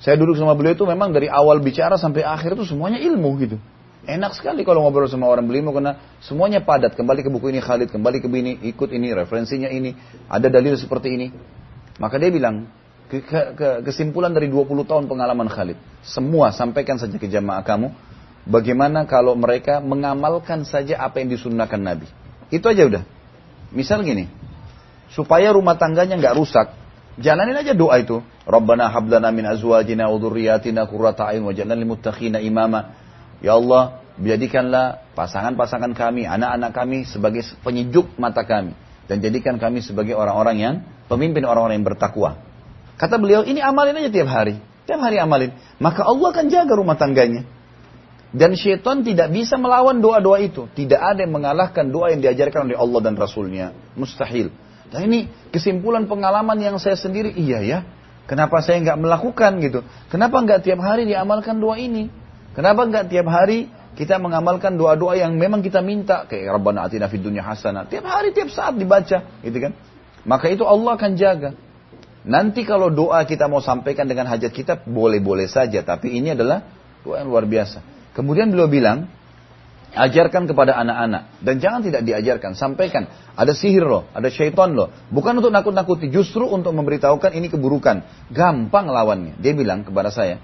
[0.00, 3.56] Saya duduk sama beliau itu memang dari awal bicara sampai akhir itu semuanya ilmu gitu.
[4.08, 6.96] Enak sekali kalau ngobrol sama orang beliau karena semuanya padat.
[6.96, 9.92] Kembali ke buku ini Khalid, kembali ke ini, ikut ini, referensinya ini,
[10.24, 11.26] ada dalil seperti ini.
[12.00, 12.64] Maka dia bilang,
[13.12, 17.92] ke, ke, ke, kesimpulan dari 20 tahun pengalaman Khalid, semua sampaikan saja ke jamaah kamu,
[18.48, 22.08] Bagaimana kalau mereka mengamalkan saja apa yang disunnahkan Nabi.
[22.48, 23.02] Itu aja udah.
[23.70, 24.26] Misal gini,
[25.12, 26.72] supaya rumah tangganya nggak rusak,
[27.20, 28.24] jalanin aja doa itu.
[28.50, 32.98] Rabbana hablana min azwajina wa dhurriyyatina qurrata a'yun waj'alna lil muttaqina imama.
[33.38, 38.74] Ya Allah, jadikanlah pasangan-pasangan kami, anak-anak kami sebagai penyejuk mata kami
[39.10, 40.74] dan jadikan kami sebagai orang-orang yang
[41.10, 42.38] pemimpin orang-orang yang bertakwa.
[42.94, 44.60] Kata beliau, ini amalin aja tiap hari.
[44.86, 45.50] Tiap hari amalin.
[45.82, 47.42] Maka Allah akan jaga rumah tangganya.
[48.30, 50.70] Dan syaitan tidak bisa melawan doa-doa itu.
[50.70, 53.74] Tidak ada yang mengalahkan doa yang diajarkan oleh Allah dan Rasulnya.
[53.98, 54.54] Mustahil.
[54.94, 57.78] Dan ini kesimpulan pengalaman yang saya sendiri, iya ya.
[58.30, 59.82] Kenapa saya nggak melakukan gitu?
[60.06, 62.06] Kenapa nggak tiap hari diamalkan doa ini?
[62.54, 63.66] Kenapa nggak tiap hari
[63.98, 67.90] kita mengamalkan doa-doa yang memang kita minta kayak Rabbana atina fid dunya hasanah.
[67.90, 69.74] Tiap hari, tiap saat dibaca, gitu kan?
[70.22, 71.58] Maka itu Allah akan jaga.
[72.22, 76.62] Nanti kalau doa kita mau sampaikan dengan hajat kita boleh-boleh saja, tapi ini adalah
[77.02, 77.82] doa yang luar biasa.
[78.14, 79.10] Kemudian beliau bilang,
[79.90, 84.90] ajarkan kepada anak-anak dan jangan tidak diajarkan, sampaikan ada sihir loh, ada syaitan loh.
[85.10, 88.06] Bukan untuk nakut-nakuti, justru untuk memberitahukan ini keburukan.
[88.30, 89.38] Gampang lawannya.
[89.42, 90.38] Dia bilang kepada saya,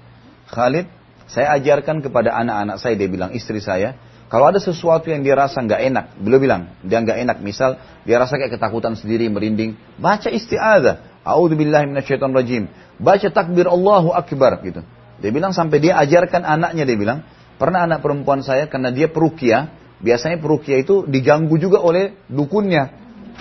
[0.51, 0.87] Khalid,
[1.27, 3.95] saya ajarkan kepada anak-anak saya, dia bilang istri saya,
[4.27, 8.19] Kalau ada sesuatu yang dia rasa nggak enak, beliau bilang dia nggak enak, misal dia
[8.19, 11.23] rasa kayak ketakutan sendiri, merinding, baca isti'adzah.
[11.27, 12.71] A'udzubillahi rajim.
[12.99, 14.83] Baca takbir Allahu Akbar gitu.
[15.19, 17.23] Dia bilang sampai dia ajarkan anaknya dia bilang,
[17.57, 22.93] pernah anak perempuan saya karena dia perukia, biasanya perukia itu diganggu juga oleh dukunnya.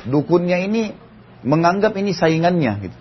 [0.09, 0.93] Dukunnya ini
[1.45, 2.99] menganggap ini saingannya gitu.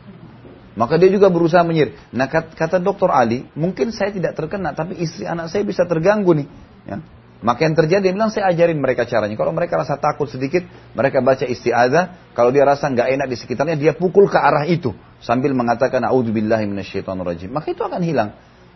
[0.76, 1.96] Maka dia juga berusaha menyir.
[2.12, 6.48] Nah kata dokter Ali, mungkin saya tidak terkena, tapi istri anak saya bisa terganggu nih.
[6.84, 7.00] Ya.
[7.46, 9.38] Maka yang terjadi, dia bilang saya ajarin mereka caranya.
[9.38, 10.66] Kalau mereka rasa takut sedikit,
[10.98, 12.34] mereka baca isti'adzah.
[12.34, 14.98] Kalau dia rasa nggak enak di sekitarnya, dia pukul ke arah itu.
[15.22, 16.02] Sambil mengatakan.
[16.10, 18.34] Maka itu akan hilang.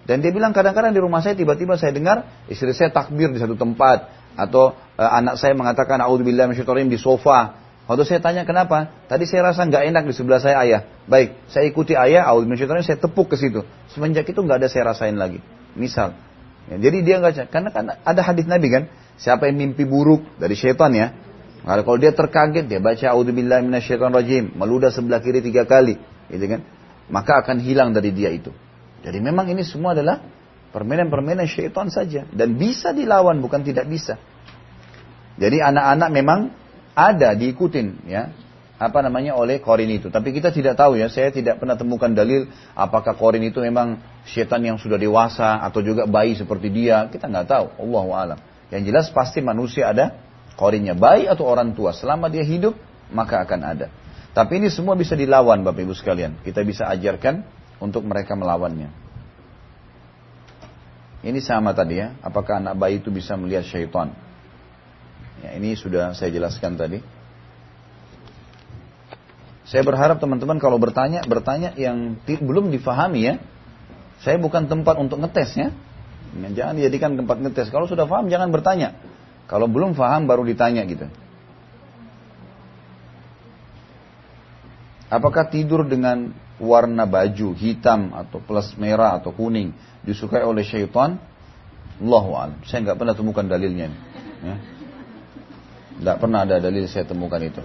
[0.10, 3.54] Dan dia bilang kadang-kadang di rumah saya tiba-tiba saya dengar istri saya takbir di satu
[3.54, 4.10] tempat.
[4.34, 7.62] Atau e, anak saya mengatakan, A'udzubillahi rajim di sofa.
[7.86, 10.82] Waktu saya tanya kenapa, tadi saya rasa nggak enak di sebelah saya ayah.
[11.06, 13.62] Baik, saya ikuti ayah, A'udzubillahi saya tepuk ke situ.
[13.94, 15.46] Semenjak itu nggak ada saya rasain lagi.
[15.78, 16.18] Misal,
[16.70, 18.84] Ya, jadi dia nggak karena kan ada hadis Nabi kan,
[19.18, 21.18] siapa yang mimpi buruk dari syaitan ya,
[21.66, 25.98] nah, kalau dia terkaget dia baca auzubillahi rajim, meludah sebelah kiri tiga kali,
[26.30, 26.62] gitu kan,
[27.10, 28.54] maka akan hilang dari dia itu.
[29.00, 30.20] Jadi memang ini semua adalah
[30.76, 34.20] permainan-permainan syaitan saja dan bisa dilawan bukan tidak bisa.
[35.40, 36.40] Jadi anak-anak memang
[36.92, 38.36] ada diikutin ya
[38.80, 40.08] apa namanya oleh korin itu.
[40.08, 44.64] Tapi kita tidak tahu ya, saya tidak pernah temukan dalil apakah korin itu memang setan
[44.64, 47.12] yang sudah dewasa atau juga bayi seperti dia.
[47.12, 48.40] Kita nggak tahu, Allah alam.
[48.72, 50.16] Yang jelas pasti manusia ada
[50.56, 51.92] korinnya, bayi atau orang tua.
[51.92, 52.80] Selama dia hidup,
[53.12, 53.88] maka akan ada.
[54.32, 56.40] Tapi ini semua bisa dilawan Bapak Ibu sekalian.
[56.40, 57.44] Kita bisa ajarkan
[57.80, 58.92] untuk mereka melawannya.
[61.20, 64.16] Ini sama tadi ya, apakah anak bayi itu bisa melihat syaitan?
[65.44, 67.00] Ya, ini sudah saya jelaskan tadi.
[69.68, 73.36] Saya berharap teman-teman kalau bertanya, bertanya yang belum difahami ya.
[74.24, 75.70] Saya bukan tempat untuk ngetes ya.
[76.36, 77.70] Jangan dijadikan tempat ngetes.
[77.70, 78.98] Kalau sudah paham jangan bertanya.
[79.46, 81.06] Kalau belum paham baru ditanya gitu.
[85.10, 89.74] Apakah tidur dengan warna baju hitam atau plus merah atau kuning
[90.04, 91.20] disukai oleh syaitan?
[92.00, 92.64] Allahu.
[92.68, 93.92] Saya nggak pernah temukan dalilnya.
[94.40, 94.56] Ya.
[96.00, 97.60] Nggak pernah ada dalil saya temukan itu.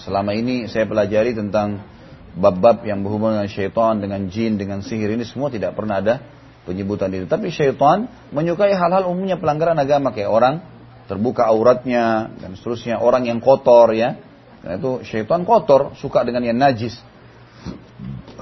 [0.00, 1.84] Selama ini saya pelajari tentang
[2.32, 6.24] bab-bab yang berhubungan dengan syaitan, dengan jin, dengan sihir ini semua tidak pernah ada
[6.64, 7.28] penyebutan itu.
[7.28, 10.54] Tapi syaitan menyukai hal-hal umumnya pelanggaran agama kayak orang
[11.10, 14.16] terbuka auratnya dan seterusnya, orang yang kotor ya.
[14.62, 16.96] Nah, itu syaitan kotor, suka dengan yang najis.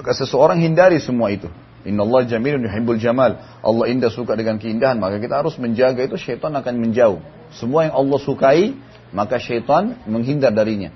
[0.01, 1.45] Maka seseorang hindari semua itu.
[1.85, 3.37] Inna Allah jamilun yuhibbul jamal.
[3.61, 4.97] Allah indah suka dengan keindahan.
[4.97, 7.21] Maka kita harus menjaga itu syaitan akan menjauh.
[7.53, 8.73] Semua yang Allah sukai,
[9.13, 10.89] maka syaitan menghindar darinya.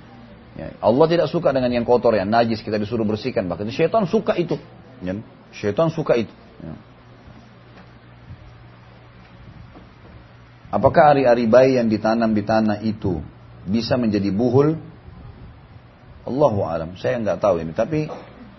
[0.57, 3.45] Ya, Allah tidak suka dengan yang kotor, yang najis, kita disuruh bersihkan.
[3.45, 4.57] Bahkan syaitan suka itu.
[5.05, 5.21] Ya,
[5.53, 6.33] syaitan suka itu.
[6.65, 6.73] Ya.
[10.73, 13.21] Apakah ari-ari bayi yang ditanam di tanah itu
[13.69, 14.81] bisa menjadi buhul?
[16.25, 16.97] Allahu alam.
[16.97, 18.09] Saya nggak tahu ini, tapi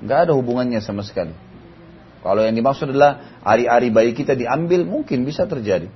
[0.03, 1.33] nggak ada hubungannya sama sekali.
[2.27, 5.87] Kalau yang dimaksud adalah ari-ari bayi kita diambil, mungkin bisa terjadi.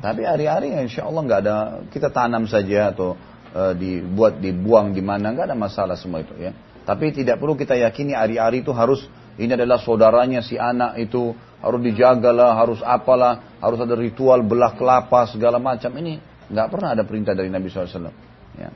[0.00, 1.56] Tapi ari-ari insya Allah nggak ada,
[1.92, 3.20] kita tanam saja atau
[3.52, 6.56] e, dibuat dibuang di mana nggak ada masalah semua itu ya.
[6.88, 9.04] Tapi tidak perlu kita yakini ari-ari itu harus
[9.36, 15.28] ini adalah saudaranya si anak itu harus dijagalah, harus apalah, harus ada ritual belah kelapa
[15.28, 16.16] segala macam ini
[16.48, 18.10] nggak pernah ada perintah dari Nabi SAW.
[18.56, 18.72] Ya.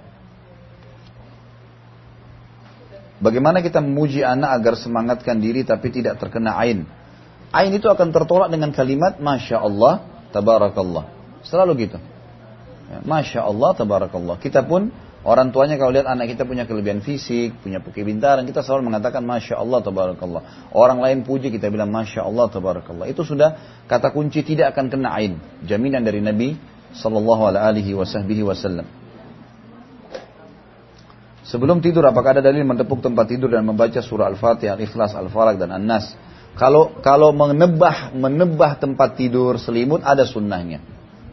[3.23, 6.82] Bagaimana kita memuji anak agar semangatkan diri tapi tidak terkena ain?
[7.55, 11.07] Ain itu akan tertolak dengan kalimat Masya Allah, Tabarakallah.
[11.47, 11.99] Selalu gitu.
[12.91, 14.43] Ya, Masya Allah, tabarakallah.
[14.43, 14.91] Kita pun
[15.23, 19.62] orang tuanya kalau lihat anak kita punya kelebihan fisik, punya kepintaran, kita selalu mengatakan Masya
[19.62, 20.43] Allah, tabarakallah.
[20.74, 23.07] Orang lain puji, kita bilang Masya Allah, tabarakallah.
[23.07, 23.55] Itu sudah
[23.86, 25.39] kata kunci tidak akan kena ain.
[25.62, 26.59] Jaminan dari Nabi
[26.99, 29.04] Sallallahu Alaihi Wasallam.
[31.45, 35.77] Sebelum tidur, apakah ada dalil menepuk tempat tidur dan membaca surah Al-Fatihah, Al-Ikhlas, Al-Falaq, dan
[35.77, 36.16] An-Nas?
[36.57, 40.81] Kalau kalau menebah menebah tempat tidur selimut ada sunnahnya.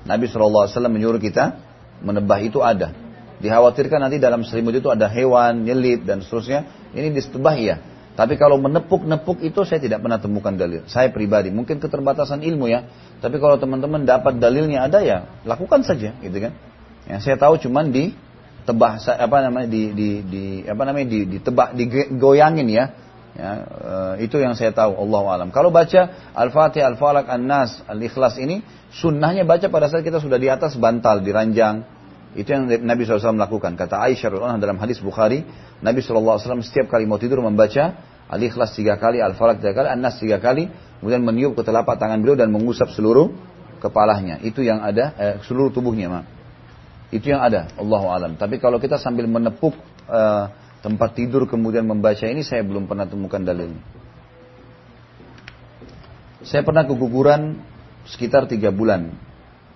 [0.02, 1.62] Nabi SAW menyuruh kita
[2.02, 2.90] menebah itu ada.
[3.38, 6.92] Dikhawatirkan nanti dalam selimut itu ada hewan, nyelit dan seterusnya.
[6.94, 7.76] Ini ditebah ya.
[8.12, 10.84] Tapi kalau menepuk-nepuk itu saya tidak pernah temukan dalil.
[10.86, 12.84] Saya pribadi, mungkin keterbatasan ilmu ya.
[13.24, 16.54] Tapi kalau teman-teman dapat dalilnya ada ya, lakukan saja, gitu kan.
[17.08, 18.12] Yang saya tahu cuman di
[18.64, 22.86] tebah apa namanya di di di apa namanya di ditebak digoyangin ya.
[23.32, 25.50] Ya, uh, itu yang saya tahu Allah alam.
[25.56, 28.60] Kalau baca Al-Fatihah, Al-Falaq, An-Nas, Al-Ikhlas ini
[28.92, 31.88] Sunnahnya baca pada saat kita sudah di atas bantal, di ranjang.
[32.36, 33.80] Itu yang Nabi SAW lakukan.
[33.80, 35.48] Kata Aisyah dalam hadis Bukhari,
[35.80, 37.96] Nabi SAW setiap kali mau tidur membaca
[38.28, 40.68] Al-Ikhlas tiga kali, Al-Falaq tiga kali, An-Nas tiga kali,
[41.00, 43.32] kemudian meniup ke telapak tangan beliau dan mengusap seluruh
[43.80, 44.44] kepalanya.
[44.44, 46.41] Itu yang ada, eh, seluruh tubuhnya, maaf.
[47.12, 48.32] Itu yang ada, Allah alam.
[48.40, 49.76] Tapi kalau kita sambil menepuk
[50.08, 50.46] eh,
[50.80, 53.84] tempat tidur kemudian membaca ini, saya belum pernah temukan dalilnya.
[56.42, 57.60] Saya pernah keguguran
[58.08, 59.12] sekitar tiga bulan.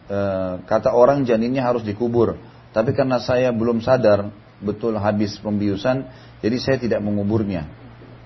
[0.07, 2.39] Eh, kata orang janinnya harus dikubur.
[2.71, 4.31] Tapi karena saya belum sadar
[4.63, 6.07] betul habis pembiusan,
[6.39, 7.84] jadi saya tidak menguburnya.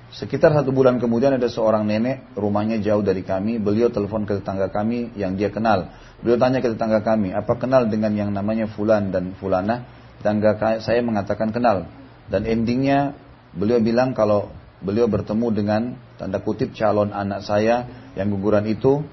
[0.10, 3.62] Sekitar satu bulan kemudian ada seorang nenek, rumahnya jauh dari kami.
[3.62, 5.94] Beliau telepon ke tetangga kami yang dia kenal.
[6.26, 9.86] Beliau tanya ke tetangga kami, apa kenal dengan yang namanya Fulan dan Fulana?
[10.18, 11.86] Tetangga saya mengatakan kenal.
[12.26, 13.14] Dan endingnya
[13.54, 14.50] beliau bilang kalau
[14.82, 15.82] beliau bertemu dengan
[16.18, 19.06] tanda kutip calon anak saya yang guguran itu.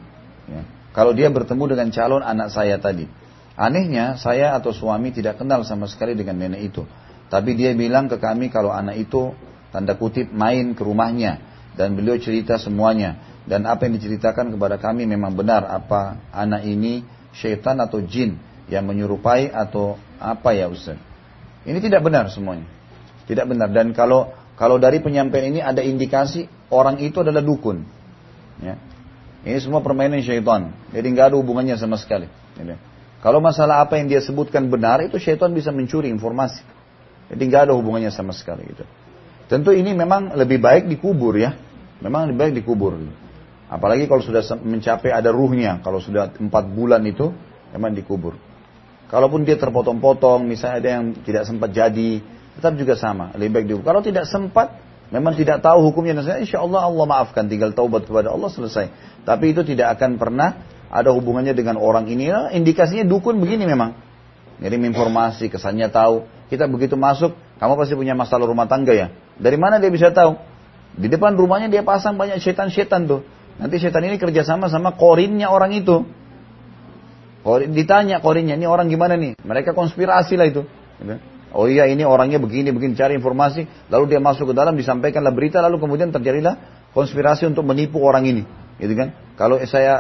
[0.49, 0.65] Ya,
[0.97, 3.05] kalau dia bertemu dengan calon anak saya tadi.
[3.57, 6.89] Anehnya saya atau suami tidak kenal sama sekali dengan nenek itu.
[7.29, 9.33] Tapi dia bilang ke kami kalau anak itu
[9.71, 11.43] tanda kutip main ke rumahnya
[11.77, 17.07] dan beliau cerita semuanya dan apa yang diceritakan kepada kami memang benar apa anak ini
[17.31, 20.99] syaitan atau jin yang menyerupai atau apa ya Ustaz.
[21.63, 22.67] Ini tidak benar semuanya.
[23.27, 27.85] Tidak benar dan kalau kalau dari penyampaian ini ada indikasi orang itu adalah dukun.
[28.63, 28.81] Ya.
[29.47, 30.75] Ini semua permainan syaitan.
[30.91, 32.27] Jadi nggak ada hubungannya sama sekali.
[32.59, 32.81] Ya.
[33.23, 36.63] Kalau masalah apa yang dia sebutkan benar itu syaitan bisa mencuri informasi.
[37.31, 38.87] Jadi nggak ada hubungannya sama sekali gitu.
[39.47, 41.55] Tentu ini memang lebih baik dikubur ya.
[42.03, 42.99] Memang lebih baik dikubur.
[43.67, 45.79] Apalagi kalau sudah mencapai ada ruhnya.
[45.83, 47.31] Kalau sudah empat bulan itu
[47.71, 48.35] memang dikubur.
[49.07, 52.19] Kalaupun dia terpotong-potong, misalnya ada yang tidak sempat jadi,
[52.59, 53.31] tetap juga sama.
[53.39, 53.87] Lebih baik dikubur.
[53.87, 54.83] Kalau tidak sempat,
[55.15, 57.47] memang tidak tahu hukumnya, insya Allah Allah maafkan.
[57.47, 58.91] Tinggal taubat kepada Allah selesai.
[59.23, 62.35] Tapi itu tidak akan pernah ada hubungannya dengan orang ini.
[62.35, 63.95] Ya, indikasinya dukun begini memang.
[64.59, 66.27] Ngirim informasi, kesannya tahu.
[66.51, 69.09] Kita begitu masuk, kamu pasti punya masalah rumah tangga ya.
[69.41, 70.37] Dari mana dia bisa tahu?
[70.97, 73.21] Di depan rumahnya dia pasang banyak setan-setan tuh.
[73.57, 76.05] Nanti setan ini kerjasama sama korinnya orang itu.
[77.47, 79.39] Ditanya korinnya, ini orang gimana nih?
[79.41, 80.67] Mereka konspirasi lah itu.
[81.57, 83.89] Oh iya ini orangnya begini, begini, cari informasi.
[83.89, 86.59] Lalu dia masuk ke dalam, disampaikanlah berita, lalu kemudian terjadilah
[86.93, 88.43] konspirasi untuk menipu orang ini.
[88.77, 89.15] Gitu kan?
[89.41, 89.95] Kalau saya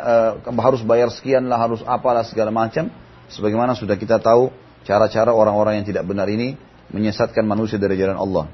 [0.44, 2.92] uh, harus bayar sekian lah, harus apalah segala macam.
[3.32, 4.52] Sebagaimana sudah kita tahu,
[4.84, 6.58] cara-cara orang-orang yang tidak benar ini
[6.90, 8.46] menyesatkan manusia dari jalan Allah.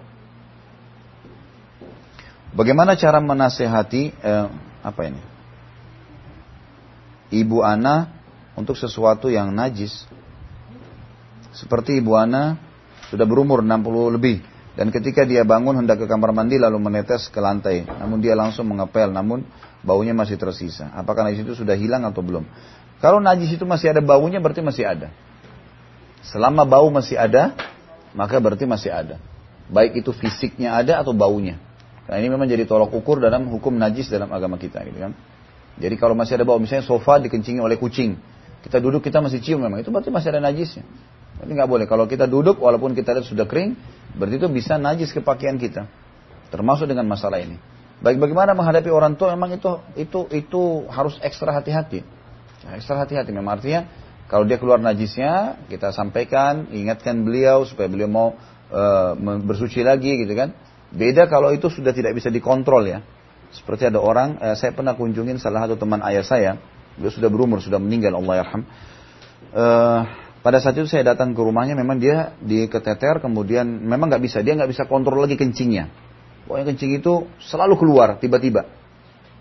[2.52, 4.46] Bagaimana cara menasehati eh,
[4.84, 5.22] apa ini?
[7.32, 8.12] Ibu Ana
[8.52, 10.04] untuk sesuatu yang najis.
[11.56, 12.60] Seperti Ibu Ana
[13.08, 17.36] sudah berumur 60 lebih dan ketika dia bangun hendak ke kamar mandi lalu menetes ke
[17.44, 19.44] lantai, namun dia langsung mengepel namun
[19.84, 20.88] baunya masih tersisa.
[20.96, 22.48] Apakah najis itu sudah hilang atau belum?
[23.04, 25.12] Kalau najis itu masih ada baunya berarti masih ada.
[26.24, 27.52] Selama bau masih ada,
[28.12, 29.16] maka berarti masih ada.
[29.72, 31.56] Baik itu fisiknya ada atau baunya.
[32.08, 35.12] Nah ini memang jadi tolok ukur dalam hukum najis dalam agama kita gitu kan.
[35.80, 38.20] Jadi kalau masih ada bau misalnya sofa dikencingi oleh kucing,
[38.60, 40.84] kita duduk kita masih cium memang itu berarti masih ada najisnya.
[41.40, 43.74] Tapi nggak boleh kalau kita duduk walaupun kita lihat sudah kering,
[44.14, 45.88] berarti itu bisa najis ke pakaian kita.
[46.52, 47.56] Termasuk dengan masalah ini.
[48.02, 50.62] Baik bagaimana menghadapi orang tua memang itu itu itu
[50.92, 52.04] harus ekstra hati-hati.
[52.76, 53.88] Ekstra hati-hati memang artinya
[54.32, 58.28] kalau dia keluar najisnya kita sampaikan, ingatkan beliau supaya beliau mau
[58.72, 59.12] uh,
[59.44, 60.56] bersuci lagi gitu kan
[60.92, 63.00] Beda kalau itu sudah tidak bisa dikontrol ya.
[63.52, 66.56] Seperti ada orang, eh, saya pernah kunjungin salah satu teman ayah saya,
[66.96, 68.62] dia sudah berumur, sudah meninggal, Allah yarham.
[69.52, 70.00] Eh,
[70.40, 74.56] pada saat itu saya datang ke rumahnya, memang dia diketeter, kemudian memang nggak bisa, dia
[74.56, 75.88] nggak bisa kontrol lagi kencingnya.
[76.48, 78.68] Pokoknya kencing itu selalu keluar tiba-tiba.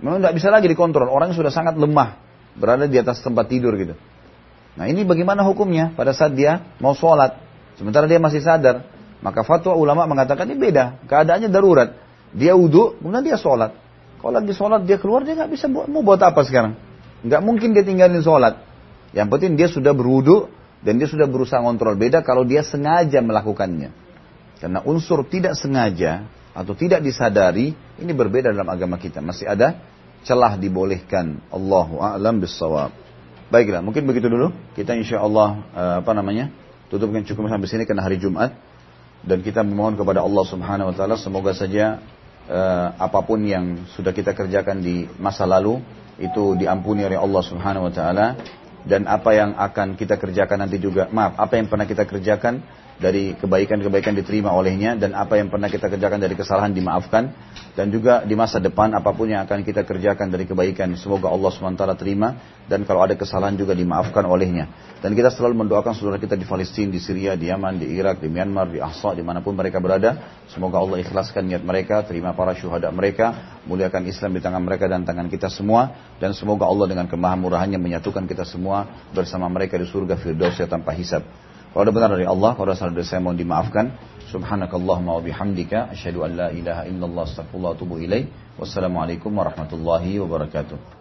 [0.04, 2.20] Memang nggak bisa lagi dikontrol, orangnya sudah sangat lemah,
[2.56, 3.96] berada di atas tempat tidur gitu.
[4.76, 7.36] Nah ini bagaimana hukumnya pada saat dia mau sholat,
[7.76, 8.88] sementara dia masih sadar,
[9.20, 11.04] maka fatwa ulama mengatakan ini beda.
[11.06, 11.94] Keadaannya darurat.
[12.32, 13.76] Dia wudhu, kemudian dia sholat.
[14.22, 16.80] Kalau lagi sholat dia keluar, dia nggak bisa buat, mau buat apa sekarang?
[17.22, 18.64] Nggak mungkin dia tinggalin sholat.
[19.12, 20.48] Yang penting dia sudah berwudhu
[20.82, 22.00] dan dia sudah berusaha kontrol.
[22.00, 23.92] Beda kalau dia sengaja melakukannya.
[24.58, 29.20] Karena unsur tidak sengaja atau tidak disadari ini berbeda dalam agama kita.
[29.20, 29.78] Masih ada
[30.24, 31.42] celah dibolehkan.
[31.50, 32.94] Allahu a'lam bissawab.
[33.52, 34.56] Baiklah, mungkin begitu dulu.
[34.80, 36.48] Kita insya Allah uh, apa namanya
[36.88, 38.56] tutupkan cukup sampai sini karena hari Jumat
[39.24, 42.04] dan kita memohon kepada Allah Subhanahu wa taala semoga saja
[42.52, 45.80] uh, apa pun yang sudah kita kerjakan di masa lalu
[46.20, 48.40] itu diampuni oleh Allah Subhanahu wa taala
[48.84, 52.60] dan apa yang akan kita kerjakan nanti juga maaf apa yang pernah kita kerjakan
[53.02, 57.34] dari kebaikan-kebaikan diterima olehnya dan apa yang pernah kita kerjakan dari kesalahan dimaafkan.
[57.72, 61.50] Dan juga di masa depan apa pun yang akan kita kerjakan dari kebaikan semoga Allah
[61.50, 62.38] SWT terima.
[62.70, 64.70] Dan kalau ada kesalahan juga dimaafkan olehnya.
[65.02, 68.30] Dan kita selalu mendoakan saudara kita di Palestina, di Syria, di Yaman, di Irak, di
[68.30, 70.44] Myanmar, di Ahsa, di mana pun mereka berada.
[70.52, 75.02] Semoga Allah ikhlaskan niat mereka terima para syuhada mereka muliakan Islam di tangan mereka dan
[75.08, 76.14] tangan kita semua.
[76.22, 81.26] Dan semoga Allah dengan kemahamurahannya menyatukan kita semua bersama mereka di surga Firdaus tanpa hisab
[81.72, 83.96] kalau ada benar dari Allah, kalau ada salah dari saya mohon dimaafkan.
[84.28, 88.28] Subhanakallahumma wa bihamdika asyhadu an la ilaha illallah astaghfirullah wa atubu ilaih.
[88.60, 91.00] Wassalamualaikum warahmatullahi wabarakatuh.